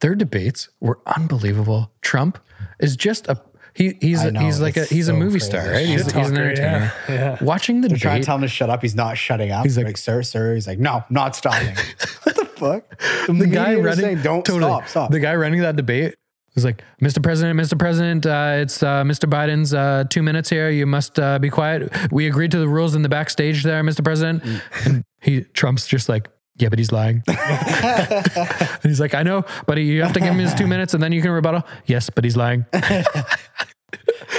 [0.00, 1.92] Their debates were unbelievable.
[2.02, 2.38] Trump
[2.78, 3.40] is just a
[3.76, 5.46] he he's know, he's like a he's a movie crazy.
[5.46, 5.86] star, right?
[5.86, 6.92] He's, Shit he's an entertainer.
[7.08, 7.44] Yeah, yeah.
[7.44, 8.80] Watching the They're trying to tell him to shut up.
[8.80, 9.64] He's not shutting up.
[9.64, 10.54] He's like- like, sir, sir.
[10.54, 11.74] He's like, no, not stopping.
[12.22, 12.98] what the fuck?
[13.26, 15.10] the guy running saying, don't totally, stop, stop.
[15.10, 16.14] The guy running that debate
[16.54, 17.22] was like, "Mr.
[17.22, 17.78] President, Mr.
[17.78, 19.30] President, uh, it's uh, Mr.
[19.30, 20.70] Biden's uh, two minutes here.
[20.70, 21.92] You must uh, be quiet.
[22.10, 24.02] We agreed to the rules in the backstage there, Mr.
[24.02, 24.86] President." Mm.
[24.86, 29.78] And he Trump's just like, "Yeah, but he's lying." and he's like, "I know, but
[29.78, 32.24] you have to give him his two minutes, and then you can rebuttal." Yes, but
[32.24, 32.66] he's lying.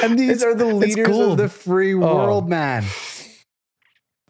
[0.03, 1.31] and these are the leaders gold.
[1.31, 1.99] of the free oh.
[1.99, 2.83] world, man.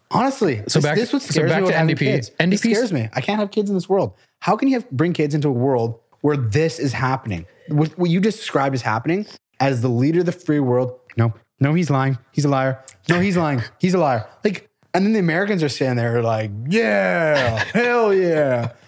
[0.10, 2.00] Honestly, So this, back- this what so scares back me to NDP.
[2.00, 3.10] This NDP scares me.
[3.14, 4.14] I can't have kids in this world.
[4.40, 7.46] How can you have, bring kids into a world where this is happening?
[7.68, 9.26] What, what you just described is happening
[9.60, 10.98] as the leader of the free world.
[11.18, 12.18] No, no, he's lying.
[12.32, 12.82] He's a liar.
[13.10, 13.62] No, he's lying.
[13.80, 14.26] He's a liar.
[14.44, 14.67] Like,
[14.98, 18.72] and then the Americans are standing there like, yeah, hell yeah.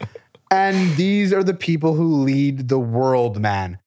[0.52, 3.78] And these are the people who lead the world, man.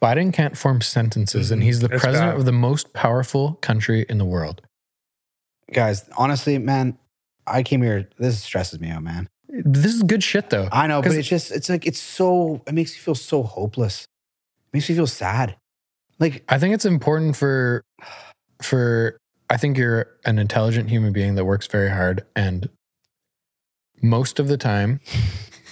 [0.00, 1.66] Biden can't form sentences, and mm-hmm.
[1.66, 2.38] he's the It's president bad.
[2.38, 4.62] of the most powerful country in the world.
[5.74, 6.96] Guys, honestly, man,
[7.46, 8.08] I came here.
[8.16, 9.28] This stresses me out, man.
[9.50, 10.70] This is good shit, though.
[10.72, 14.04] I know, but it's just, it's like, it's so, it makes me feel so hopeless.
[14.04, 15.56] It makes me feel sad.
[16.18, 17.82] Like, I think it's important for
[18.62, 19.18] for
[19.50, 22.68] I think you're an intelligent human being that works very hard and
[24.02, 25.00] most of the time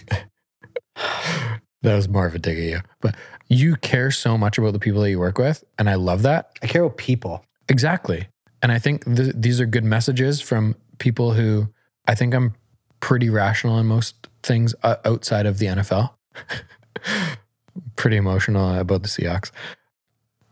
[0.97, 2.81] that was more of a dig at you.
[3.01, 3.17] But
[3.49, 6.51] you care so much about the people that you work with and I love that.
[6.63, 7.45] I care about people.
[7.69, 8.29] Exactly.
[8.63, 11.69] And I think th- these are good messages from people who
[12.07, 12.55] I think I'm
[13.01, 16.11] pretty rational in most things uh, outside of the NFL.
[17.97, 19.51] pretty emotional about the Seahawks.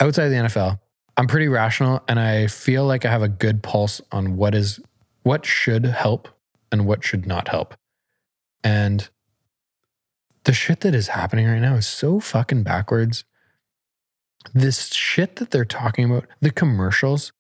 [0.00, 0.80] Outside of the NFL,
[1.20, 4.80] I'm pretty rational and I feel like I have a good pulse on what is
[5.22, 6.30] what should help
[6.72, 7.74] and what should not help.
[8.64, 9.06] And
[10.44, 13.24] the shit that is happening right now is so fucking backwards.
[14.54, 17.32] This shit that they're talking about, the commercials,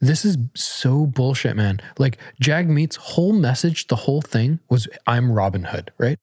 [0.00, 1.80] this is so bullshit, man.
[1.98, 6.16] Like Jagmeet's whole message, the whole thing was I'm Robin Hood, right?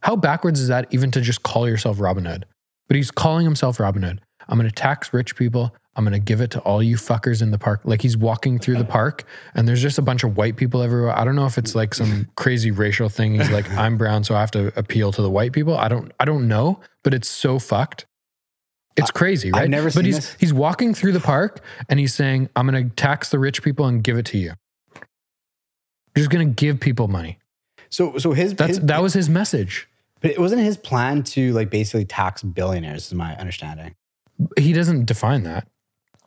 [0.00, 2.44] How backwards is that even to just call yourself Robin Hood?
[2.88, 4.20] But he's calling himself Robin Hood.
[4.48, 5.74] I'm going to tax rich people.
[5.98, 7.80] I'm going to give it to all you fuckers in the park.
[7.84, 11.10] Like he's walking through the park and there's just a bunch of white people everywhere.
[11.18, 13.34] I don't know if it's like some crazy racial thing.
[13.34, 15.76] He's like, I'm brown, so I have to appeal to the white people.
[15.76, 18.06] I don't, I don't know, but it's so fucked.
[18.96, 19.70] It's crazy, I've right?
[19.70, 20.36] never but seen he's this.
[20.38, 23.86] he's walking through the park and he's saying, I'm going to tax the rich people
[23.86, 24.52] and give it to you.
[24.94, 27.38] You're just going to give people money.
[27.90, 29.88] So, so his, That's his that was his message.
[30.20, 33.94] but it wasn't his plan to like basically tax billionaires, is my understanding.
[34.58, 35.66] he doesn't define that.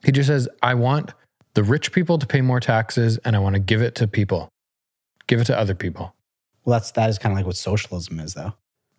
[0.03, 1.11] He just says, I want
[1.53, 4.49] the rich people to pay more taxes and I want to give it to people,
[5.27, 6.15] give it to other people.
[6.65, 8.53] Well, that's, that is kind of like what socialism is, though.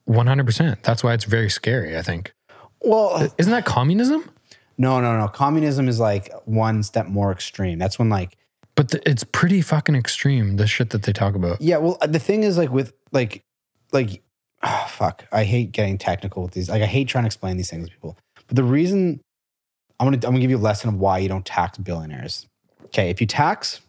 [0.09, 0.83] 100%.
[0.83, 2.33] That's why it's very scary, I think.
[2.81, 4.29] Well, Isn't that communism?
[4.79, 5.29] no, no, no.
[5.29, 7.79] Communism is like one step more extreme.
[7.79, 8.37] That's when like
[8.75, 11.61] But the, it's pretty fucking extreme, the shit that they talk about.
[11.61, 13.45] Yeah, well, the thing is, like, with like,
[13.93, 14.23] like,
[14.63, 16.69] ah, fuck, I hate getting technical with these.
[16.69, 18.17] Like, I hate trying to explain these things to people.
[18.49, 19.21] But the reason
[20.03, 22.47] I'm gonna, I'm gonna give you a lesson of why you don't tax billionaires.
[22.87, 23.81] Okay, if you tax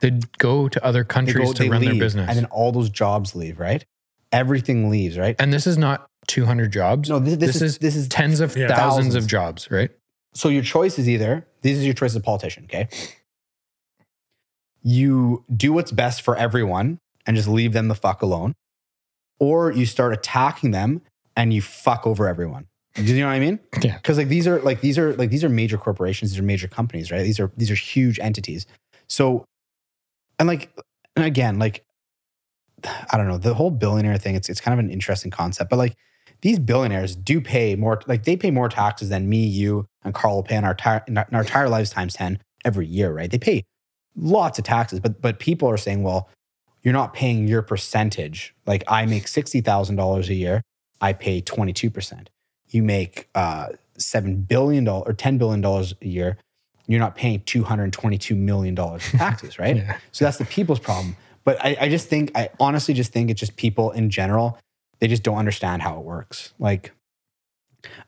[0.00, 2.26] They'd go to other countries go, to run leave, their business.
[2.30, 3.84] and then all those jobs leave, right?
[4.32, 5.36] Everything leaves, right?
[5.38, 7.10] and this is not 200 jobs.
[7.10, 8.68] No, this, this, this is, is this is tens of Yeah.
[8.68, 9.14] thousands, Thousands.
[9.16, 9.90] of jobs, right?
[10.32, 12.88] so your choice is either this is your choice as a politician, okay?
[14.82, 18.54] You do what's best for everyone and just leave them the fuck alone,
[19.38, 21.02] or you start attacking them
[21.36, 22.66] and you fuck over everyone.
[22.94, 23.60] Do you know what I mean?
[23.82, 23.96] Yeah.
[23.96, 26.68] Because like these are like these are like these are major corporations, these are major
[26.68, 27.22] companies, right?
[27.22, 28.66] These are these are huge entities.
[29.08, 29.44] So,
[30.38, 30.70] and like,
[31.16, 31.84] and again, like,
[32.84, 34.34] I don't know, the whole billionaire thing.
[34.34, 35.96] It's it's kind of an interesting concept, but like
[36.42, 40.36] these billionaires do pay more, like they pay more taxes than me, you, and Carl
[40.36, 43.30] will pay in our, entire in our entire lives times 10 every year, right?
[43.30, 43.64] They pay
[44.16, 46.28] lots of taxes, but but people are saying, well,
[46.82, 48.54] you're not paying your percentage.
[48.66, 50.62] Like I make $60,000 a year,
[51.00, 52.28] I pay 22%.
[52.70, 53.68] You make uh,
[53.98, 56.38] $7 billion or $10 billion a year,
[56.86, 59.76] you're not paying $222 million in taxes, right?
[59.80, 59.98] Yeah.
[60.12, 61.16] So that's the people's problem.
[61.44, 64.58] But I, I just think, I honestly just think it's just people in general,
[64.98, 66.52] they just don't understand how it works.
[66.58, 66.92] Like,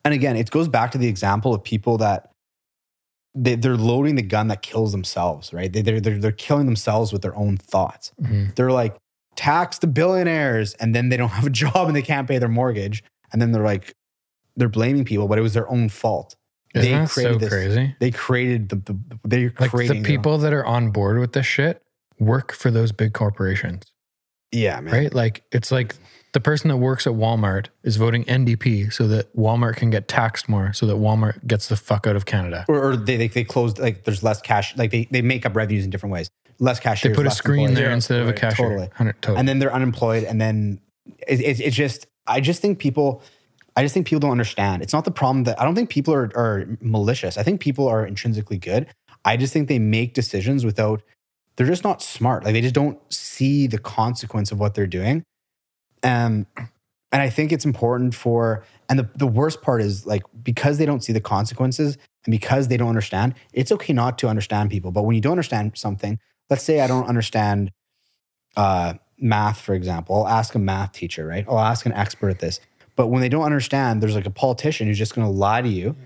[0.04, 2.30] and again, it goes back to the example of people that
[3.34, 5.72] they, they're loading the gun that kills themselves, right?
[5.72, 8.12] They, they're, they're, they're killing themselves with their own thoughts.
[8.20, 8.54] Mhm.
[8.54, 8.96] They're like,
[9.34, 12.48] tax the billionaires, and then they don't have a job and they can't pay their
[12.48, 13.02] mortgage.
[13.32, 13.94] And then they're like,
[14.56, 16.36] they're blaming people, but it was their own fault.
[16.74, 17.96] Isn't They that so created this- crazy?
[18.00, 21.46] They created the, the they're Like creating the people that are on board with this
[21.46, 21.82] shit
[22.18, 23.84] work for those big corporations,
[24.52, 24.92] yeah, man.
[24.94, 25.14] right?
[25.14, 25.96] Like it's like
[26.32, 30.48] the person that works at Walmart is voting NDP so that Walmart can get taxed
[30.48, 32.64] more, so that Walmart gets the fuck out of Canada.
[32.68, 35.54] or, or they, they they closed like there's less cash like they, they make up
[35.56, 37.02] revenues in different ways less cash.
[37.02, 37.76] They put a screen employees.
[37.78, 38.68] there Yeah, instead of a right, cashier.
[38.68, 39.12] totally.
[39.20, 39.38] totally.
[39.38, 40.80] and then they're unemployed and then
[41.26, 43.20] it, it, it's just i just think people
[43.76, 44.82] i just think people don't understand.
[44.82, 47.36] It's not the problem that i don't think people are, are malicious.
[47.36, 48.86] I think people are intrinsically good.
[49.24, 51.02] I just think they make decisions without
[51.56, 52.44] they're just not smart.
[52.44, 55.22] Like they just don't see the consequence of what they're doing.
[56.02, 56.46] Um,
[57.12, 60.86] and i think it's important for and the, the worst part is like because they
[60.86, 64.90] don't see the consequences and because they don't understand it's okay not to understand people.
[64.90, 66.18] But when you don't understand something
[66.50, 67.70] let's say i don't understand
[68.56, 71.44] uh, math, for example, I'll ask a math teacher, right?
[71.48, 72.60] I'll ask an expert at this.
[72.96, 75.68] But when they don't understand, there's like a politician who's just going to lie to
[75.68, 75.96] you,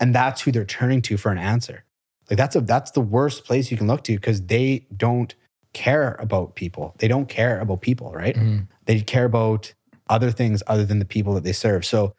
[0.00, 1.84] and that's who they're turning to for an answer.
[2.28, 5.34] Like that's a that's the worst place you can look to because they don't
[5.72, 6.94] care about people.
[6.98, 8.34] They don't care about people, right?
[8.34, 8.66] Mhm.
[8.86, 9.72] They care about
[10.08, 11.84] other things other than the people that they serve.
[11.84, 12.14] So,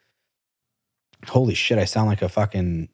[1.26, 2.88] holy shit, I sound like a fucking.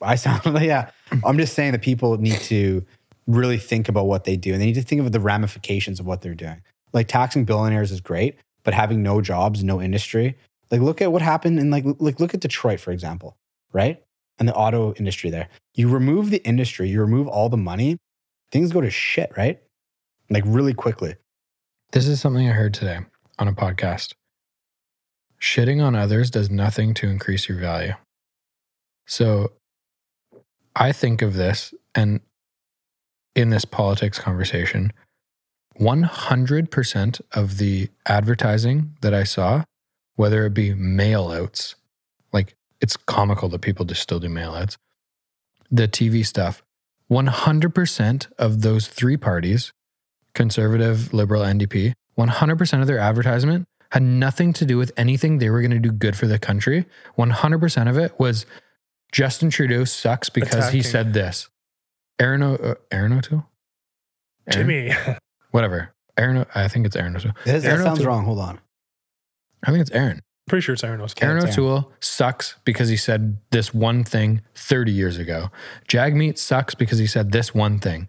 [0.00, 0.90] I sound like yeah.
[1.24, 2.84] I'm just saying that people need to
[3.26, 6.06] really think about what they do, and they need to think of the ramifications of
[6.06, 6.62] what they're doing.
[6.92, 8.36] Like taxing billionaires is great,
[8.68, 10.36] but having no jobs, no industry.
[10.70, 13.34] Like look at what happened in like like look at Detroit for example,
[13.72, 14.02] right?
[14.38, 15.48] And the auto industry there.
[15.72, 17.96] You remove the industry, you remove all the money,
[18.52, 19.58] things go to shit, right?
[20.28, 21.16] Like really quickly.
[21.92, 22.98] This is something I heard today
[23.38, 24.12] on a podcast.
[25.40, 27.94] Shitting on others does nothing to increase your value.
[29.06, 29.52] So
[30.76, 32.20] I think of this and
[33.34, 34.92] in this politics conversation,
[35.80, 39.64] 100% of the advertising that I saw,
[40.16, 41.76] whether it be mail outs,
[42.32, 44.76] like it's comical that people just still do mail outs,
[45.70, 46.62] the TV stuff,
[47.10, 49.72] 100% of those three parties
[50.34, 55.60] conservative, liberal, NDP, 100% of their advertisement had nothing to do with anything they were
[55.60, 56.84] going to do good for the country.
[57.18, 58.46] 100% of it was
[59.10, 61.48] Justin Trudeau sucks because he said this.
[62.20, 63.46] Erin, o- uh, Erin O'Toole?
[64.46, 64.68] Erin?
[64.68, 65.16] Jimmy.
[65.58, 65.92] Whatever.
[66.16, 67.32] Erin, I think it's Erin O'Toole.
[67.44, 68.06] That, that Erin sounds O'Toole.
[68.08, 68.24] wrong.
[68.24, 68.60] Hold on.
[69.66, 70.22] I think it's Erin.
[70.48, 71.28] Pretty sure it's Erin O'Toole.
[71.28, 71.68] Erin it's Erin.
[71.68, 75.48] O'Toole sucks because he said this one thing 30 years ago.
[75.88, 78.08] Jagmeet sucks because he said this one thing.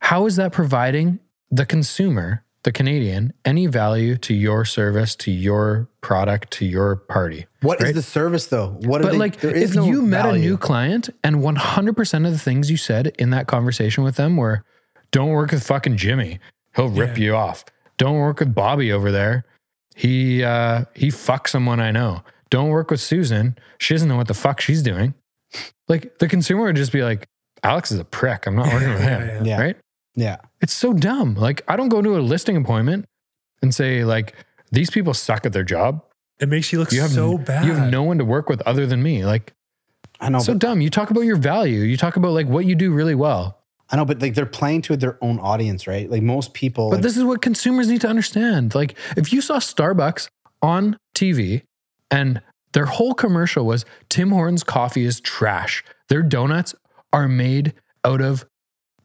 [0.00, 1.20] How is that providing
[1.50, 7.46] the consumer, the Canadian, any value to your service, to your product, to your party?
[7.60, 7.94] What is Right?
[7.94, 8.68] the service though?
[8.80, 12.26] What But they, like, there is if no you met a new client and 100%
[12.26, 14.64] of the things you said in that conversation with them were,
[15.12, 16.38] don't work with fucking Jimmy.
[16.76, 17.24] He'll rip Yeah.
[17.24, 17.64] you off.
[17.98, 19.44] Don't work with Bobby over there.
[19.96, 22.22] He, uh, he fucks someone I know.
[22.50, 23.56] Don't work with Susan.
[23.78, 25.14] She doesn't know what the fuck she's doing.
[25.88, 27.26] Like the consumer would just be like,
[27.62, 28.46] Alex is a prick.
[28.46, 29.20] I'm not working with him.
[29.28, 29.60] Yeah, yeah.
[29.60, 29.76] Right.
[30.14, 30.36] yeah.
[30.60, 31.34] It's so dumb.
[31.34, 33.04] Like I don't go to a listing appointment
[33.62, 34.34] and say like,
[34.72, 36.02] these people suck at their job.
[36.38, 37.66] It makes you look You have so bad.
[37.66, 39.26] You have no one to work with other than me.
[39.26, 39.52] Like,
[40.20, 40.38] I know.
[40.38, 40.80] so dumb.
[40.80, 41.80] You talk about your value.
[41.80, 43.58] You talk about like what you do really well.
[43.90, 46.08] I know, but like they're playing to their own audience, right?
[46.10, 46.90] Like most people.
[46.90, 48.74] But this is what consumers need to understand.
[48.74, 50.28] Like if you saw Starbucks
[50.62, 51.62] on TV
[52.10, 52.40] and
[52.72, 55.82] their whole commercial was Tim Hortons coffee is trash.
[56.08, 56.74] Their donuts
[57.12, 58.44] are made out of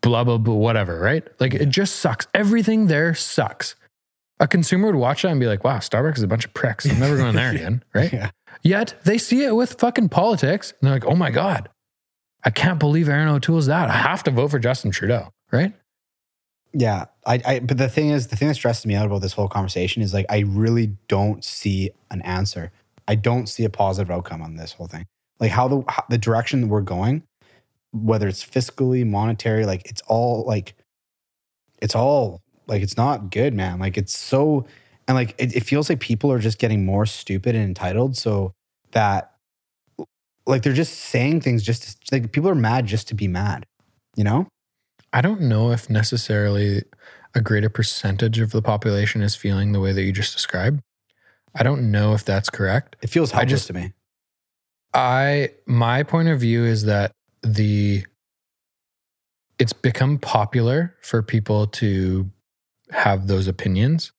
[0.02, 1.28] blah blah blah whatever, right?
[1.40, 2.28] Like it just sucks.
[2.34, 3.76] Everything there sucks.
[4.40, 6.86] A consumer would watch that and be like, "Wow, Starbucks is a bunch of pricks.
[6.86, 8.12] I'm never going there again." Right?
[8.12, 8.30] Yeah.
[8.62, 11.70] Yet they see it with fucking politics, and they're like, "Oh my god,
[12.46, 13.90] I can't believe Erin O'Toole's that.
[13.90, 15.74] I have to vote for Justin Trudeau." Right?
[16.74, 17.60] Yeah, I, I.
[17.60, 20.14] But the thing is, the thing that stresses me out about this whole conversation is
[20.14, 22.72] like I really don't see an answer.
[23.08, 25.06] I don't see a positive outcome on this whole thing.
[25.40, 27.24] Like how the how, the direction that we're going,
[27.92, 30.76] whether it's fiscally, monetary, like it's all like,
[31.82, 33.80] it's all like it's not good, man.
[33.80, 34.66] Like it's so,
[35.08, 38.54] and like it, it feels like people are just getting more stupid and entitled, so
[38.92, 39.35] that
[40.48, 43.66] like they're just saying things just to, like people are mad just to be mad,
[44.16, 44.48] you know?
[45.14, 46.84] I don't know if necessarily
[47.34, 50.82] a greater percentage of the population is feeling the way that you just described.
[51.54, 52.96] I don't know if that's correct.
[53.02, 53.94] It feels I helpless just- to me.
[54.94, 57.12] I my point of view is that
[57.44, 58.06] the
[59.60, 62.30] it's become popular for people to
[62.92, 64.12] have those opinions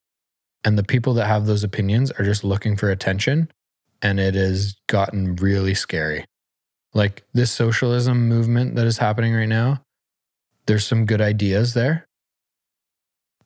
[0.63, 3.49] and the people that have those opinions are just looking for attention
[4.01, 6.25] and it has gotten really scary.
[6.93, 9.81] Like this socialism movement that is happening right now,
[10.65, 12.05] there's some good ideas there,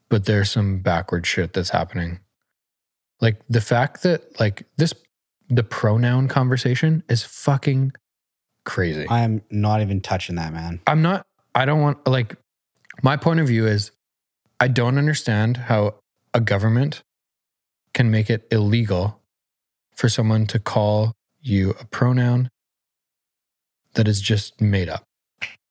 [0.09, 2.19] but there's some backward shit that's happening.
[3.19, 4.93] Like the fact that like this
[5.51, 7.91] the pronoun conversation is fucking
[8.63, 9.05] crazy.
[9.07, 10.79] I am not even touching that, man.
[10.87, 12.35] I'm not, I don't want, like,
[13.03, 13.91] my point of view is
[14.59, 15.95] I don't understand how
[16.33, 17.03] a government
[17.93, 19.20] can make it illegal
[20.01, 22.49] for someone to call you a pronoun
[23.93, 25.03] that is just made up.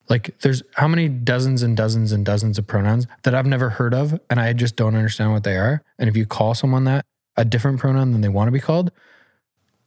[0.09, 3.93] Like, there's how many dozens and dozens and dozens of pronouns that I've never heard
[3.93, 5.83] of, and I just don't understand what they are.
[5.99, 7.05] And if you call someone that
[7.37, 8.93] a different pronoun than they want to be called,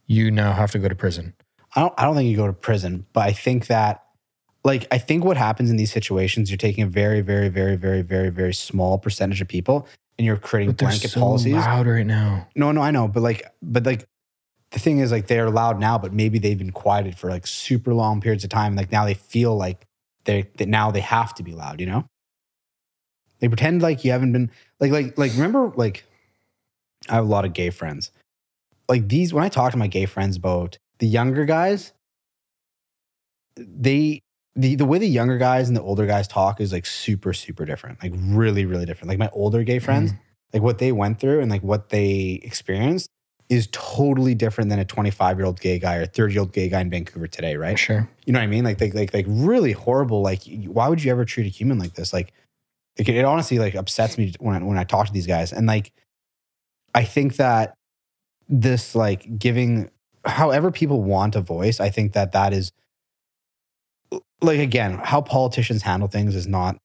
[0.06, 1.32] you now have to go to prison.
[1.74, 4.04] I don't I don't think you go to prison, but I think that
[4.62, 8.02] like I think what happens in these situations, you're taking a very, very, very, very,
[8.02, 9.88] very, very small percentage of people
[10.18, 11.54] and you're creating But blanket so policies.
[11.54, 12.46] loud right now.
[12.54, 14.06] No, no, I know, but like, but like,
[14.74, 17.94] the thing is, like, they're loud now, but maybe they've been quieted for like super
[17.94, 18.74] long periods of time.
[18.74, 19.86] Like now they feel like
[20.24, 21.78] they that now they have to be loud.
[21.78, 22.06] You know,
[23.38, 26.04] they pretend like you haven't been like like like remember like
[27.08, 28.10] I have a lot of gay friends.
[28.88, 31.92] Like these, when I talk to my gay friends about the younger guys,
[33.56, 34.22] they
[34.56, 37.64] the the way the younger guys and the older guys talk is like super super
[37.64, 38.02] different.
[38.02, 39.08] Like really really different.
[39.08, 40.18] Like my older gay friends mm.
[40.52, 43.08] like what they went through and like what they experienced
[43.48, 46.68] is totally different than a 25 year old gay guy or 30 year old gay
[46.68, 47.78] guy in Vancouver today, right?
[47.78, 48.08] Sure.
[48.24, 48.64] You know what I mean?
[48.64, 50.22] Like, like, like, like really horrible.
[50.22, 52.12] Like, why would you ever treat a human like this?
[52.12, 52.32] Like,
[52.96, 55.52] it, it honestly like upsets me when I, when I talk to these guys.
[55.52, 55.92] And like,
[56.94, 57.74] I think that
[58.48, 59.90] this like giving,
[60.24, 62.72] however people want a voice, I think that that is
[64.40, 66.76] like again, how politicians handle things is not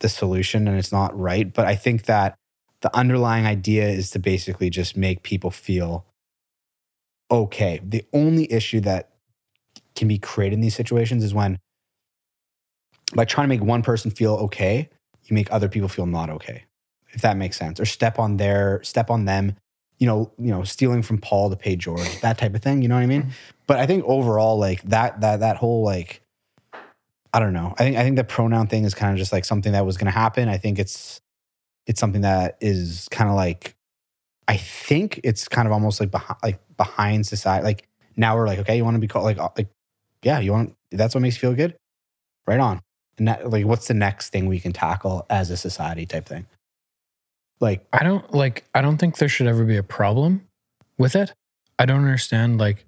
[0.00, 1.52] the solution and it's not right.
[1.52, 2.36] But I think that
[2.82, 6.06] the underlying idea is to basically just make people feel
[7.30, 7.80] okay.
[7.82, 9.10] The only issue that
[9.94, 11.58] can be created in these situations is when
[13.14, 14.88] by trying to make one person feel okay,
[15.24, 16.64] you make other people feel not okay.
[17.12, 17.80] If that makes sense.
[17.80, 19.56] Or step on their step on them,
[19.98, 22.82] you know, you know, stealing from Paul to pay George, that type of thing.
[22.82, 23.22] You know what I mean?
[23.22, 23.30] Mm-hmm.
[23.66, 26.22] But I think overall, like that that that whole like
[27.32, 27.74] I don't know.
[27.78, 29.96] I think I think the pronoun thing is kind of just like something that was
[29.96, 30.48] gonna happen.
[30.48, 31.20] I think it's
[31.86, 33.74] it's something that is kind of like
[34.48, 37.64] I think it's kind of almost like behind like behind society.
[37.64, 39.68] Like now we're like, okay, you want to be called like like
[40.22, 41.76] yeah, you want that's what makes you feel good?
[42.46, 42.80] Right on.
[43.18, 46.46] And that, like what's the next thing we can tackle as a society type thing?
[47.60, 50.48] Like I don't like I don't think there should ever be a problem
[50.98, 51.32] with it.
[51.78, 52.86] I don't understand like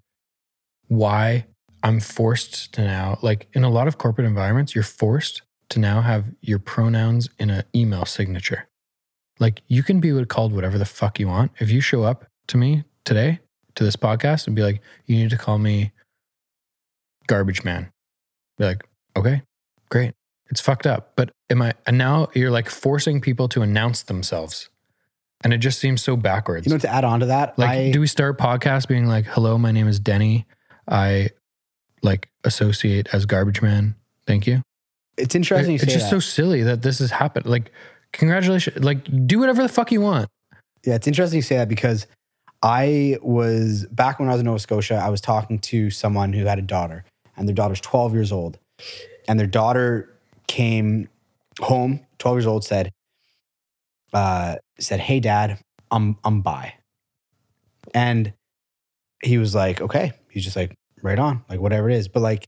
[0.89, 1.47] why
[1.83, 6.01] I'm forced to now like in a lot of corporate environments you're forced to now
[6.01, 8.69] have your pronouns in an email signature.
[9.39, 11.53] Like you can be called whatever the fuck you want.
[11.59, 13.41] If you show up to me today
[13.75, 15.93] to this podcast and be like you need to call me
[17.27, 17.91] garbage man.
[18.59, 18.85] Be like,
[19.17, 19.43] "Okay,
[19.91, 20.15] great."
[20.51, 21.13] It's fucked up.
[21.17, 24.69] But am I and now you're like forcing people to announce themselves.
[25.45, 26.67] And it just seems so backwards.
[26.67, 29.25] you know to add on to that, like I, do we start podcast being like,
[29.25, 30.47] "Hello, my name is Denny.
[30.87, 31.31] I
[32.03, 33.97] like associate as garbage man.
[34.25, 34.63] Thank you."
[35.17, 36.11] it's interesting you it's just that.
[36.11, 37.47] so silly that this has happened.
[37.47, 37.71] Like
[38.13, 38.85] congratulations.
[38.85, 40.29] Like do whatever the fuck you want.
[40.85, 42.07] Yeah, it's interesting you say that because
[42.63, 46.45] I was back when I was in Nova Scotia, I was talking to someone who
[46.45, 47.05] had a daughter,
[47.37, 48.59] and their daughter's 12 years old.
[49.29, 50.13] And their daughter
[50.49, 51.09] came
[51.61, 52.91] home, 12 years old, said,
[54.13, 55.59] uh, said, Hey dad,
[55.91, 56.75] I'm I'm bi.
[57.95, 58.33] And
[59.23, 60.13] he was like, Okay.
[60.29, 62.09] He's just like, right on, like whatever it is.
[62.09, 62.47] But like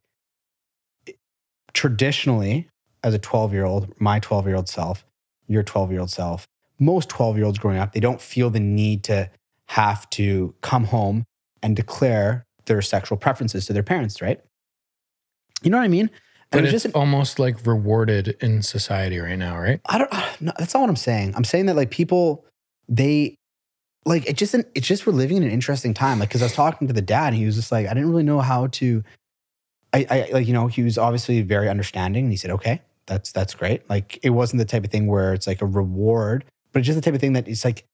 [1.73, 2.69] traditionally,
[3.03, 5.05] as a 12 year old, my 12 year old self,
[5.47, 6.47] your 12 year old self,
[6.79, 9.31] most 12 year olds growing up, they don't feel the need to
[9.69, 11.25] have to come home
[11.63, 14.41] and declare their sexual preferences to their parents, right?
[15.63, 16.11] You know what I mean?
[16.51, 19.81] But And it's, it's just almost like rewarded in society right now, right?
[19.87, 20.13] I don't.
[20.41, 21.33] No, that's not what I'm saying.
[21.37, 22.45] I'm saying that like people,
[22.89, 23.37] they,
[24.05, 24.55] like it just.
[24.75, 26.19] It's just we're living in an interesting time.
[26.19, 28.11] Like because I was talking to the dad, and he was just like, I didn't
[28.11, 29.03] really know how to.
[29.93, 33.33] I, I like you know he was obviously very understanding, and he said, okay, that's
[33.33, 33.89] that's great.
[33.89, 36.97] Like it wasn't the type of thing where it's like a reward, but it's just
[36.97, 37.85] the type of thing that it's like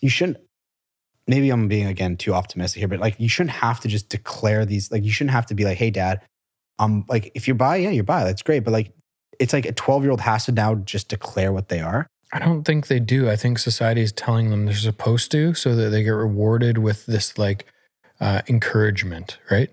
[0.00, 0.38] you shouldn't.
[1.26, 4.64] Maybe I'm being again too optimistic here, but like you shouldn't have to just declare
[4.64, 4.90] these.
[4.90, 6.22] Like you shouldn't have to be like, hey, dad,
[6.78, 8.24] um, like if you're bi, yeah, you're bi.
[8.24, 8.92] That's great, but like
[9.38, 12.06] it's like a 12 year old has to now just declare what they are.
[12.32, 13.30] I don't think they do.
[13.30, 17.06] I think society is telling them they're supposed to so that they get rewarded with
[17.06, 17.64] this like
[18.20, 19.70] uh, encouragement, right?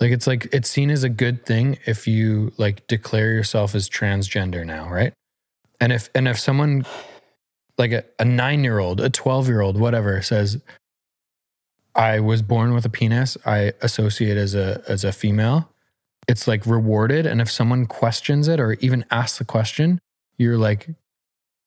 [0.00, 3.88] Like it's like it's seen as a good thing if you like declare yourself as
[3.88, 5.12] transgender now, right?
[5.80, 6.84] And if and if someone
[7.78, 10.60] like a, a nine year old, a 12 year old, whatever says,
[11.94, 15.70] I was born with a penis, I associate as a as a female,
[16.26, 17.26] it's like rewarded.
[17.26, 20.00] And if someone questions it or even asks the question,
[20.38, 20.88] you're like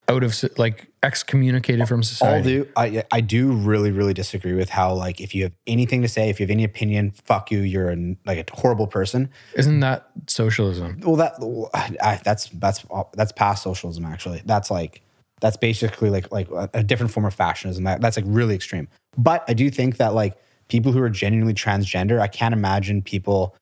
[0.09, 2.59] out of like excommunicated from society.
[2.59, 6.07] do I I do really really disagree with how like if you have anything to
[6.07, 9.29] say, if you have any opinion, fuck you, you're an, like a horrible person.
[9.55, 11.01] Isn't that socialism?
[11.03, 14.41] Well, that I, that's that's uh, that's past socialism actually.
[14.45, 15.01] That's like
[15.41, 17.83] that's basically like like a different form of fascism.
[17.83, 18.87] That, that's like really extreme.
[19.17, 20.37] But I do think that like
[20.69, 23.55] people who are genuinely transgender, I can't imagine people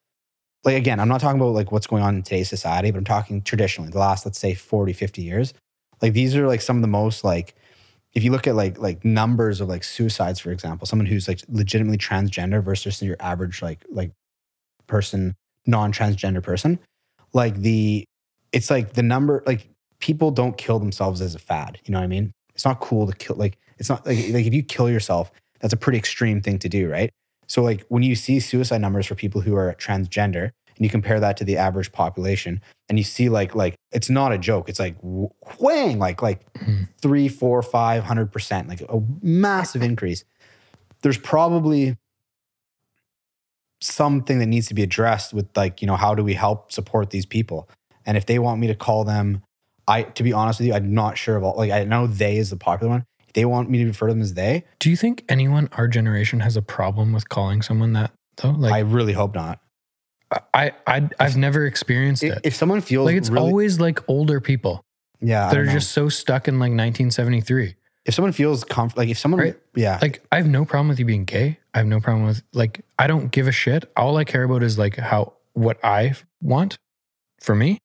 [0.64, 3.06] like again, I'm not talking about like what's going on in today's society, but I'm
[3.06, 5.54] talking traditionally, the last let's say 40, 50 years.
[6.02, 7.56] Like these are like some of the most like
[8.14, 11.42] if you look at like like numbers of like suicides, for example, someone who's like
[11.50, 14.12] legitimately transgender versus your average like like
[14.88, 15.36] person,
[15.66, 16.80] non-transgender person,
[17.34, 18.06] like the
[18.52, 19.68] it's like the number like
[20.00, 21.80] people don't kill themselves as a fad.
[21.84, 22.32] You know what I mean?
[22.54, 25.74] It's not cool to kill like it's not like like if you kill yourself, that's
[25.74, 27.12] a pretty extreme thing to do, right?
[27.48, 31.20] So like when you see suicide numbers for people who are transgender and you compare
[31.20, 34.70] that to the average population and you see like like it's not a joke.
[34.70, 36.88] It's like whang like like Mhm.
[37.02, 40.24] three four five hundred percent like a massive increase.
[41.02, 41.96] There's probably
[43.82, 47.10] something that needs to be addressed with like you know how do we help support
[47.10, 47.70] these people?
[48.06, 49.42] And if they want me to call them
[49.88, 52.38] i to be honest with you i'm not sure of all like i know they
[52.38, 53.06] is the popular one.
[53.28, 55.88] If they want me to refer to them as they Do you think anyone our
[55.88, 58.52] generation has a problem with calling someone that though?
[58.52, 59.60] Like I really hope not
[60.54, 62.42] I I I've never experienced if, it.
[62.44, 64.84] if someone feels Like it's really, always like older people
[65.22, 65.72] yeah that are know.
[65.72, 67.76] just so stuck in like 1973.
[68.06, 69.56] if someone feels comfortable, like if someone, Right.
[69.76, 71.60] yeah, Like I have no problem with you being gay.
[71.74, 73.92] I have no problem with like I don't give a shit.
[73.96, 76.78] All I care about is like how what I want
[77.40, 77.78] for me,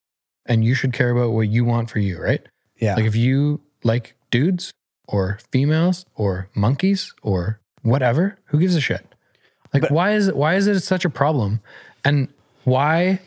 [0.46, 2.40] and you should care about what you want for you, right?
[2.78, 4.72] yeah, Like if you like dudes
[5.06, 9.06] or females or monkeys or whatever, who gives a shit?
[9.72, 11.60] Like But- why is it why is it such a problem?
[12.04, 12.28] And
[12.64, 13.20] why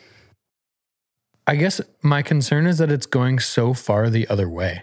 [1.46, 4.82] I guess my concern is that it's going so far the other way.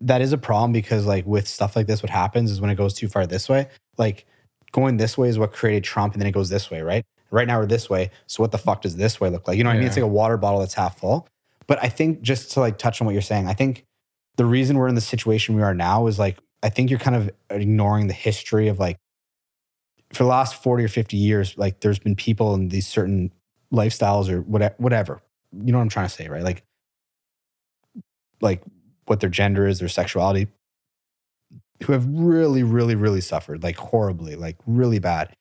[0.00, 2.74] that is a problem because like with stuff like this, what happens is when it
[2.74, 4.26] goes too far this way, like
[4.72, 7.04] going this way is what created Trump, and then it goes this way, right?
[7.30, 9.56] Right now we're this way, so what the fuck does this way look like?
[9.56, 9.86] You know what I mean?
[9.86, 11.26] It's like a water bottle that's half full.
[11.66, 13.84] But I think just to like touch on what you're saying, I think
[14.36, 17.16] the reason we're in the situation we are now is like I think you're kind
[17.16, 18.96] of ignoring the history of like
[20.14, 23.32] for the last 40 or 50 years, like there's been people in these certain
[23.72, 25.22] lifestyles or whatever, whatever.
[25.52, 26.42] You know what I'm trying to say, right?
[26.42, 26.64] Like,
[28.40, 28.62] like
[29.06, 30.48] what their gender is, their sexuality,
[31.82, 35.34] who have really, really, really suffered, like horribly, like really bad.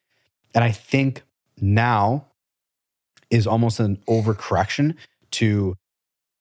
[0.56, 1.24] And I think
[1.60, 2.26] now
[3.30, 4.96] is almost an overcorrection
[5.32, 5.76] to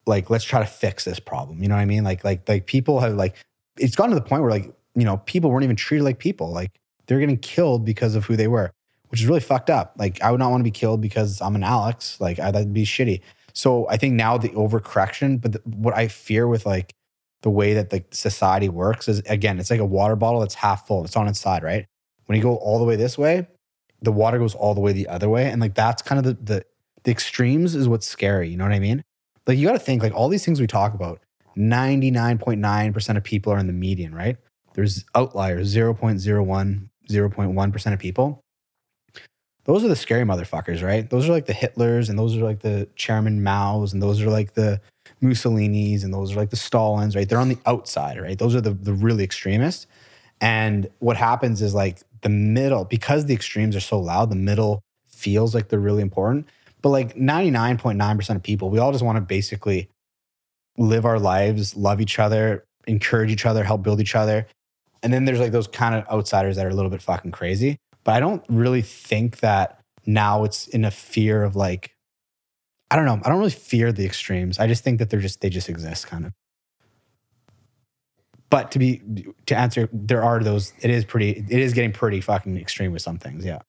[0.07, 1.63] like, let's try to fix this problem.
[1.63, 2.05] You know what I mean?
[2.05, 3.37] Like, like, like people have like,
[3.79, 6.51] it's gotten to the point where like, you know, people weren't even treated like people.
[6.53, 6.71] Like
[7.07, 8.73] they're getting killed because of who they were,
[9.09, 9.95] which is really fucked up.
[9.99, 12.21] Like I would not want to be killed because I'm an Alex.
[12.21, 13.21] Like I, that'd be shitty.
[13.55, 16.95] So I think now the overcorrection, but the, what I fear with like
[17.43, 20.87] the way that like society works is again, it's like a water bottle that's half
[20.87, 21.05] full.
[21.05, 21.87] It's on its side, right?
[22.27, 23.47] When you go all the way this way,
[24.01, 26.55] the water goes all the way the other way, and like that's kind of the
[26.55, 26.65] the,
[27.05, 28.49] the extremes is what's scary.
[28.49, 29.03] You know what I mean?
[29.47, 31.21] Like you got to think like all these things we talk about.
[31.55, 34.37] Ninety nine point nine percent of people are in the median, right?
[34.75, 38.41] There's outliers, 0.01, 0.1 percent of people.
[39.65, 41.09] Those are the scary motherfuckers, right?
[41.09, 44.31] Those are like the Hitlers, and those are like the Chairman Mao's, and those are
[44.31, 44.81] like the
[45.21, 47.29] Mussolini's, and those are like the Stalins, right?
[47.29, 48.39] They're on the outside, right?
[48.39, 49.87] Those are the, the really extremists.
[50.41, 54.83] And what happens is like the middle, because the extremes are so loud, the middle
[55.07, 56.49] feels like they're really important.
[56.83, 59.89] But like 99.9% of people, we all just want to basically
[60.77, 64.49] live our lives, love each other, encourage each other, help build each other.
[65.03, 67.79] And then there's like those kind of outsiders that are a little bit fucking crazy.
[68.05, 71.95] But I don't really think that now it's in a fear of like,
[72.91, 73.21] I don't know.
[73.25, 74.59] I don't really fear the extremes.
[74.59, 76.33] I just think that they're just, they just exist kind of.
[78.51, 79.01] But to be,
[79.47, 83.01] to answer, there are those, it is pretty, it is getting pretty fucking extreme with
[83.01, 83.45] some things.
[83.45, 83.61] Yeah.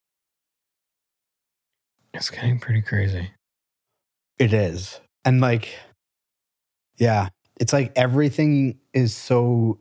[2.13, 3.31] It's getting pretty crazy.
[4.39, 4.99] It is.
[5.23, 5.73] And like,
[6.97, 7.29] yeah,
[7.59, 9.79] it's like everything is so,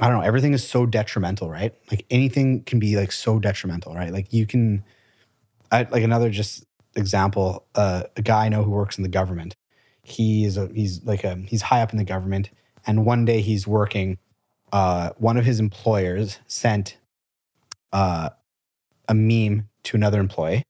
[0.00, 1.74] I don't know, everything is so detrimental, right?
[1.90, 4.12] Like anything can be like so detrimental, right?
[4.12, 4.84] Like you can,
[5.70, 6.64] I, like another just
[6.96, 9.56] example, uh, a guy I know who works in the government.
[10.02, 12.50] He is a, he's like a, he's high up in the government.
[12.86, 14.18] And one day he's working,
[14.72, 16.96] uh, one of his employers sent
[17.92, 18.30] uh,
[19.08, 20.64] a meme to another employee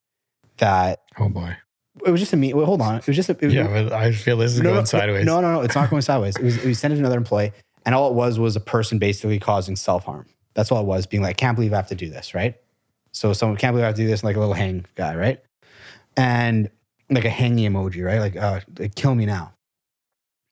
[0.58, 1.56] that Oh boy.
[2.04, 2.56] it was just a meme.
[2.56, 2.96] Well, hold on.
[2.96, 5.24] It was just a, it, Yeah, but I feel this is no, going no, sideways.
[5.24, 5.60] No, no, no.
[5.60, 6.36] It's not going sideways.
[6.36, 7.52] It was, it was sent it to another employee.
[7.86, 10.26] And all it was was a person basically causing self harm.
[10.54, 12.56] That's all it was, being like, can't believe I have to do this, right?
[13.12, 15.42] So someone can't believe I have to do this, like a little hang guy, right?
[16.16, 16.70] And
[17.08, 18.18] like a hanging emoji, right?
[18.18, 19.54] Like, uh, like, kill me now.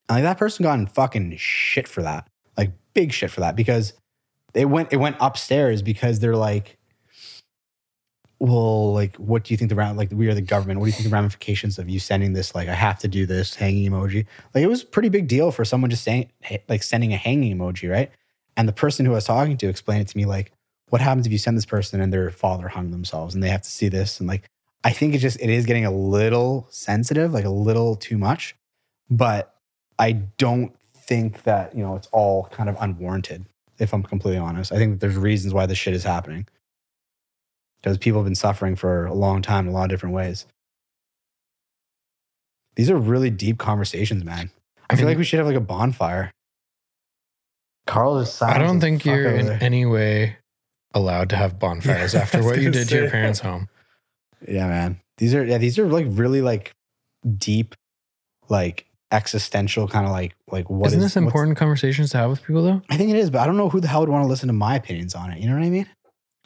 [0.08, 3.56] And like that person got in fucking shit for that, like big shit for that,
[3.56, 3.92] because
[4.54, 6.77] it went it went upstairs because they're like,
[8.40, 10.78] well, like, what do you think the round like we are the government?
[10.78, 12.54] What do you think the ramifications of you sending this?
[12.54, 14.26] Like, I have to do this hanging emoji.
[14.54, 16.30] Like, it was a pretty big deal for someone just saying
[16.68, 18.10] like sending a hanging emoji, right?
[18.56, 20.52] And the person who I was talking to explained it to me like,
[20.90, 23.62] what happens if you send this person and their father hung themselves and they have
[23.62, 24.20] to see this?
[24.20, 24.48] And like,
[24.84, 28.54] I think it just it is getting a little sensitive, like a little too much.
[29.10, 29.54] But
[29.98, 33.46] I don't think that you know it's all kind of unwarranted.
[33.80, 36.46] If I'm completely honest, I think that there's reasons why this shit is happening
[37.82, 40.46] because people have been suffering for a long time in a lot of different ways.
[42.76, 44.50] These are really deep conversations, man.
[44.88, 46.30] I, feel mean- like we should have like a bonfire.
[47.86, 49.58] Carl is I don't think you're in there.
[49.62, 50.36] any way
[50.92, 53.68] allowed to have bonfires Yeah, after what you gonna did to your parents' home.
[54.46, 55.00] Yeah, man.
[55.16, 56.72] These are yeah, these are like really like
[57.38, 57.74] deep,
[58.50, 62.44] like existential kind of like like what Isn't is- this important conversations to have with
[62.44, 62.82] people though?
[62.90, 64.48] I think it is, but I don't know who the hell would want to listen
[64.48, 65.40] to my opinions on it.
[65.40, 65.86] You know what I mean?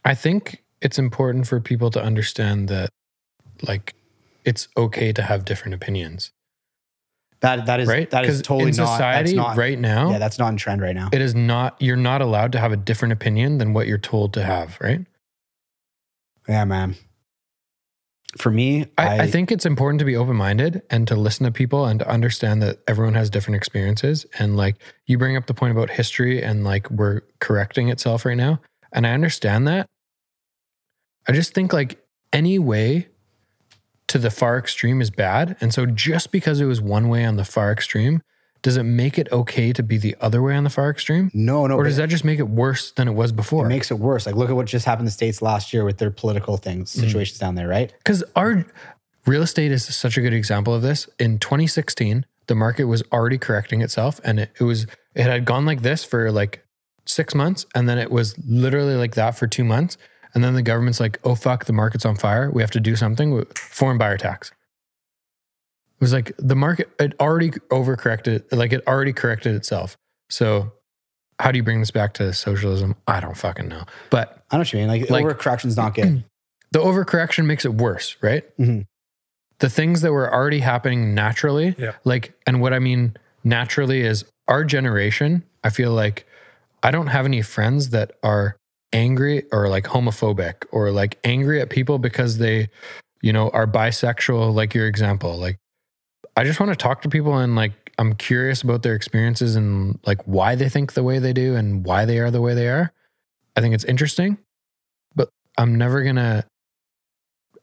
[0.04, 2.90] I think it's important for people to understand that
[3.62, 3.94] like
[4.44, 6.32] it's okay to have different opinions,
[7.40, 8.10] That that is right?
[8.10, 10.94] that is totally in society that's not, right now, Yeah, that's not in trend right
[10.96, 11.08] now.
[11.12, 14.34] it is not you're not allowed to have a different opinion than what you're told
[14.34, 15.06] to have, right?
[16.48, 16.96] yeah, man.
[18.38, 21.52] For me, I, I think it's important to be open minded and to listen to
[21.52, 24.24] people and to understand that everyone has different experiences.
[24.38, 24.76] And like
[25.06, 28.60] you bring up the point about history and like we're correcting itself right now.
[28.90, 29.86] And I understand that.
[31.28, 31.98] I just think like
[32.32, 33.08] any way
[34.08, 35.56] to the far extreme is bad.
[35.60, 38.22] And so just because it was one way on the far extreme,
[38.60, 41.30] does it make it okay to be the other way on the far extreme?
[41.34, 41.76] no, no.
[41.76, 43.66] or does that just make it worse than it was before?
[43.66, 44.26] it makes it worse.
[44.26, 46.92] Like look at what just happened in the states last year with their political things,
[46.94, 47.00] Mhm.
[47.00, 47.92] situations down there, right?
[47.98, 48.64] Because our
[49.26, 51.08] real estate is such a good example of this.
[51.18, 55.64] In 2016, the market was already correcting itself and it, it was it had gone
[55.66, 56.64] like this for like
[57.06, 59.96] six months and then it was literally like that for two months.
[60.34, 62.50] And then the government's like, oh fuck, the market's on fire.
[62.50, 64.50] We have to do something foreign buyer tax.
[64.50, 69.96] It was like the market it already overcorrected, like it already corrected itself.
[70.30, 70.72] So
[71.38, 72.96] how do you bring this back to socialism?
[73.06, 73.84] I don't fucking know.
[74.10, 74.88] But I know what you mean.
[74.88, 76.24] Like, Like- overcorrection's not good.
[76.72, 78.44] the overcorrection makes it worse, right?
[78.58, 78.86] Mhm.
[79.58, 81.92] The things that were already happening naturally, Yeah.
[82.04, 85.44] like, and what I mean naturally is our generation.
[85.62, 86.26] I feel like
[86.82, 88.56] I don't have any friends that are
[88.92, 92.68] angry or like homophobic or like angry at people because they,
[93.20, 95.36] you know, are bisexual, like your example.
[95.36, 95.58] Like,
[96.36, 99.98] I just want to talk to people and like, I'm curious about their experiences and
[100.06, 102.68] like why they think the way they do and why they are the way they
[102.68, 102.92] are.
[103.54, 104.38] I think it's interesting,
[105.14, 105.28] but
[105.58, 106.44] I'm never gonna,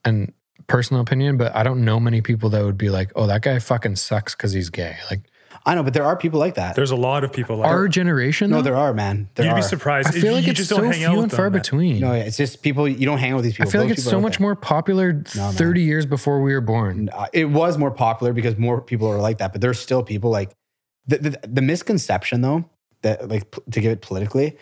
[0.06, 0.32] and
[0.68, 3.58] personal opinion, but I don't know many people that would be like, oh, that guy
[3.60, 4.98] fucking sucks because he's gay.
[5.10, 5.22] Like
[5.66, 6.76] I know, but there are people like that.
[6.76, 9.30] There's a lot of people like our generation, no, though, there are, man.
[9.36, 9.56] There You'd are.
[9.58, 10.08] be surprised.
[10.08, 11.50] I feel like you it's just so don't hang out few with and them, far
[11.50, 11.60] man.
[11.62, 12.00] between.
[12.00, 12.88] No, it's just people.
[12.88, 13.64] You don't hang out with these people.
[13.64, 13.72] I people.
[13.72, 14.46] feel like Those it's people so are much out there.
[14.48, 17.10] more popular No, 30 years before we were born.
[17.14, 20.30] Uh, It was more popular because more people are like that, but there's still people
[20.32, 20.52] like
[21.08, 22.66] the, the, the misconception though
[23.02, 24.58] that like p- to give it politically,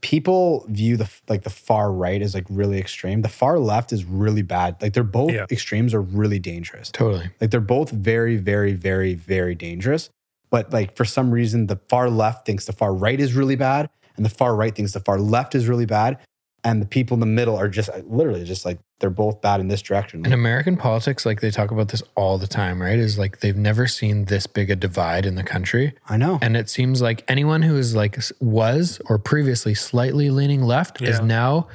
[0.00, 3.22] people view the f- like the far right as like really extreme.
[3.22, 4.76] The far left is really bad.
[4.82, 5.46] Like they're both Yeah.
[5.50, 6.90] extremes are really dangerous.
[6.90, 7.30] Totally.
[7.40, 10.10] Like they're both very, very, very, very dangerous.
[10.52, 13.88] But like for some reason, the far left thinks the far right is really bad,
[14.16, 16.18] and the far right thinks the far left is really bad,
[16.62, 19.60] and the people in the middle are just uh, literally just like they're both bad
[19.60, 20.26] in this direction.
[20.26, 22.98] In American politics, like they talk about this all the time, right?
[22.98, 25.94] Is like they've never seen this big a divide in the country.
[26.10, 26.38] I know.
[26.42, 31.20] And it seems like anyone who is like was or previously slightly leaning left is
[31.22, 31.66] now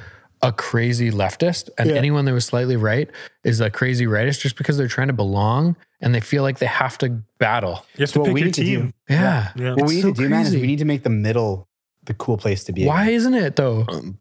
[0.41, 1.69] a crazy leftist.
[1.77, 1.95] And Yeah.
[1.95, 3.09] anyone that was slightly right
[3.43, 6.65] is a crazy rightist just because they're trying to belong and they feel like they
[6.67, 7.85] have to battle.
[7.95, 8.93] You have So to what we your need to do- team.
[9.09, 9.51] Yeah.
[9.55, 9.73] Yeah.
[9.73, 11.67] what we need so to do, man, is we need to make the middle
[12.05, 12.85] the cool place to be.
[12.85, 13.13] Why again.
[13.15, 13.85] isn't it though?
[13.89, 14.19] Um,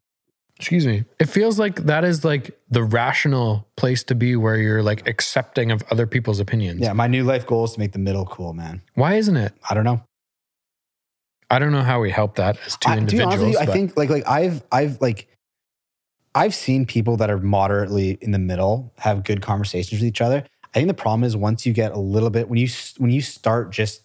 [0.58, 1.04] Excuse me.
[1.20, 5.70] It feels like that is like the rational place to be where you're like accepting
[5.70, 6.80] of other people's opinions.
[6.80, 8.80] Yeah, my new life goal is to make the middle cool, man.
[8.94, 9.52] Why isn't it?
[9.68, 10.02] I don't know.
[11.50, 13.34] I don't know how we help that as two I, individuals.
[13.34, 15.28] honest with I think like like I've I've like
[16.36, 20.44] I've seen people that are moderately in the middle have good conversations with each other.
[20.74, 22.68] I think the problem is once you get a little bit when you
[22.98, 24.02] when you start just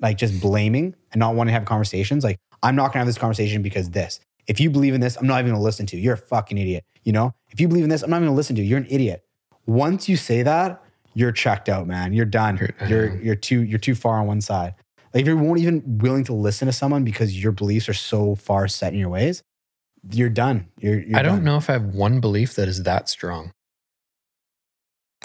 [0.00, 2.22] like just blaming and not wanting to have conversations.
[2.22, 4.20] Like I'm not gonna have this conversation because this.
[4.46, 6.02] If you believe in this, I'm not even gonna listen to you.
[6.02, 6.84] You're a fucking idiot.
[7.02, 7.34] You know.
[7.50, 8.68] If you believe in this, I'm not even gonna listen to you.
[8.68, 9.24] You're an idiot.
[9.66, 10.82] Once you say that,
[11.14, 12.12] you're checked out, man.
[12.12, 12.56] You're done.
[12.56, 14.74] You're- You're you're too you're too far on one side.
[15.12, 18.34] Like if you won't even willing to listen to someone because your beliefs are so
[18.36, 19.42] far set in your ways,
[20.10, 20.68] you're done.
[20.78, 21.44] You're, you're I don't done.
[21.44, 23.52] know if I have one belief that is that strong.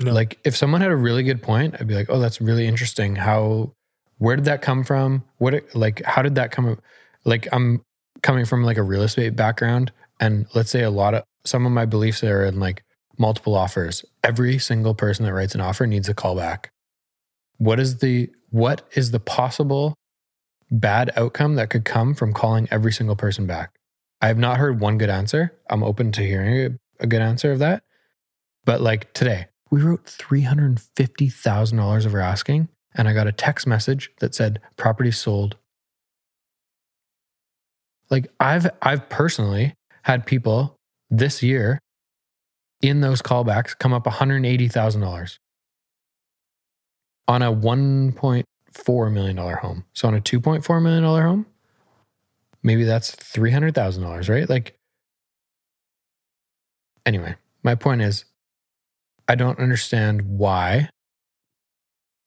[0.01, 0.13] No.
[0.13, 3.15] Like if someone had a really good point, I'd be like, "Oh, that's really interesting.
[3.15, 3.73] How
[4.19, 5.23] where did that come from?
[5.37, 6.79] What it, like how did that come
[7.25, 7.81] like I'm
[8.21, 11.71] coming from like a real estate background and let's say a lot of some of
[11.71, 12.83] my beliefs are in like
[13.17, 14.03] multiple offers.
[14.23, 16.65] Every single person that writes an offer needs a callback.
[17.57, 19.95] What is the what is the possible
[20.69, 23.76] bad outcome that could come from calling every single person back?
[24.21, 25.53] I have not heard one good answer.
[25.69, 27.83] I'm open to hearing a, good answer of that.
[28.65, 34.11] But like today, we wrote $350,000 of our asking, and I got a text message
[34.19, 35.57] that said property sold.
[38.09, 39.73] Like I've I've personally
[40.03, 40.77] had people
[41.09, 41.79] this year
[42.81, 45.37] in those callbacks come up $180,000
[47.27, 49.83] on a $1.4 million home.
[49.93, 51.45] So on a $2.4 million home,
[52.67, 54.47] maybe that's $300,000, right?
[54.47, 54.77] Like,
[57.05, 58.25] anyway, my point is,
[59.27, 60.89] I don't understand why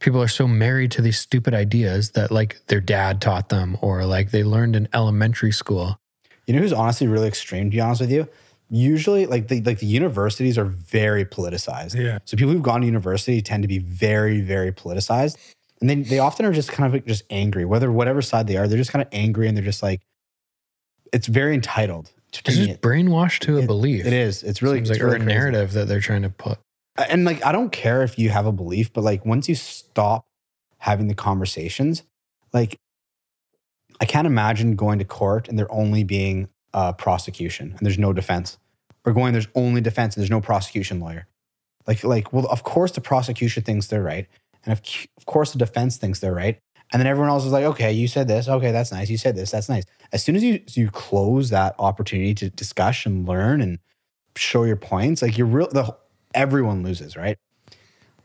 [0.00, 4.04] people are so married to these stupid ideas that like their dad taught them or
[4.06, 5.98] like they learned in elementary school.
[6.46, 8.26] You know who's honestly really extreme, to be honest with you?
[8.70, 11.94] Usually like the like the universities are very politicized.
[11.94, 12.18] Yeah.
[12.24, 15.36] So people who've gone to university tend to be very, very politicized.
[15.80, 18.56] And then they often are just kind of like just angry, whether whatever side they
[18.56, 20.00] are, they're just kind of angry and they're just like,
[21.12, 22.10] it's very entitled.
[22.28, 24.06] It's just brainwashed to a it- belief.
[24.06, 24.42] it is.
[24.42, 25.32] It's really, Seems like really a crazy.
[25.32, 26.58] narrative that they're trying to put.
[27.08, 30.24] and like I don't care if you have a belief, but like once you stop
[30.78, 32.02] having the conversations,
[32.52, 32.76] like
[34.00, 38.12] I can't imagine going to court and there only being a prosecution and there's no
[38.12, 38.58] defense,
[39.04, 41.26] or going there's only defense and there's no prosecution lawyer.
[41.86, 44.28] Like like well, of course the prosecution thinks they're right,
[44.64, 44.80] and of,
[45.18, 46.60] of course the defense thinks they're right,
[46.92, 49.36] and then everyone else is like, okay, you said this, okay, that's nice, you said
[49.36, 49.84] this, that's nice.
[50.12, 53.78] As soon as you you close that opportunity to discuss and learn and
[54.36, 55.96] show your points, like you're real the
[56.34, 57.36] everyone loses, right?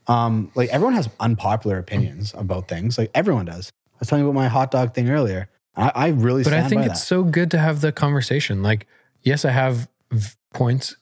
[0.08, 2.98] Um, like everyone has unpopular opinions about things.
[2.98, 3.72] Like everyone does.
[3.94, 5.50] I was telling you about my hot dog thing earlier.
[5.76, 7.06] I, I really But I think it's that.
[7.06, 8.62] so good to have the conversation.
[8.62, 8.88] Like,
[9.24, 10.96] yes, I have v- points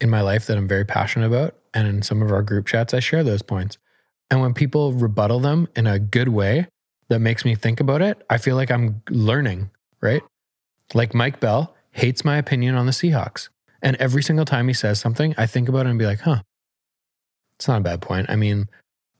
[0.00, 1.54] in my life that I'm very passionate about.
[1.74, 3.78] And in some of our group chats, I share those points.
[4.30, 6.66] And when people rebuttal them in a good way
[7.08, 10.22] that makes me think about it, I feel like I'm learning, right?
[10.94, 13.48] Like Mike Bell hates my opinion on the Seahawks.
[13.82, 16.42] And every single time he says something, I think about it and be like, huh,
[17.56, 18.28] it's not a bad point.
[18.28, 18.68] I mean,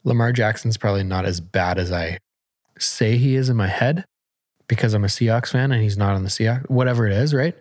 [0.03, 2.19] Lamar Jackson's probably not as bad as I
[2.77, 4.05] say he is in my head
[4.67, 7.55] because I'm a Seahawks fan and he's not on the Seahawks, whatever it is, right?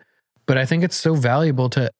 [0.46, 1.90] But I think it's so valuable to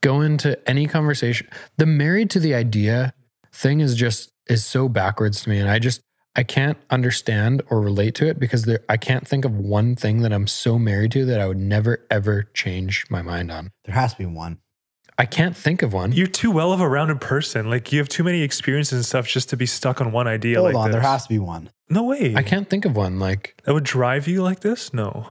[0.00, 1.48] go into any conversation.
[1.76, 3.12] The married to the idea
[3.52, 6.00] thing is just is so backwards to me, and I just
[6.36, 10.22] I can't understand or relate to it because there I can't think of one thing
[10.22, 13.70] that I'm so married to that I would never ever change my mind on.
[13.84, 14.58] there has to be one.
[15.18, 16.12] I can't think of one.
[16.12, 17.68] You're too well of a rounded person.
[17.68, 20.58] Like you have too many experiences and stuff just to be stuck on one idea
[20.58, 21.68] Hold like on, there has to be one.
[21.90, 22.34] no way.
[22.34, 23.18] I can't think of one.
[23.18, 24.94] Like that would drive you like this?
[24.94, 25.28] No.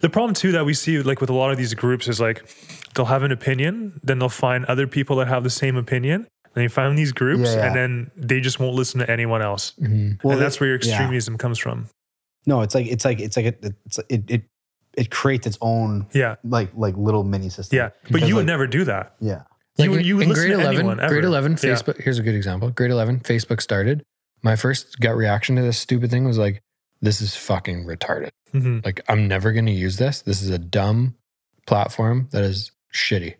[0.00, 2.42] The problem too that we see like with a lot of these groups is like
[2.94, 6.26] they'll have an opinion, then they'll find other people that have the same opinion.
[6.54, 7.66] And you find these groups Yeah, yeah.
[7.66, 9.72] and then they just won't listen to anyone else.
[9.80, 10.22] mhm.
[10.22, 10.92] Well, and that's where your yeah.
[10.94, 11.88] extremism comes from.
[12.46, 14.42] No, it's like it's like it's like a, it's it it
[14.96, 16.36] it creates its own Yeah.
[16.44, 17.76] like like little mini system.
[17.76, 17.88] Yeah.
[18.04, 19.14] But Because, you would like, never do that.
[19.20, 19.42] Yeah.
[19.76, 21.58] You, Like would- you would in listen grade to 11, anyone grade 11 Yeah.
[21.58, 22.70] Facebook, here's a good example.
[22.70, 24.04] Grade 11, Facebook started.
[24.42, 26.62] My first gut reaction to this stupid thing was like,
[27.02, 28.30] this is fucking retarded.
[28.54, 28.84] Mhm.
[28.84, 30.22] Like, I'm never going to use this.
[30.22, 31.16] This is a dumb
[31.66, 33.34] platform that is shitty.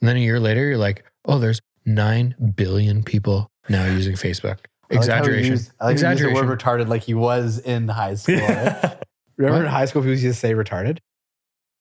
[0.00, 4.58] And then a year later, you're like, oh, there's 9 billion people now using Facebook.
[4.90, 5.50] I like how he Exaggeration.
[5.52, 6.34] used- I like how he used Exaggeration.
[6.34, 8.36] the word retarded like he was in high school.
[8.36, 8.44] right?
[8.46, 8.94] Yeah.
[9.36, 9.64] Remember What?
[9.66, 10.98] in high school, people used to say retarded?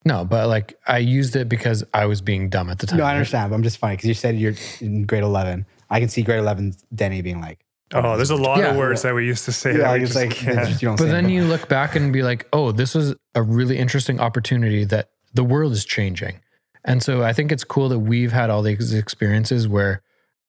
[0.06, 3.00] no, but like I used it because I was being dumb at the time.
[3.00, 3.16] No, I right?
[3.16, 3.50] understand.
[3.50, 5.66] But I'm just funny because you said you're in grade 11.
[5.90, 7.60] I can see grade 11 Denny being like,
[7.94, 8.68] Oh, there's a lot Yeah.
[8.72, 9.72] of words that we used to say.
[9.72, 10.68] yeah, that like it's just like, can't.
[10.70, 11.32] just, you don't But say then it.
[11.34, 15.44] you look back and be like, oh, this was a really interesting opportunity that the
[15.44, 16.40] world is changing.
[16.86, 20.02] And so I think it's cool that we've had all these experiences where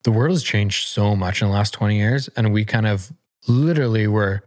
[0.04, 2.28] the world has changed so much in the last 20 years.
[2.36, 3.12] And we kind of
[3.46, 4.42] literally were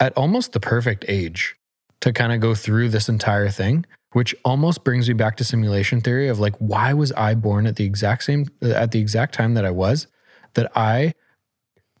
[0.00, 1.56] at almost the perfect age
[2.00, 6.00] to kind of go through this entire thing, which almost brings me back to simulation
[6.00, 9.54] theory of like, why was I born at the exact same, at the exact time
[9.54, 10.06] that I was?
[10.54, 11.14] That I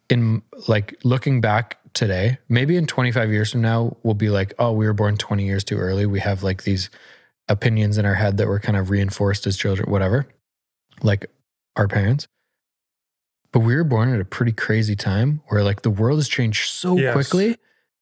[0.08, 4.72] in like looking back today, maybe in 25 years from now, we'll be like, oh,
[4.72, 6.06] we were born 20 years too early.
[6.06, 6.90] We have like these
[7.48, 10.26] opinions in our head that were kind of reinforced as children, whatever,
[11.02, 11.26] like
[11.76, 12.26] our parents.
[13.52, 16.70] But we were born at a pretty crazy time where like the world has changed
[16.70, 17.12] so Yes.
[17.12, 17.56] quickly.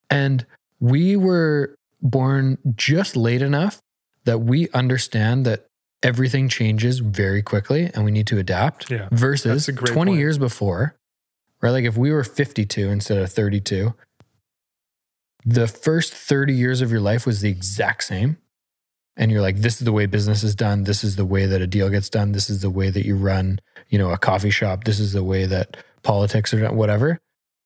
[0.08, 0.46] And
[0.78, 3.80] we were born just late enough
[4.24, 5.66] that we understand that
[6.02, 10.10] everything changes very quickly and we need to adapt Yeah, versus that's a great 20
[10.12, 10.18] point.
[10.18, 10.96] years before
[11.60, 13.92] right like if we were 52 instead of 32
[15.44, 18.38] the first 30 years of your life was the exact same
[19.16, 20.84] and you're like this is the way business is done.
[20.84, 22.32] This is the way that a deal gets done.
[22.32, 24.84] This is the way that you run you know a coffee shop.
[24.84, 27.18] This is the way that politics done whatever.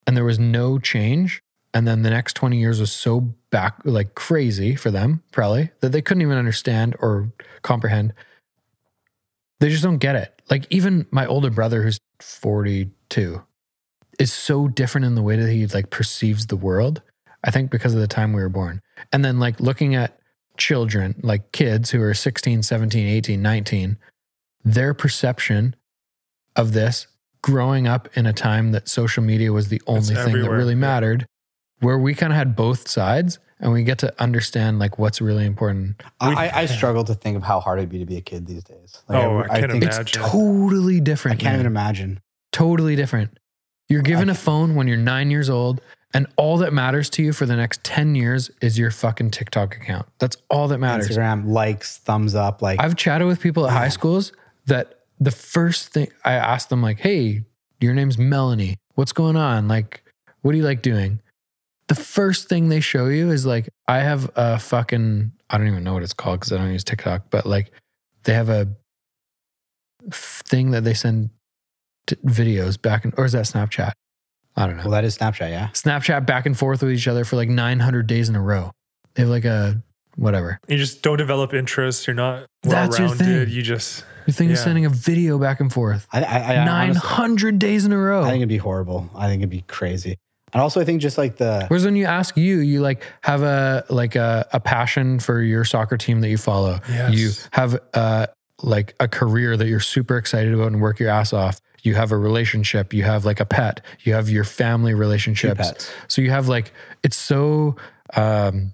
[0.07, 1.43] And there was no change.
[1.73, 5.93] And then the next 20 years was so back like crazy for them probably that
[5.93, 8.15] they couldn't even understand or comprehend.
[9.61, 10.43] They just don't get it.
[10.51, 13.43] Like even my older brother who's 42
[14.19, 17.03] is so different in the way that he like perceives the world
[17.43, 18.81] i think because of the time we were born.
[19.13, 20.19] And then like looking at
[20.57, 23.97] children like kids who are 16 17 18 19
[24.65, 25.75] their perception
[26.57, 27.07] of this
[27.43, 30.75] growing up in a time that social media was the only It's thing that really
[30.75, 31.27] mattered
[31.81, 35.45] where we kind of had both sides and we get to understand like what's really
[35.45, 38.21] important I, I- I struggle to think of how hard it'd be to be a
[38.23, 39.03] kid these days.
[39.09, 40.01] Like, Oh, I can't think imagine.
[40.03, 41.35] it's totally different.
[41.35, 41.61] I can't man.
[41.61, 42.21] even imagine.
[42.53, 43.39] totally different.
[43.89, 45.83] You're given a phone when you're nine years old,
[46.15, 49.77] and all that matters to you for the next 10 years is your fucking TikTok
[49.77, 50.07] account.
[50.21, 51.09] That's all that matters.
[51.09, 54.33] Instagram likes, thumbs up, like I've chatted with people at high schools
[54.67, 57.45] that the first thing I asked them, like, hey,
[57.81, 58.77] your name's Melanie.
[58.95, 59.69] What's going on?
[59.69, 60.03] Like,
[60.43, 61.21] what do you like doing?
[61.89, 65.85] The first thing they show you is like, I have a fucking, I don't even
[65.85, 67.73] know what it's called because I don't use TikTok, but like,
[68.23, 68.69] they have a
[70.11, 71.31] thing that they send
[72.07, 73.93] videos back and, or is that Snapchat?
[74.57, 74.85] I don't know.
[74.85, 75.69] well, that is Snapchat, yeah.
[75.73, 78.71] Snapchat back and forth with each other for like 900 days in a row.
[79.15, 79.83] They have like a
[80.17, 80.59] whatever.
[80.69, 82.07] You just don't develop interest.
[82.07, 83.25] You're not well That's your rounded.
[83.49, 83.49] thing.
[83.57, 84.65] You just Your thing is Yeah.
[84.65, 86.07] sending a video back and forth.
[86.13, 88.23] I, I, I Nine honestly- days in a row.
[88.23, 89.11] I think it'd be horrible.
[89.15, 90.17] I think it'd be crazy.
[90.53, 93.43] And also, I think just like the Whereas when you ask you, you like have
[93.43, 96.79] a like a, a passion for your soccer team that you follow.
[96.89, 97.13] Yes.
[97.13, 98.29] You have uh
[98.63, 101.61] like a career that you're super excited about and work your ass off.
[101.85, 102.93] You have a relationship.
[102.93, 103.83] You have like a pet.
[104.01, 105.93] You have your family relationships.
[106.09, 107.77] So you have like it's so
[108.17, 108.73] um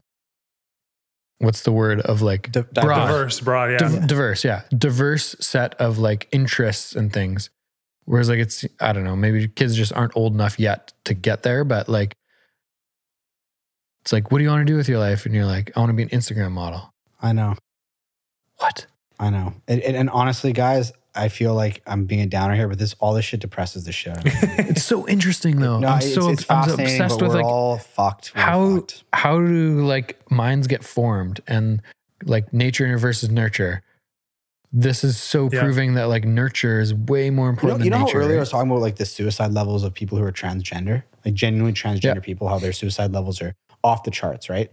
[1.38, 2.74] what's the word of like broad.
[2.74, 3.72] diverse, broad.
[3.72, 3.78] Yeah.
[3.78, 4.62] Div- diverse, yeah.
[4.70, 7.50] Diverse set of like interests and things.
[8.04, 11.42] Whereas like it's I don't know, maybe kids just aren't old enough yet to get
[11.42, 12.14] there, but like
[14.02, 15.26] it's like, what do you want to do with your life?
[15.26, 16.92] And you're like, I want to be an Instagram model.
[17.20, 17.56] I know.
[18.56, 18.86] What?
[19.18, 19.54] I know.
[19.68, 22.94] And, and, and honestly, guys, I feel like I'm being a downer here, but this
[23.00, 24.32] all this shit depresses the shit out of me.
[24.70, 25.80] It's so interesting though.
[25.80, 28.32] no, I'm it's, so it's I'm fascinating, obsessed but with we're like all fucked.
[28.34, 29.04] We're how fucked.
[29.12, 31.82] how do like minds get formed and
[32.24, 33.82] like nature versus nurture.
[34.72, 35.62] This is so Yeah.
[35.62, 38.20] proving that like nurture is way more You know, important you know than how nature.
[38.20, 41.34] earlier I was talking about like the suicide levels of people who are transgender, like
[41.34, 42.20] genuinely transgender Yeah.
[42.20, 44.70] people, how their suicide levels are off the charts, right?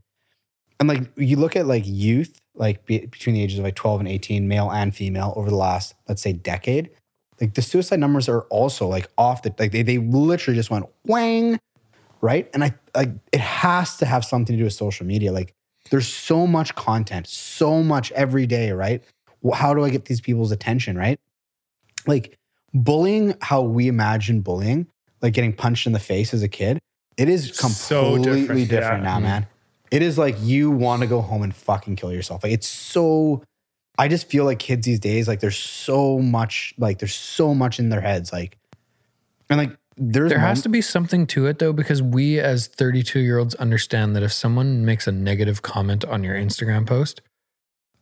[0.80, 4.01] And like you look at like youth, like be, between the ages of like 12
[4.01, 6.89] and 18, male and female, over the last, let's say, decade,
[7.39, 10.85] like the suicide numbers are also like off the, like they, they literally just went
[11.05, 11.59] wang,
[12.21, 12.49] right?
[12.53, 15.31] And I like it has to have something to do with social media.
[15.31, 15.53] Like
[15.91, 19.03] there's so much content, so much every day, right?
[19.53, 21.19] How do I get these people's attention, right?
[22.07, 22.38] Like
[22.73, 24.88] bullying, how we imagine bullying,
[25.21, 26.79] like getting punched in the face as a kid,
[27.17, 29.09] it is So completely different, different, yeah.
[29.09, 29.47] now, man.
[29.91, 32.43] It is like you want to go home and fucking kill yourself.
[32.43, 33.43] Like it's so.
[33.99, 37.80] I just feel like kids these days, like there's so much, like there's so much
[37.80, 38.55] in their heads, like,
[39.49, 42.68] and like there's There has mom- to be something to it though, because we as
[42.68, 47.22] 32 year olds understand that if someone makes a negative comment on your Instagram post,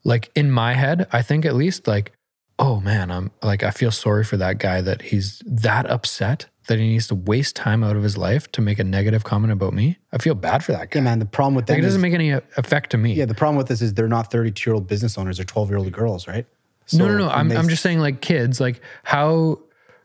[0.03, 2.12] like in my head, I think at least like,
[2.60, 6.80] oh man, I'm like, I feel sorry for that guy that he's that upset that
[6.80, 9.74] he needs to waste time out of his life to make a negative comment about
[9.74, 9.98] me.
[10.12, 11.00] I feel bad for that guy.
[11.00, 11.20] Yeah, man.
[11.20, 13.14] The problem with Like, it doesn't is, make any uh, effect to me.
[13.14, 15.70] yeah, the problem with this is they're not 32 year old business owners; they're 12
[15.70, 16.46] year old girls, right?
[16.94, 17.30] no, no, no.
[17.30, 19.60] I'm, they- I'm just saying, like, kids, like, how,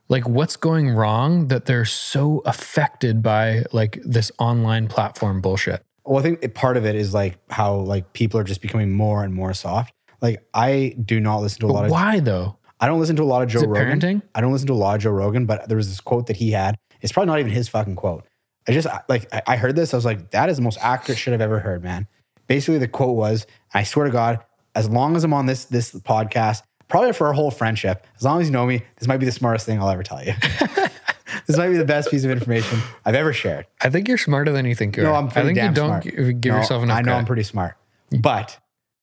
[0.09, 5.85] like, what's going wrong that they're so affected by, like, this online platform bullshit?
[6.05, 9.23] Well, I think part of it is like how like people are just becoming more
[9.23, 9.93] and more soft.
[10.23, 11.91] Like I do not listen to a lot of.
[11.91, 12.57] why, though?
[12.81, 14.01] I don't listen to a lot of Joe Is it Rogan.
[14.01, 14.23] parenting?
[14.35, 16.37] I don't listen to a lot of Joe Rogan, but there was this quote that
[16.37, 16.77] he had.
[17.03, 18.27] It's probably not even his fucking quote.
[18.69, 19.93] I just like I- I heard this.
[19.95, 22.07] I was like, that is the most accurate shit I've ever heard, man.
[22.47, 24.41] Basically, the quote was, I swear to God,
[24.75, 28.41] as long as I'm on this this podcast, probably for our whole friendship, as long
[28.41, 30.33] as you know me, this might be the smartest thing I'll ever tell you.
[31.47, 33.67] this might be the best piece of information I've ever shared.
[33.81, 35.15] I think you're smarter than you think you No, are.
[35.17, 36.05] I'm I pretty think you damn don't smart.
[36.05, 37.19] gi- give No, yourself enough I know credit.
[37.19, 37.77] I'm pretty smart,
[38.13, 38.23] mm.
[38.23, 38.59] but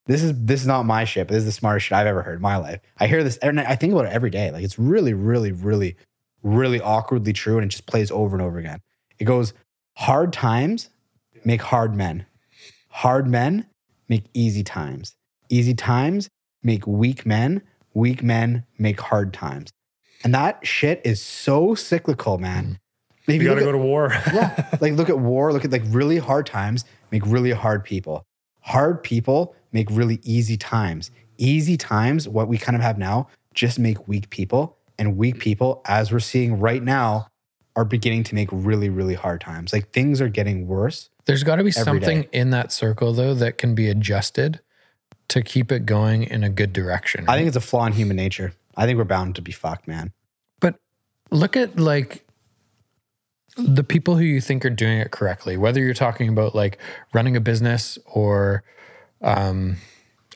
[0.07, 1.27] this is this is not my shit.
[1.27, 2.79] But this is the smartest shit I've ever heard in my life.
[2.97, 4.51] I hear this, and I think about it every day.
[4.51, 5.95] Like it's really, really, really,
[6.43, 8.81] really awkwardly true, and it just plays over and over again.
[9.19, 9.53] It goes:
[9.97, 10.89] hard times
[11.45, 12.25] make hard men,
[12.89, 13.65] hard men
[14.09, 15.15] make easy times,
[15.49, 16.29] easy times
[16.63, 17.61] make weak men,
[17.93, 19.71] weak men make hard times,
[20.23, 22.65] and that shit is so cyclical, man.
[22.65, 22.77] Mm.
[23.27, 24.09] If You got to at- go to war.
[24.33, 24.69] yeah.
[24.79, 28.25] Like look at war, look at like really hard times make really hard people.
[28.61, 31.11] Hard people make really easy times.
[31.37, 34.75] Easy times, what we kind of have now, just make weak people.
[34.97, 37.27] And weak people, as we're seeing right now,
[37.75, 39.71] are beginning to make really, really hard times.
[39.71, 41.11] Like things are getting worse.
[41.25, 42.29] There's got to be something day.
[42.31, 44.59] in that circle, though, that can be adjusted
[45.27, 47.25] to keep it going in a good direction.
[47.27, 48.53] I think it's a flaw in human nature.
[48.75, 50.11] I think we're bound to be fucked, man.
[50.59, 50.79] But
[51.29, 52.25] look at like
[53.57, 56.79] the people who you think are doing it correctly, whether you're talking about like
[57.13, 58.63] running a business or
[59.21, 59.77] um,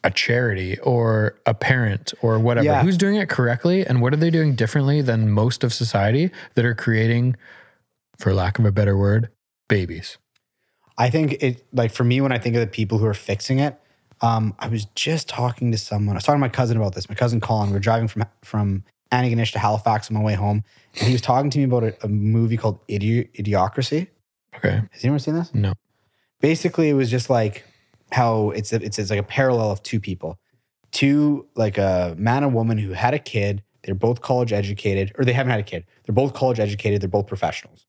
[0.04, 2.66] a charity or a parent or whatever.
[2.66, 2.82] Yeah.
[2.82, 6.66] Who's doing it correctly and what are they doing differently than most of society that
[6.66, 7.36] are creating,
[8.18, 9.30] for lack of a better word,
[9.68, 10.18] babies?
[10.98, 13.60] I think it like for me when I think of the people who are fixing
[13.60, 13.80] it,
[14.22, 16.16] um, I was just talking to someone.
[16.16, 17.10] I was talking to my cousin about this.
[17.10, 17.72] My cousin Colin.
[17.72, 20.64] We're driving from from Antigonish to Halifax on my way home,
[21.00, 24.08] and he was talking to me about a, a movie called Idi- Idiocracy.
[24.56, 24.82] Okay.
[24.92, 25.54] Has anyone seen this?
[25.56, 25.74] No.
[26.40, 27.64] Basically, it was just like
[28.12, 30.38] how it's a, it's, it's like a parallel of two people,
[30.92, 33.64] two like a man and woman who had a kid.
[33.84, 35.86] They're both college educated, or they haven't had a kid.
[36.06, 37.02] They're both college educated.
[37.02, 37.88] They're both professionals,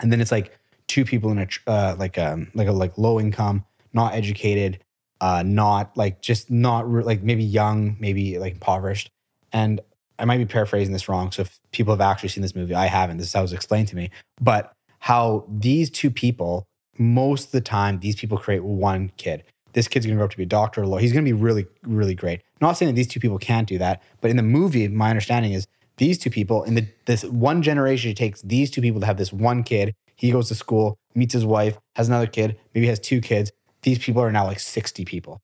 [0.00, 0.52] and then it's like
[0.88, 4.78] two people in a uh, like um like a like low income, not educated,
[5.20, 9.10] uh, not like just not re- like maybe young, maybe like impoverished.
[9.52, 9.80] And
[10.18, 11.32] I might be paraphrasing this wrong.
[11.32, 13.18] So if people have actually seen this movie, I haven't.
[13.18, 14.10] This is how it was explained to me.
[14.40, 16.66] But how these two people,
[16.98, 19.44] most of the time, these people create one kid.
[19.72, 21.00] This kid's gonna grow up to be a doctor or lawyer.
[21.00, 22.42] He's gonna be really, really great.
[22.60, 25.52] Not saying that these two people can't do that, but in the movie, my understanding
[25.52, 25.66] is
[25.98, 29.16] these two people in the this one generation, it takes these two people to have
[29.16, 29.94] this one kid.
[30.16, 33.52] He goes to school, meets his wife, has another kid, maybe has two kids.
[33.82, 35.40] These people are now like 60 people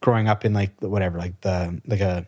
[0.00, 2.26] growing up in like whatever, like the like a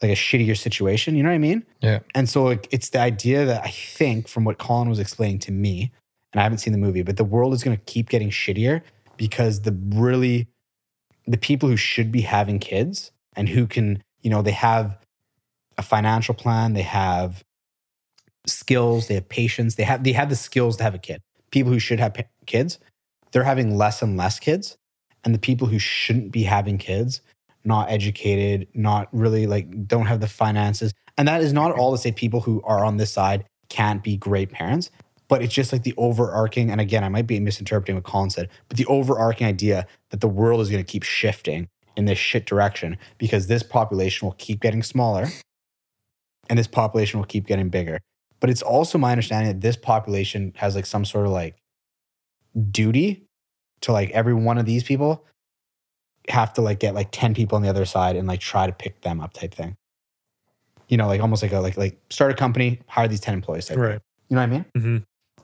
[0.00, 1.16] like a shittier situation.
[1.16, 1.66] You know what I mean?
[1.80, 2.00] Yeah.
[2.14, 5.52] And so like, it's the idea that I think from what Colin was explaining to
[5.52, 5.90] me,
[6.32, 8.82] and I haven't seen the movie, but the world is going to keep getting shittier
[9.16, 10.48] because the really
[11.26, 14.98] the people who should be having kids and who can, you know, they have
[15.76, 17.44] a financial plan, they have
[18.46, 21.20] skills, they have patience, they have they have the skills to have a kid.
[21.50, 22.78] People who should have pa- kids,
[23.32, 24.76] they're having less and less kids,
[25.24, 27.20] and the people who shouldn't be having kids,
[27.64, 31.98] not educated, not really like don't have the finances, and that is not all to
[31.98, 34.90] say people who are on this side can't be great parents,
[35.28, 38.48] but it's just like the overarching, and again, I might be misinterpreting what Colin said,
[38.68, 42.46] but the overarching idea that the world is going to keep shifting in this shit
[42.46, 45.26] direction because this population will keep getting smaller
[46.48, 47.98] and this population will keep getting bigger.
[48.40, 51.56] But it's also my understanding that this population has like some sort of like
[52.70, 53.24] duty
[53.80, 55.24] to like every one of these people
[56.28, 58.72] have to like get like 10 people on the other side and like try to
[58.72, 59.76] pick them up type thing.
[60.88, 63.66] You know, like almost like a like like start a company, hire these 10 employees.
[63.66, 63.84] Type thing.
[63.84, 64.00] Right.
[64.28, 64.64] You know what I mean?
[64.76, 64.96] hmm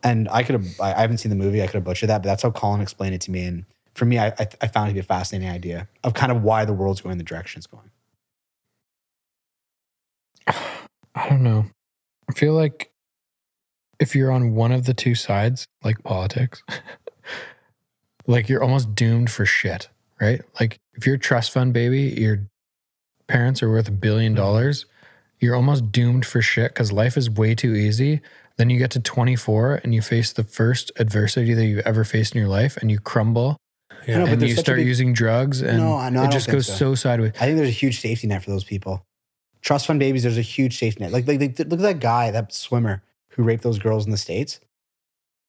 [0.05, 1.63] And I could have, I haven't seen the movie.
[1.63, 3.45] I could have butchered that, but that's how Colin explained it to me.
[3.45, 3.65] And
[3.95, 6.43] for me, I, I, I found it to be a fascinating idea of kind of
[6.43, 7.91] why the world's going the direction it's going.
[11.15, 11.65] I don't know.
[12.29, 12.91] I feel like
[13.99, 16.63] if you're on one of the two sides, like politics,
[18.27, 19.89] like you're almost doomed for shit,
[20.21, 20.43] right?
[20.61, 22.47] Like if you're a trust fund baby, your
[23.27, 24.37] parents are worth a billion Mhm.
[24.37, 24.87] dollars,
[25.41, 28.21] you're almost doomed for shit because life is way too easy.
[28.57, 32.35] Then you get to 24 and you face the first adversity that you've ever faced
[32.35, 33.57] in your life and you crumble
[34.07, 34.19] Yeah.
[34.19, 36.75] know, and there's you start big- using drugs and No, no, it just goes so.
[36.75, 36.95] so.
[36.95, 37.33] sideways.
[37.41, 39.05] I think there's a huge safety net for those people.
[39.61, 41.11] Trust fund babies, there's a huge safety net.
[41.13, 44.19] Like, like, like, look at that guy, that swimmer who raped those girls in the
[44.19, 44.61] States.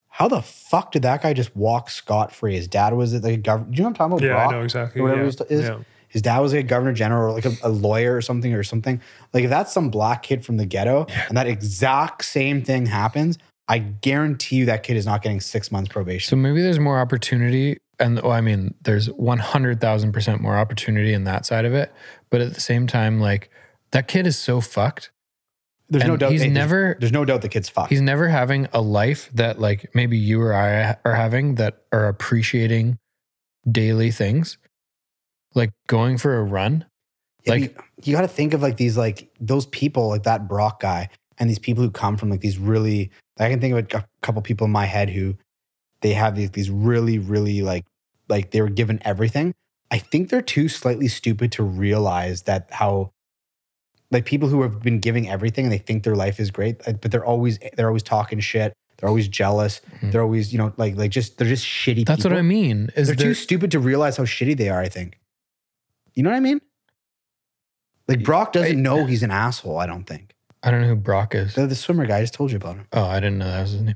[0.08, 2.56] How the fuck did that guy just walk scot free?
[2.56, 3.70] His dad was like a governor.
[3.70, 4.38] Do you know what I'm talking about?
[4.38, 5.02] Yeah, I know exactly.
[5.02, 5.30] whatever yeah.
[5.32, 5.62] he's- is.
[5.68, 5.78] yeah.
[6.16, 8.64] His dad was like a governor general or like a, a lawyer or something or
[8.64, 9.02] something.
[9.34, 13.38] Like if that's some black kid from the ghetto and that exact same thing happens,
[13.68, 16.30] I guarantee you that kid is not getting six months probation.
[16.30, 17.80] So maybe there's more opportunity.
[18.00, 21.92] And I mean, there's 100,000% more opportunity in that side of it.
[22.30, 23.50] But at the same time, like
[23.92, 25.12] that kid is so fucked.
[25.90, 27.90] there's no doubt he's hey, there's- never- There's, no doubt the kid's fucked.
[27.90, 32.08] He's never having a life that like maybe you or I are having that are
[32.08, 32.98] appreciating
[33.70, 34.58] daily things.
[35.56, 36.86] Like going for a run.
[37.46, 40.48] Yeah, like- you, you got to think of like these like those people like that
[40.48, 44.02] Brock guy and these people who come from like these really I can think of
[44.02, 45.36] a, couple people in my head who
[46.02, 47.86] they have these these really really like
[48.30, 49.54] like they were given everything.
[49.92, 53.12] I think they're too slightly stupid to realize that how
[54.12, 57.12] like people who have been giving everything and they think their life is great, but
[57.12, 58.74] they're always they're always talking shit.
[58.98, 59.82] They're always jealous.
[60.02, 60.12] Mhm.
[60.12, 62.06] They're always you know like like just they're just shitty.
[62.06, 62.32] That's people.
[62.32, 62.90] what I mean.
[62.96, 64.82] Is they're there, too stupid to realize how shitty they are.
[64.82, 65.20] I think.
[66.16, 66.62] You know what I mean?
[68.08, 69.78] Like Brock doesn't know he's an asshole.
[69.78, 70.34] I don't think
[70.64, 71.56] I don't know who Brock is.
[71.56, 72.18] the, the swimmer guy.
[72.18, 72.88] I just told you about him.
[72.92, 73.96] Oh, I didn't know that was his name.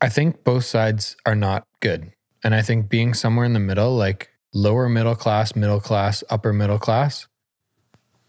[0.00, 2.12] I think both sides are not good.
[2.42, 6.52] And I think being somewhere in the middle, like lower middle class, middle class, upper
[6.52, 7.28] middle class,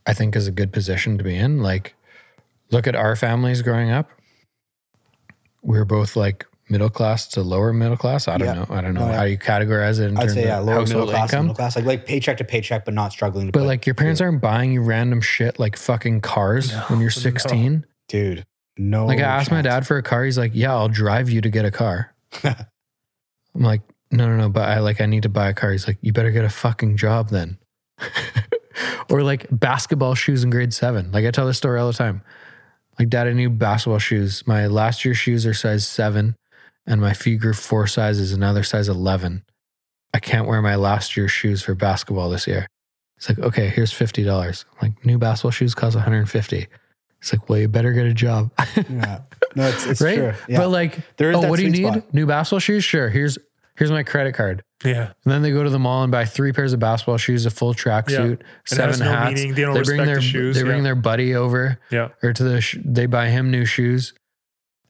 [0.06, 1.64] I think is a good position to be in.
[1.64, 1.96] Like,
[2.72, 4.10] look at our families growing up.
[5.62, 8.28] We were both like middle class to lower middle class.
[8.28, 8.54] I don't Yeah.
[8.54, 8.66] know.
[8.70, 9.18] I don't know No, yeah.
[9.18, 11.46] how you categorize it in I'd terms say yeah, of lower household middle class, income.
[11.48, 13.48] middle class, like like paycheck to paycheck, but not struggling.
[13.48, 14.26] To But put like your parents food.
[14.26, 17.22] aren't buying you random shit like fucking cars No, when you're no.
[17.22, 17.86] 16.
[18.08, 18.46] dude,
[18.78, 19.06] no.
[19.06, 20.24] Like I asked my dad for a car.
[20.24, 22.56] He's like, "Yeah, I'll drive you to get a car." I'm
[23.56, 23.82] like,
[24.12, 25.72] "No, no, no." But I like, I need to buy a car.
[25.72, 27.58] He's like, "You better get a fucking job then."
[29.10, 31.12] or like basketball shoes in grade seven.
[31.12, 32.22] Like I tell this story all the time.
[33.00, 34.46] Like, dad, I need basketball shoes.
[34.46, 36.36] My last year shoes are size seven,
[36.86, 38.32] and my feet grew four sizes.
[38.34, 39.44] Another size eleven.
[40.14, 42.68] I can't wear my last year's shoes for basketball this year.
[43.18, 44.66] It's like, okay, here's fifty dollars.
[44.82, 46.68] Like new basketball shoes cost 150.
[47.20, 48.50] It's like, well, you better get a job.
[48.90, 49.22] yeah,
[49.56, 50.16] no, it's, it's right?
[50.18, 50.34] true.
[50.48, 50.58] Yeah.
[50.58, 51.86] But like, There is oh, what do you need?
[51.94, 52.14] spot.
[52.16, 52.84] New basketball shoes?
[52.84, 53.10] Sure.
[53.10, 53.38] Here's
[53.76, 54.64] here's my credit card.
[54.84, 55.12] Yeah.
[55.24, 57.52] And then they go to the mall and buy three pairs of basketball shoes, a
[57.52, 59.36] full tracksuit, It seven no hats.
[59.36, 59.54] meaning.
[59.54, 60.56] They don't bring their the shoes.
[60.56, 60.84] they bring yeah.
[60.84, 62.10] their buddy over yeah.
[62.24, 64.14] or to the sh- they buy him new shoes.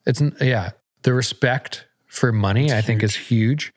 [0.05, 0.69] It's yeah,
[1.03, 3.73] the respect for money It's I think is huge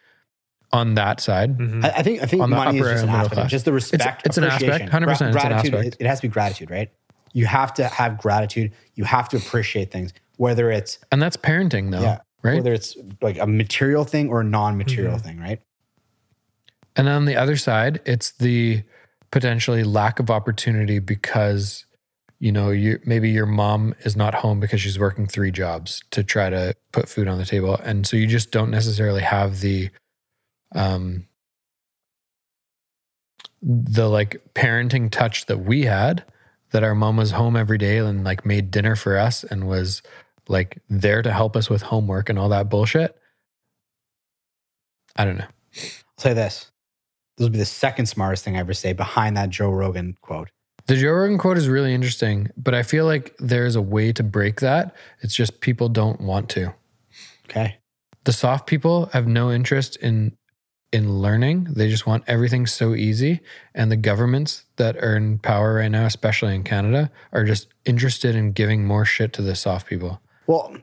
[0.72, 1.56] on that side.
[1.56, 1.84] Mhm.
[1.84, 3.50] I, I think I think On the money is just an aspect, class.
[3.50, 4.22] just the respect.
[4.26, 5.74] it's an aspect, 100% it's an gratitude.
[5.74, 5.86] aspect.
[5.86, 6.90] It, it has to be gratitude, right?
[7.32, 8.72] You have to have gratitude.
[8.94, 12.56] You have to appreciate things, whether it's And that's parenting though, yeah, right?
[12.56, 15.20] whether it's like a material thing or a non-material Mhm.
[15.22, 15.60] thing, right?
[16.96, 18.82] And on the other side, it's the
[19.32, 21.83] potentially lack of opportunity because
[22.44, 26.22] you know you maybe your mom is not home because she's working three jobs to
[26.22, 29.88] try to put food on the table, and so you just don't necessarily have the
[30.74, 31.26] um
[33.62, 36.22] the like parenting touch that we had
[36.72, 40.02] that our mom was home every day and like made dinner for us and was
[40.46, 43.16] like there to help us with homework and all that bullshit.
[45.16, 45.46] I don't know.
[45.46, 46.70] I'll say this.
[47.38, 50.50] This will be the second smartest thing I ever say behind that Joe Rogan quote.
[50.86, 54.22] The Joe Rogan quote is really interesting, but I feel like there's a way to
[54.22, 54.94] break that.
[55.20, 56.74] It's just people don't want to.
[57.46, 57.78] Okay.
[58.24, 60.36] The soft people have no interest in
[60.92, 61.64] in learning.
[61.74, 63.40] They just want everything so easy.
[63.74, 68.36] And the governments that are in power right now, especially in Canada, are just interested
[68.36, 70.20] in giving more shit to the soft people.
[70.46, 70.76] Well,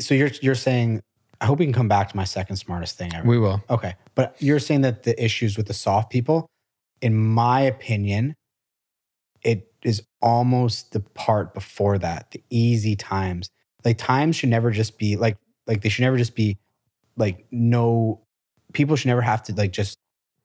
[0.00, 1.00] so you're you're saying
[1.40, 3.26] I hope we can come back to my second smartest thing ever.
[3.26, 3.62] We will.
[3.70, 3.94] Okay.
[4.14, 6.46] But you're saying that the issues with the soft people,
[7.00, 8.34] in my opinion,
[9.44, 13.50] it is almost the part before that, the easy times.
[13.84, 16.58] Like times should never just be like like they should never just be
[17.16, 18.20] like no
[18.72, 19.98] people should never have to like just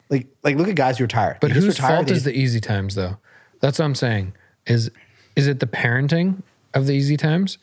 [0.09, 1.37] like like look at guys who retire.
[1.39, 3.17] But whose retire, fault is just- the easy times though?
[3.61, 4.33] That's what I'm saying.
[4.67, 4.91] Is
[5.35, 6.43] is it the parenting
[6.73, 7.57] of the easy times?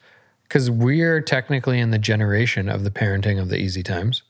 [0.44, 4.22] Because we're technically in the generation of the parenting of the easy times.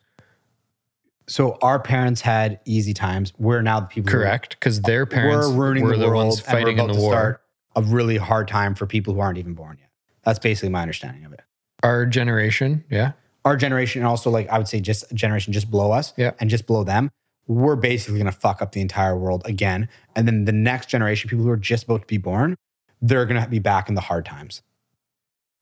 [1.28, 3.32] So our parents had easy times.
[3.38, 4.56] We're now the people Correct.
[4.58, 7.10] Because their parents we're ruining were the, the, world ones fighting in the war.
[7.10, 7.42] start
[7.74, 9.90] a really hard time for people who aren't even born yet.
[10.24, 11.42] That's basically my understanding of it.
[11.82, 13.12] Our generation, yeah.
[13.44, 16.32] Our generation, and also like I would say, just a generation just below us, Yeah.
[16.40, 17.10] and just below them,
[17.46, 19.88] we're basically going to fuck up the entire world again.
[20.16, 22.56] And then the next generation, people who are just about to be born,
[23.00, 24.62] they're going to be back in the hard times.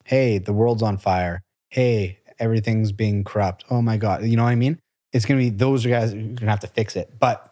[0.03, 1.41] Hey, the world's on fire.
[1.69, 3.65] Hey, everything's being corrupt.
[3.69, 4.79] Oh my god, you know what I mean?
[5.15, 7.09] It's gonna be those guys who are gonna have to fix it.
[7.17, 7.49] But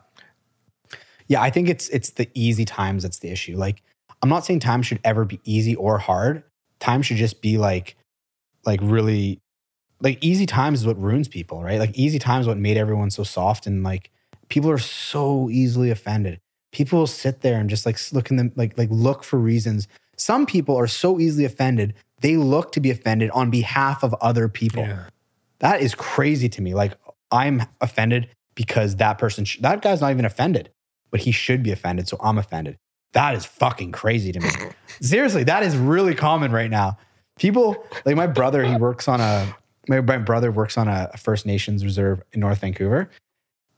[1.28, 3.56] yeah, I think it's it's the easy times that's the issue.
[3.56, 3.82] Like
[4.22, 6.44] I'm not saying time should ever be easy or hard.
[6.80, 7.96] Time should just be like
[8.66, 9.40] like really
[10.02, 11.80] like easy times is what ruins people, right?
[11.80, 14.12] Like easy times is what made everyone so soft and like
[14.50, 16.42] people are so easily offended.
[16.74, 19.88] People will sit there and just like look in them like like look for reasons.
[20.18, 24.50] Some people are so easily offended, they look to be offended on behalf of other
[24.50, 24.84] people.
[24.84, 25.06] Yeah.
[25.60, 26.74] That is crazy to me.
[26.74, 26.94] Like
[27.34, 30.70] I'm offended because that person sh- that guy's not even offended,
[31.12, 32.78] but he should be offended, so I'm offended.
[33.14, 34.50] That is fucking crazy to me.
[35.02, 36.98] Seriously, that is really common right now.
[37.40, 39.54] People like my brother, he works on a
[39.90, 43.10] my, my brother works on a First Nations reserve in North Vancouver,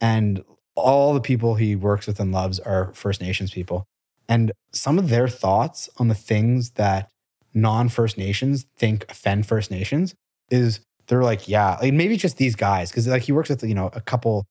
[0.02, 0.44] and
[0.76, 3.86] all the people he works with and loves are First Nations people.
[4.28, 7.10] And some of their thoughts on the things that
[7.54, 10.14] non First Nations think offend First Nations
[10.50, 13.76] is they're like, yeah, like maybe just these guys, because like he works with, you
[13.76, 14.46] know, a couple,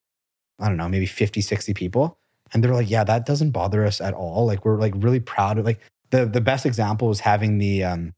[0.61, 2.17] I don't know, maybe 50, 60 people.
[2.53, 4.47] And they're like, yeah, that doesn't bother us at all.
[4.47, 8.13] Like we're like really proud of like the the best example was having the um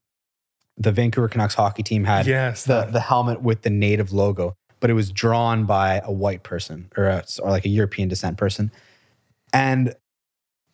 [0.77, 2.65] the Vancouver Canucks hockey team had Yes.
[2.65, 6.43] the that- the helmet with the native logo, but it was drawn by a white
[6.43, 8.71] person or a, or like a European descent person,
[9.55, 9.95] and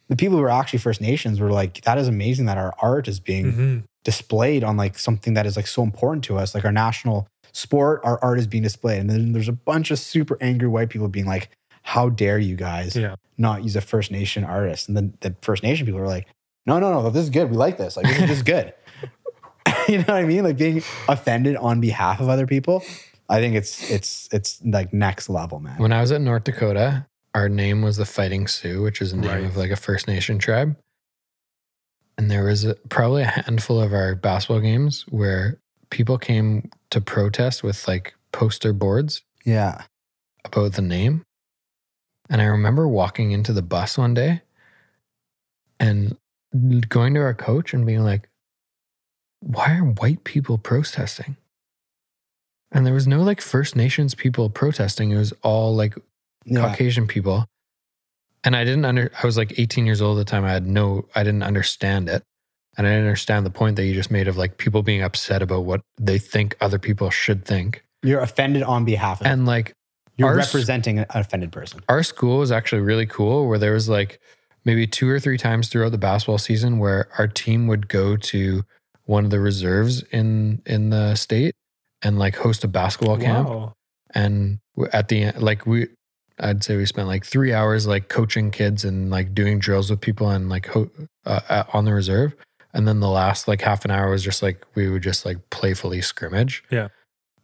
[0.09, 3.07] the people who were actually First Nations were like, "That is amazing that our art
[3.09, 3.83] is being Mhm.
[4.05, 8.01] displayed on like something that is like so important to us, like our national sport.
[8.05, 11.09] Our art is being displayed." And then there's a bunch of super angry white people
[11.09, 11.51] being like,
[11.83, 13.15] "How dare you guys Yeah.
[13.39, 16.27] not use a First Nation artist?" And then the First Nation people were like,
[16.67, 17.51] "No, no, no, this is good.
[17.51, 17.97] We like this.
[17.97, 18.73] Like this is, this is good."
[19.89, 20.45] you know what I mean?
[20.45, 22.83] Like being offended on behalf of other people.
[23.29, 25.79] I think it's it's it's like next level, man.
[25.79, 29.17] When I was at North Dakota, our name was the Fighting Sioux, which is a
[29.17, 29.45] name Right.
[29.45, 30.77] of like a First Nation tribe.
[32.19, 35.59] And there was a, probably a handful of our basketball games where
[35.93, 39.83] people came to protest with like poster boards Yeah.
[40.45, 41.23] about the name.
[42.29, 44.41] And I remember walking into the bus one day
[45.79, 46.17] and
[46.89, 48.29] going to our coach and being like,
[49.41, 51.37] why are white people protesting?
[52.71, 55.11] And there was no like First Nations people protesting.
[55.11, 55.95] It was all like
[56.45, 56.69] Yeah.
[56.69, 57.47] Caucasian people.
[58.45, 60.45] And I didn't under I was like 18 years old at the time.
[60.45, 62.23] I had no I didn't understand it.
[62.79, 65.65] And I understand the point that you just made of like people being upset about
[65.65, 67.85] what they think other people should think.
[68.03, 69.73] You're offended on behalf of And like
[70.17, 71.81] you're our- representing an offended person.
[71.89, 74.21] our school was actually really cool where there was like
[74.65, 78.63] maybe two or three times throughout the basketball season where our team would go to
[79.05, 81.55] one of the reserves in in the state
[82.03, 83.73] and like host a basketball camp Wow.
[84.15, 84.59] and
[84.93, 85.89] at the end like we
[86.41, 90.01] i'd say we spent like three hours like coaching kids and like doing drills with
[90.01, 90.91] people and like ho-
[91.27, 92.35] uh, uh, on the reserve
[92.75, 95.39] and then the last like half an hour was just like we would just like
[95.51, 96.89] playfully scrimmage Yeah.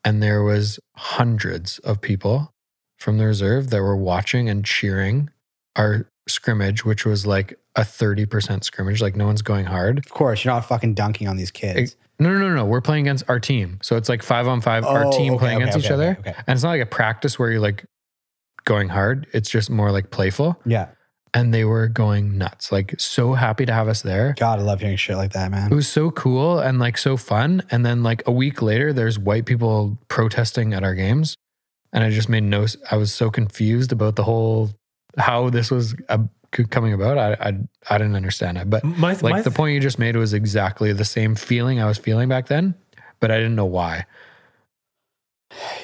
[0.04, 2.52] and there was hundreds of people
[2.98, 5.30] from the reserve that were watching and cheering
[5.76, 10.44] our scrimmage which was like a 30% scrimmage like no one's going hard Of course,
[10.44, 11.96] you're not fucking dunking on these kids.
[12.18, 14.84] no no no no we're playing against our team so it's like five on five
[14.84, 16.34] our Oh, team okay, playing okay, against each okay, other okay, okay.
[16.46, 17.84] and it's not like a practice where you're like
[18.64, 19.26] going hard.
[19.32, 20.60] It's just more like playful.
[20.66, 20.88] Yeah.
[21.34, 22.72] And they were going nuts.
[22.72, 24.34] Like so happy to have us there.
[24.38, 25.70] God, I love hearing shit like that, man.
[25.70, 27.62] It was so cool and like so fun.
[27.70, 31.36] And then like a week later, there's white people protesting at our games.
[31.92, 34.70] And I just made no, I was so confused about the whole,
[35.16, 36.18] how this was uh,
[36.70, 37.18] coming about.
[37.18, 37.52] I, I,
[37.90, 38.68] I didn't understand it.
[38.68, 41.86] But My, like my the point you just made was exactly the same feeling I
[41.86, 42.74] was feeling back then,
[43.20, 44.06] but I didn't know why.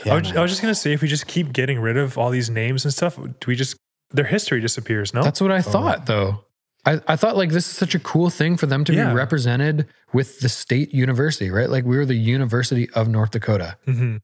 [0.05, 0.37] Yeah, I, was.
[0.37, 2.85] I was just gonna say, if we just keep getting rid of all these names
[2.85, 3.77] and stuff, do we just
[4.15, 5.13] their history disappears?
[5.13, 6.45] No, That's what I thought, though.
[6.87, 9.09] I, I thought like this is such a cool thing for them to Yeah.
[9.09, 11.69] be represented with the state university, right?
[11.71, 14.21] Like we were the University of North Dakota, Mhm.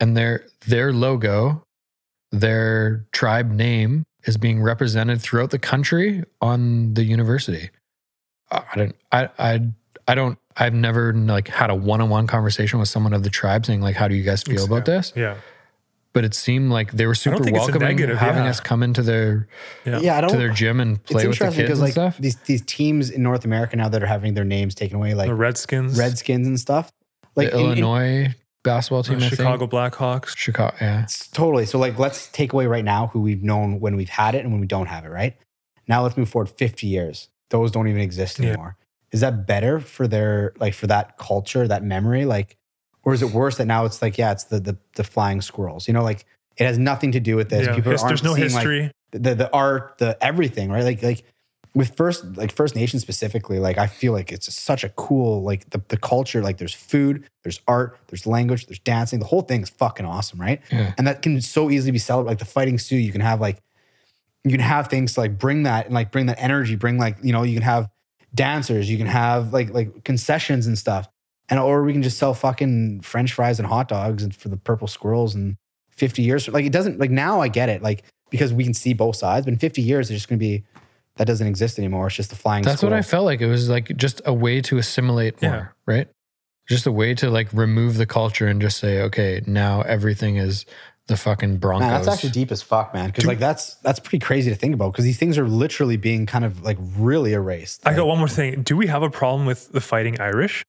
[0.00, 1.64] and their their logo,
[2.30, 7.70] their tribe name is being represented throughout the country on the university.
[8.50, 9.60] I I don't, I, I,
[10.08, 13.30] I don't, I've never like had a one on one conversation with someone of the
[13.30, 15.12] tribe saying like, how do you guys feel about this?
[15.16, 15.36] Yeah,
[16.12, 18.50] But it seemed like they were super think welcoming, negative, having yeah.
[18.50, 19.46] us come into their
[19.84, 20.38] yeah, yeah, I to don't.
[20.38, 22.18] their gym and It's play with the interesting kids because and like stuff.
[22.18, 25.28] these these teams in North America now that are having their names taken away, like
[25.28, 26.90] the Redskins, Redskins and stuff.
[27.36, 28.34] Like the in- in- Illinois
[28.64, 29.72] basketball the team, I Chicago think.
[29.72, 30.36] Blackhawks.
[30.36, 31.04] Chicago, yeah.
[31.04, 31.64] It's totally.
[31.64, 34.50] So like let's take away right now who we've known when we've had it and
[34.50, 35.36] when we don't have it, right?
[35.86, 37.28] Now let's move forward 50 years.
[37.50, 38.48] Those don't even exist Yeah.
[38.48, 38.76] anymore.
[39.12, 42.24] Is that better for their like for that culture, that memory?
[42.24, 42.56] Like,
[43.04, 45.86] or is it worse that now it's like, yeah, it's the the, the flying squirrels,
[45.88, 46.24] you know, like
[46.56, 47.66] it has nothing to do with this.
[47.66, 48.92] Yeah, People his- aren't there's no seeing like history.
[49.12, 50.84] the the art, the everything, right?
[50.84, 51.24] Like like
[51.72, 55.70] with first like First Nation specifically, like I feel like it's such a cool like
[55.70, 56.42] the, the culture.
[56.42, 59.20] Like there's food, there's art, there's language, there's dancing.
[59.20, 60.60] The whole thing is fucking awesome, right?
[60.72, 60.94] Yeah.
[60.98, 62.30] And that can so easily be celebrated.
[62.32, 63.62] Like the fighting Sioux, you can have like
[64.42, 66.74] you can have things to, like bring that and like bring that energy.
[66.74, 67.88] Bring like you know you can have
[68.34, 71.08] dancers, you can have like like concessions and stuff,
[71.50, 74.56] and or we can just sell fucking French fries and hot dogs and for the
[74.56, 75.56] purple squirrels and
[75.90, 76.48] fifty years.
[76.48, 79.44] Like it doesn't like now I get it like because we can see both sides,
[79.46, 80.64] but in fifty years it's just gonna be
[81.16, 82.06] that doesn't exist anymore.
[82.06, 82.62] It's just the flying.
[82.64, 83.40] That's what I felt like.
[83.40, 85.66] It was like just a way to assimilate more, Yeah.
[85.92, 86.08] right?
[86.68, 90.64] Just a way to like remove the culture and just say, okay, now everything is
[91.08, 91.88] the fucking Broncos.
[91.88, 93.06] Man, that's actually deep as fuck, man.
[93.06, 94.92] Because like that's that's pretty crazy to think about.
[94.92, 97.84] Because these things are literally being kind of like really erased.
[97.86, 98.62] I got one more thing.
[98.62, 100.62] Do we have a problem with the fighting Irish?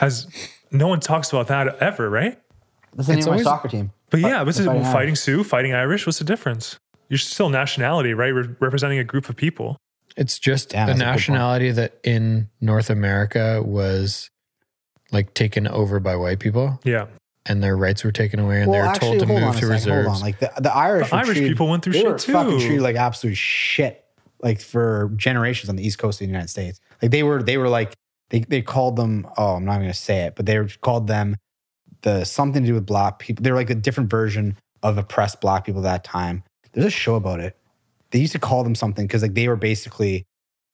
[0.00, 0.26] Has
[0.70, 2.38] no one talks about that ever, right?
[2.94, 3.92] That's the name It's of my always- soccer team.
[4.10, 6.04] But yeah, what's the it, Fighting fighting, Sioux, fighting Irish.
[6.06, 6.78] What's the difference?
[7.08, 8.28] You're still nationality, right?
[8.34, 9.76] Re- representing a group of people.
[10.16, 14.28] It's just Damn, a that's a nationality that in North America was
[15.12, 17.06] like taken over by white people Yeah,
[17.46, 20.06] and their rights were taken away and they were told to move to second, reserves.
[20.08, 20.22] Hold on.
[20.22, 22.80] Like the, the Irish, The Irish treated- people went through they shit were fucking treated
[22.82, 24.04] like absolute shit,
[24.42, 26.80] like for generations on the East Coast of the United States.
[27.02, 27.94] Like they were, they were like
[28.30, 29.26] they they called them.
[29.36, 31.36] Oh, I'm not going to say it, but they were called them
[32.02, 33.42] the something to do with black people.
[33.42, 36.42] They were like a different version of oppressed black people at that time.
[36.72, 37.56] There's a show about it.
[38.10, 40.24] They used to call them something because like they were basically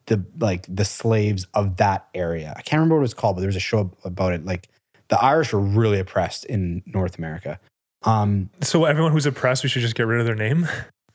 [0.07, 2.55] the like the slaves of that area.
[2.57, 4.45] I can't remember what it was called, but there was a show about it.
[4.45, 4.69] Like
[5.09, 7.59] the Irish were really oppressed in North America.
[8.03, 10.69] Um, So everyone who's oppressed, we should just get rid of their name.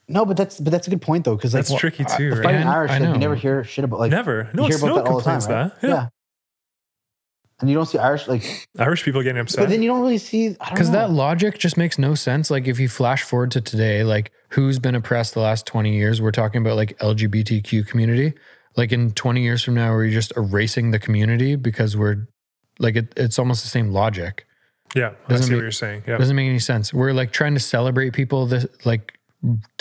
[0.07, 2.29] no, but that's but that's a good point though, because like That's tricky uh, too,
[2.31, 2.43] the right?
[2.43, 4.49] fighting Irish, like, you never hear shit about like Never.
[4.53, 5.81] No, hear it's about no that all the time, right?
[5.81, 5.87] that.
[5.87, 6.07] Yeah.
[7.61, 9.63] And you don't see Irish like, Irish people getting upset.
[9.63, 12.51] but then you don't really see Because that logic just makes no sense.
[12.51, 16.21] Like if you flash forward to today, like who's been oppressed the last 20 years?
[16.21, 18.33] We're talking about like LGBTQ community.
[18.75, 22.27] Like in 20 years from now, we're just erasing the community because we're
[22.79, 24.45] like it, it's almost the same logic.
[24.95, 26.03] yeah, I Doesn't see make- what you're saying.
[26.07, 26.17] Yeah.
[26.17, 26.93] Doesn't make any sense.
[26.93, 29.17] We're like trying to celebrate people this like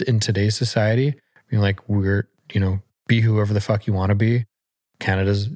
[0.06, 1.14] in today's society.
[1.48, 4.44] Being like we're you know be whoever the fuck you want to be.
[4.98, 5.48] Canada's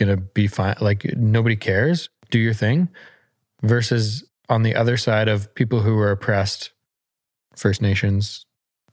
[0.00, 0.74] gonna be fine.
[0.80, 2.08] Like nobody cares.
[2.30, 2.88] Do your thing.
[3.62, 6.72] Versus on the other side of people who were oppressed,
[7.54, 8.44] First Nations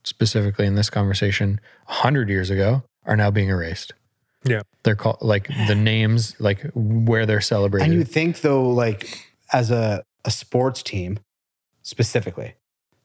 [0.03, 3.93] specifically in this conversation, hundred years ago, are now being erased.
[4.45, 4.61] Yeah.
[4.84, 7.85] they're called like the names, like where they're celebrated.
[7.85, 11.19] and you think though, like as a a sports team
[11.84, 12.55] specifically,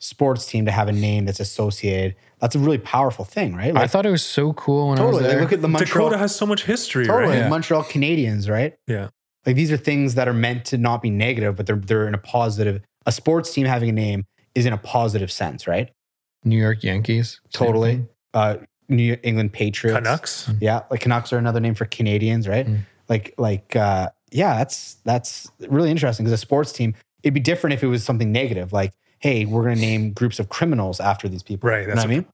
[0.03, 3.75] sports team to have a name that's associated, that's a really powerful thing, right?
[3.77, 5.23] I thought it was so cool when I totally.
[5.23, 7.35] was Like, look at the Montreal Dakota has so much history, Totally.
[7.35, 7.39] right?
[7.43, 7.49] Yeah.
[7.49, 8.75] Montreal Canadiens, right?
[8.89, 9.09] Yeah.
[9.47, 12.15] Like these are things that are meant to not be negative, but they're they're in
[12.15, 12.83] a positive.
[13.07, 14.25] A sports team having a name
[14.55, 15.91] is in a positive sense, right?
[16.45, 17.41] New York Yankees.
[17.53, 18.05] Totally.
[18.35, 18.57] Uh,
[18.89, 19.97] New England Patriots.
[19.97, 20.51] Canucks.
[20.61, 22.67] Yeah, like Canucks are another name for Canadians, right?
[22.67, 22.81] Mm.
[23.09, 27.75] Like like uh, yeah, that's that's really interesting because a sports team it'd be different
[27.75, 28.93] if it was something negative, like
[29.23, 32.13] hey, we're gonna name groups of criminals after these people, Right, You know that's what
[32.13, 32.27] I mean?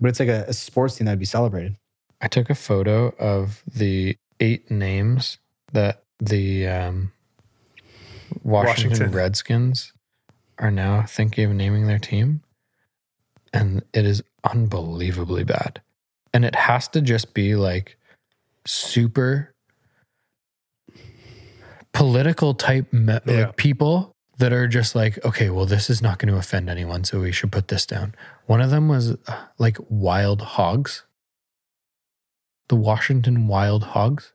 [0.00, 1.76] But it's like a, a sports team that'd be celebrated.
[2.20, 5.38] I took a photo of the eight names
[5.72, 7.12] that the um,
[8.42, 9.12] Washington, Washington.
[9.12, 9.92] Redskins
[10.58, 12.42] are now thinking of naming their team.
[13.52, 15.80] And it is unbelievably bad.
[16.32, 17.96] And it has to just be like
[18.66, 19.54] super
[21.92, 23.46] political type me- Yeah.
[23.46, 27.04] like people that are just like, okay, well, this is not going to offend anyone.
[27.04, 28.14] So we should put this down.
[28.46, 31.04] One of them was uh, like wild hogs.
[32.68, 34.32] The Washington Wild Hogs.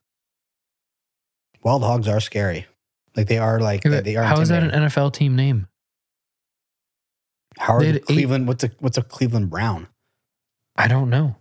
[1.64, 2.66] Wild hogs are scary.
[3.16, 4.24] Like they are like they, they are.
[4.24, 4.72] How is that an.
[4.72, 5.68] NFL team name?
[7.60, 8.48] How are they the had eight- Cleveland?
[8.48, 9.88] What's a what's a Cleveland Brown?
[10.78, 11.36] I don't know.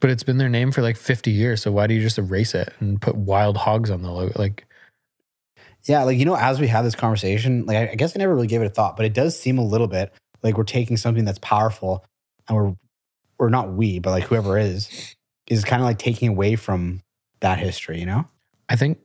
[0.00, 1.62] But it's been their name for like 50 years.
[1.62, 4.32] So why do you just erase it and put wild hogs on the logo?
[4.38, 4.66] Like,
[5.84, 8.46] Yeah, like you know, as we have this conversation, like I, guess I never really
[8.46, 11.24] gave it a thought, but it does seem a little bit like we're taking something
[11.24, 12.04] that's powerful
[12.48, 12.74] and we're
[13.42, 15.16] or not we, but like whoever is,
[15.48, 17.02] is kind of like taking away from
[17.40, 18.24] that history, you know?
[18.68, 18.98] I think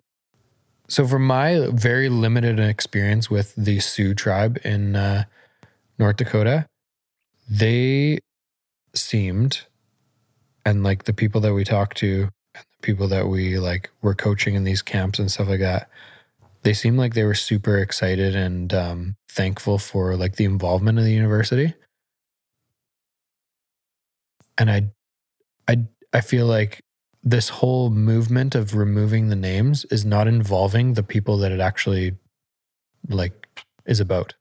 [0.87, 1.07] so.
[1.07, 5.23] From my very limited experience with the Sioux tribe in uh,
[5.97, 6.67] North Dakota,
[7.49, 8.19] they
[8.93, 9.61] seemed,
[10.65, 14.13] and like the people that we talked to, and the people that we like were
[14.13, 15.89] coaching in these camps and stuff like that,
[16.67, 21.05] they seemed like they were super excited and um, thankful for like the involvement of
[21.05, 21.73] the university.
[24.57, 24.89] And I,
[25.69, 26.81] I, I feel like
[27.23, 32.17] this whole movement of removing the names is not involving the people that it actually
[33.07, 33.47] like
[33.85, 34.33] is about.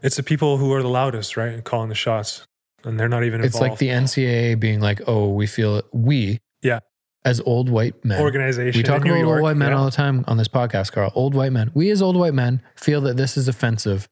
[0.00, 1.64] It's the people who are the loudest, right?
[1.64, 2.46] Calling the shots.
[2.84, 3.56] And they're not even involved.
[3.56, 6.38] It's like the NCAA being like, "Oh, we feel we.
[7.24, 8.20] As old white men.
[8.20, 8.78] organization.
[8.78, 9.36] we talk in New about York.
[9.38, 9.78] old white men yeah.
[9.78, 11.10] all the time on this podcast, Carl.
[11.14, 11.70] Old white men.
[11.72, 14.08] We as old white men feel that this is offensive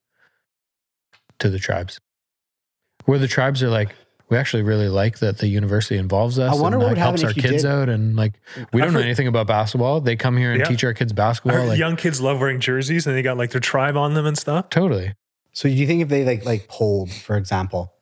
[1.39, 1.99] to the tribes.
[3.05, 3.95] Where the tribes are like,
[4.31, 6.57] we actually really like that the university involves us.
[6.57, 8.17] I wonder and what like, would happen helps our if you kids did- out and
[8.17, 8.33] like
[8.73, 10.01] we don't know anything about basketball.
[10.01, 10.65] They come here and Yeah.
[10.69, 11.67] teach our kids basketball.
[11.67, 14.39] Like young kids love wearing jerseys and they got like their tribe on them and
[14.39, 14.71] stuff.
[14.71, 15.13] totally.
[15.53, 17.93] So do you think if they like like polled, for example,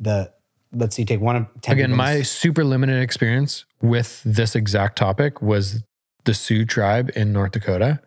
[0.00, 0.32] the
[0.74, 4.96] let's see, take one of ten Again, people my super limited experience with this exact
[4.96, 5.82] topic was
[6.24, 8.00] the Sioux tribe in North Dakota.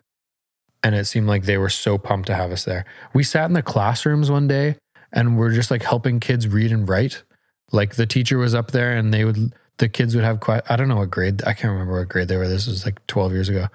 [0.83, 2.85] And it seemed like they were so pumped to have us there.
[3.13, 4.75] We sat in the classrooms one day
[5.11, 7.23] and we're just like helping kids read and write.
[7.71, 10.75] Like the teacher was up there and they would, the kids would have quite, I
[10.75, 12.47] don't know what grade, I can't remember what grade they were.
[12.47, 13.67] This was like 12 years ago,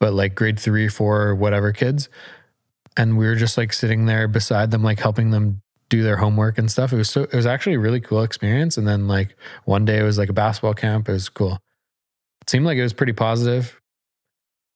[0.00, 2.08] but like grade three, four, whatever kids.
[2.96, 6.58] And we were just like sitting there beside them, like helping them do their homework
[6.58, 6.92] and stuff.
[6.92, 8.76] It was so, it was actually a really cool experience.
[8.76, 11.08] And then like one day it was like a basketball camp.
[11.08, 11.58] It was cool.
[12.42, 13.80] It seemed like it was pretty positive.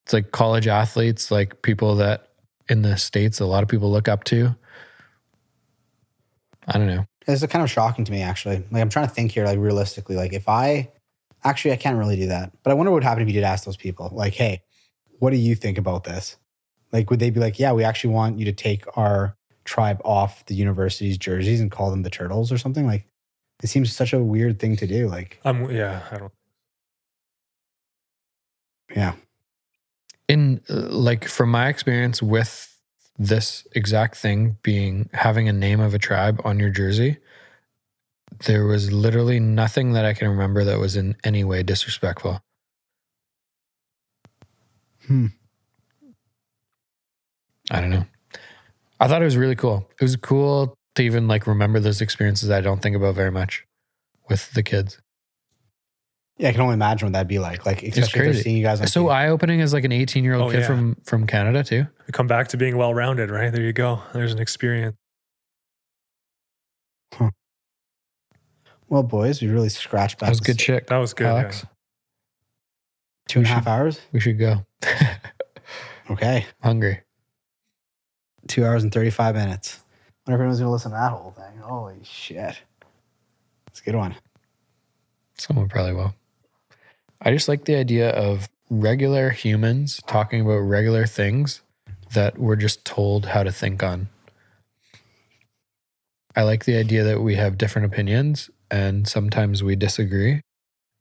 [0.06, 2.28] It's like college athletes, like people that
[2.68, 4.54] in the States, a lot of people look up to.
[6.66, 7.04] I don't know.
[7.26, 8.64] It's kind of shocking to me, actually.
[8.70, 10.90] Like I'm trying to think here, like realistically, like if I
[11.44, 13.44] actually I can't really do that, but I wonder what would happen if you did
[13.44, 14.62] ask those people, like, hey,
[15.18, 16.36] what do you think about this?
[16.92, 19.36] Like, would they be like, yeah, we actually want you to take our
[19.70, 22.86] tribe off the university's jerseys and call them the turtles or something?
[22.86, 23.06] Like,
[23.62, 25.08] it seems such a weird thing to do.
[25.08, 26.32] Like, I'm yeah, I don't
[28.96, 29.14] yeah,
[30.30, 32.66] in uh, like from my experience with
[33.18, 37.18] this exact thing being having a name of a tribe on your jersey
[38.46, 42.40] there was literally nothing that i can remember that was in any way disrespectful
[45.06, 45.26] Hmm.
[47.70, 48.06] i don't know
[49.00, 52.48] i thought it was really cool it was cool to even like remember those experiences
[52.48, 53.64] that i don't think about very much
[54.28, 55.00] with the kids
[56.38, 57.66] yeah, I can only imagine what that'd be like.
[57.66, 58.42] Like, especially if they're crazy.
[58.44, 60.66] seeing you guys on so eye-opening as like an 18 year old Oh, kid yeah.
[60.66, 63.52] from from canada too we come back to being well rounded, right?
[63.52, 64.00] There you go.
[64.14, 64.96] There's an experience.
[68.88, 70.28] Well, boys, we really scratched back.
[70.28, 71.26] that was this good shit That was good.
[71.26, 71.66] alex
[73.28, 74.00] Two and a half hours.
[74.12, 74.64] we should go
[76.10, 77.02] Okay, hungry
[78.48, 79.80] two hours and thirty-five minutes.
[80.26, 81.58] wonder if anyone's gonna listen to that whole thing.
[81.60, 82.60] Holy shit,
[83.68, 84.14] it's a good one.
[85.36, 86.14] Someone probably will.
[87.20, 91.62] I just like the idea of regular humans talking about regular things
[92.12, 94.08] that we're just told how to think on.
[96.36, 100.40] I like the idea that we have different opinions and sometimes we disagree.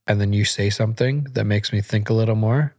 [0.07, 2.73] And then you say something that makes me think a little more.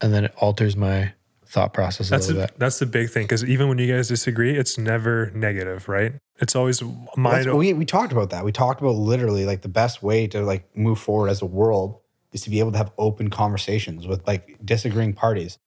[0.00, 1.12] And then it alters my
[1.54, 2.52] thought process a That's bit.
[2.58, 6.12] that's the big thing because even when you guys disagree, it's never negative, right?
[6.40, 7.54] It's always Well, mind.
[7.56, 8.44] we we talked about that.
[8.44, 12.00] We talked about literally like the best way to like move forward as a world
[12.32, 15.58] is to be able to have open conversations with like disagreeing parties.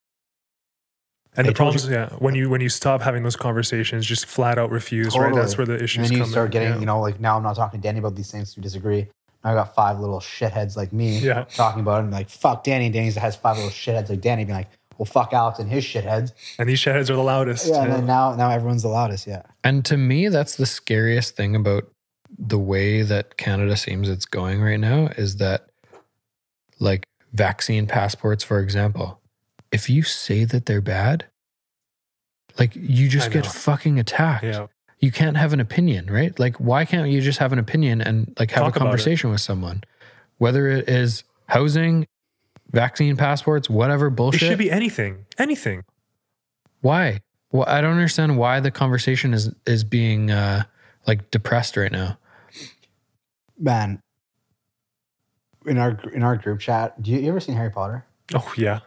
[1.36, 4.26] and I the problem is, yeah, when you when you stop having those conversations, just
[4.26, 5.34] flat out refuse, right?
[5.34, 5.98] That's where the issues.
[5.98, 6.32] And then you come.
[6.32, 6.52] start in.
[6.52, 6.80] getting, yeah.
[6.80, 8.56] you know, like now I'm not talking to Denny about these things.
[8.58, 9.08] We disagree.
[9.44, 11.46] Now I got five little shitheads like me Yeah.
[11.46, 12.90] talking about it and like fuck Denny.
[12.90, 16.34] Denny has five little shitheads like Denny being like, well fuck Alex and his shitheads.
[16.58, 17.68] and these shitheads are the loudest.
[17.68, 19.28] Yeah, and then now now everyone's the loudest.
[19.28, 19.44] Yeah.
[19.64, 21.92] And to me, that's the scariest thing about
[22.38, 25.70] the way that Canada seems it's going right now is that,
[26.80, 29.20] like, vaccine passports, for example,
[29.72, 31.26] if you say that they're bad,
[32.60, 34.44] like, you just get fucking attacked.
[34.44, 34.68] yeah.
[35.00, 36.38] You can't have an opinion, right?
[36.40, 39.42] Like, why can't you just have an opinion and, like, have Talk a conversation with
[39.42, 39.84] someone?
[40.40, 42.08] Whether it is housing,
[42.72, 44.42] vaccine passports, whatever bullshit.
[44.42, 44.52] It bullshit.
[44.52, 45.84] should be anything, anything.
[46.82, 47.22] why?
[47.52, 50.64] Well, I don't understand why the conversation is is being uh
[51.06, 52.18] like depressed right now.
[53.58, 54.02] Man.
[55.66, 58.06] In our in our group chat, do you, you ever seen Harry Potter?
[58.34, 58.80] Oh yeah,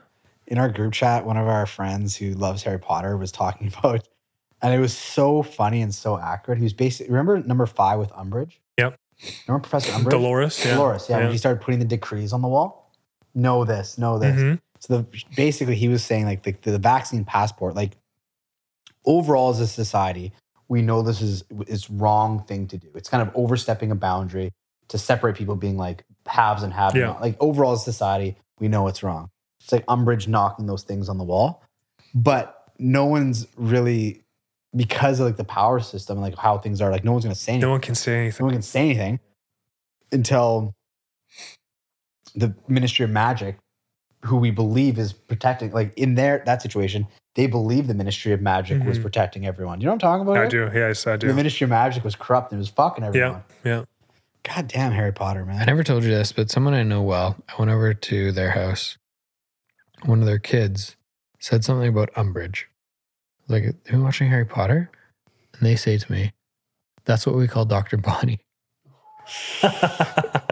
[0.47, 4.07] in our group chat, one of our friends who loves Harry Potter was talking about,
[4.63, 6.59] and it was so funny and so accurate.
[6.59, 8.55] He was basically remember number five with Umbridge.
[8.79, 8.97] Yep.
[9.47, 10.11] Remember Professor Umbridge?
[10.11, 10.65] Dolores.
[10.65, 10.75] Yeah.
[10.75, 11.07] Dolores.
[11.09, 12.80] Yeah, when he started putting the decrees on the wall.
[13.35, 13.99] Know this.
[13.99, 14.37] Know this.
[14.41, 14.61] Mhm.
[14.81, 17.97] So the, basically, he was saying like the, the vaccine passport, like
[19.05, 20.33] overall as a society,
[20.69, 22.89] we know this is is wrong thing to do.
[22.95, 24.53] It's kind of overstepping a boundary
[24.89, 27.07] to separate people being like haves and have Yeah.
[27.07, 27.21] not.
[27.21, 29.31] Like overall as a society, we know it's wrong.
[29.61, 31.63] It's like Umbridge knocking those things on the wall,
[32.15, 34.23] but no one's really
[34.75, 36.91] because of like the power system and like how things are.
[36.91, 38.45] Like no one's gonna say anything No one can say anything.
[38.45, 39.21] no one can say anything
[40.13, 40.75] until
[42.35, 43.59] the Ministry of Magic,
[44.25, 48.41] who we believe is protecting, like in their that situation, they believe the Ministry of
[48.41, 49.03] Magic was Mhm.
[49.03, 49.81] protecting everyone.
[49.81, 50.37] You know what I'm talking about?
[50.37, 50.69] I here?
[50.71, 50.79] do.
[50.79, 51.29] Yes, I do.
[51.29, 51.35] The.
[51.35, 53.43] Ministry of Magic was corrupt and was fucking everyone.
[53.65, 53.77] Yeah.
[53.79, 53.85] Yeah.
[54.43, 55.61] God damn Harry Potter, man.
[55.61, 58.51] I never told you this, but someone I know well, I went over to their
[58.51, 58.97] house.
[60.07, 60.97] One of their kids
[61.39, 62.65] said something about Umbridge.
[63.49, 64.91] Like, have you been watching Harry Potter?
[65.59, 66.33] And they say to me,
[67.05, 67.97] that's what we call Dr.
[67.99, 68.41] Bonnie.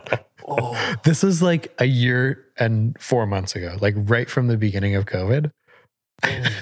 [0.61, 0.95] Oh.
[1.05, 5.07] This is like a year and four months ago, like right from the beginning of
[5.07, 5.51] COVID.
[6.23, 6.53] Mm.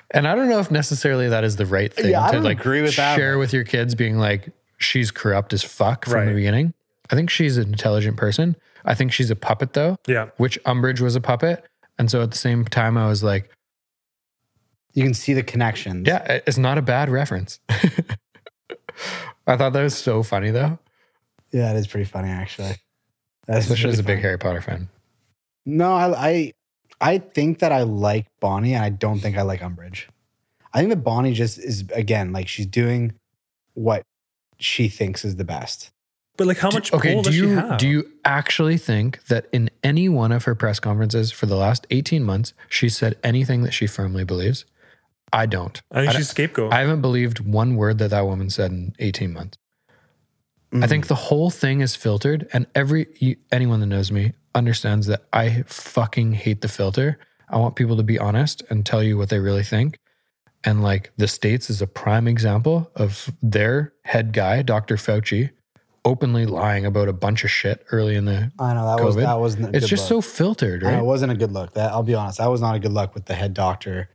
[0.10, 2.82] and I don't know if necessarily that is the right thing Yeah, to like agree
[2.82, 4.48] with that, share with your kids being like,
[4.78, 6.24] she's corrupt as fuck from Right.
[6.26, 6.74] the beginning.
[7.10, 8.56] I think she's an intelligent person.
[8.84, 10.30] I think she's a puppet though, yeah.
[10.36, 11.64] which Umbridge was a puppet.
[11.98, 13.50] And so at the same time, I was like,
[14.94, 16.06] You can see the connections.
[16.08, 17.60] yeah, it's not a bad reference.
[19.46, 20.78] I thought that was so funny though,
[21.54, 22.74] Yeah, it is pretty funny actually.
[23.46, 24.22] That is especially as a really big.
[24.22, 24.88] Harry Potter fan.
[25.64, 26.52] No, I, I
[27.00, 30.06] I think that I like Bonnie and I don't think I like Umbridge.
[30.72, 33.12] I think that Bonnie just is again like she's doing
[33.74, 34.02] what
[34.58, 35.90] she thinks is the best.
[36.36, 37.78] But like, how Do- much okay, pull do does you she have?
[37.78, 41.86] do you actually think that in any one of her press conferences for the last
[41.90, 44.64] 18 months, she said anything that she firmly believes?
[45.32, 45.80] I don't.
[45.92, 46.72] I think I she's scapegoat.
[46.72, 49.56] I haven't believed one word that that woman said in 18 months.
[50.74, 50.88] I Mm.
[50.88, 55.22] think the whole thing is filtered, and every you, anyone that knows me understands that
[55.32, 57.18] I fucking hate the filter.
[57.48, 59.98] I want people to be honest and tell you what they really think.
[60.64, 64.96] And like the states is a prime example of their head guy, Dr.
[64.96, 65.50] Fauci,
[66.04, 68.50] openly lying about a bunch of shit early in the.
[68.58, 69.20] I know that was COVID.
[69.22, 69.76] that wasn't.
[69.76, 70.24] It's just look.
[70.24, 71.02] so filtered, I know, right?
[71.02, 71.74] it wasn't a good look.
[71.74, 74.08] That I'll be honest, that was not a good look with the head doctor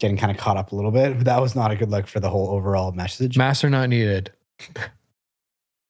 [0.00, 1.16] getting kind of caught up a little bit.
[1.18, 3.36] But that was not a good look for the whole overall message.
[3.36, 4.32] Masks are not needed.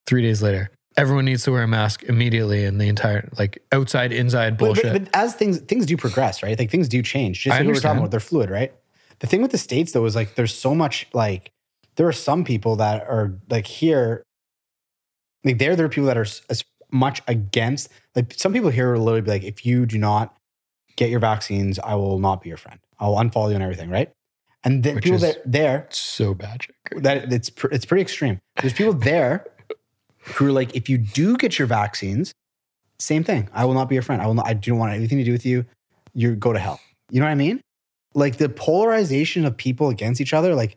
[0.06, 4.12] Three days later, everyone needs to wear a mask immediately, and the entire like outside
[4.12, 4.92] inside But- bullshit.
[4.92, 6.58] But, but as things things do progress, right?
[6.58, 7.40] Like things do change.
[7.42, 8.72] Just like we were talking about, they're fluid, right?
[9.20, 11.50] The thing with the states though is like there's so much like
[11.96, 14.24] there are some people that are like here,
[15.44, 17.88] like there there are people that are as much against.
[18.14, 20.36] Like some people here will literally be like, if you do not
[20.96, 22.78] get your vaccines, I will not be your friend.
[22.98, 24.10] I will unfollow you and everything, right?
[24.64, 26.66] And then Which people that there it's so bad.
[26.96, 28.38] That it's pr- it's pretty extreme.
[28.60, 29.44] There's people there
[30.22, 32.32] who are like, if you do get your vaccines,
[32.98, 33.48] same thing.
[33.52, 34.22] I will not be your friend.
[34.22, 34.46] I will not.
[34.46, 35.64] I don't want anything to do with you.
[36.14, 36.80] You go to hell.
[37.10, 37.60] You know what I mean?
[38.14, 40.54] Like the polarization of people against each other.
[40.54, 40.76] Like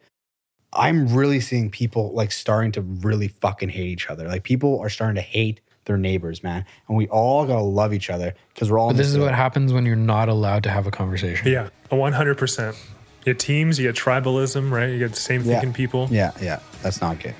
[0.74, 4.28] I'm really seeing people like starting to really fucking hate each other.
[4.28, 6.65] Like people are starting to hate their neighbors, man.
[6.88, 8.88] And we all gotta love each other because we're all.
[8.90, 11.48] But this is what happens when you're not allowed to have a conversation.
[11.52, 12.76] yeah, one hundred percent.
[13.20, 14.90] You get teams, you get tribalism, right?
[14.90, 15.60] You get the same Yeah.
[15.60, 16.07] thinking people.
[16.12, 16.60] Yeah, yeah.
[16.82, 17.36] That's not good.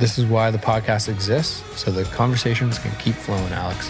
[0.00, 3.88] This is why the podcast exists, so the conversations can keep flowing, Alex.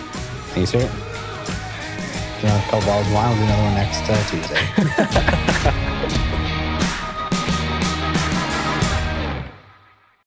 [0.51, 0.81] Thank you, sir.
[0.81, 3.39] You know, a couple bottles of wine.
[3.39, 5.97] We'll do another one next uh, Tuesday.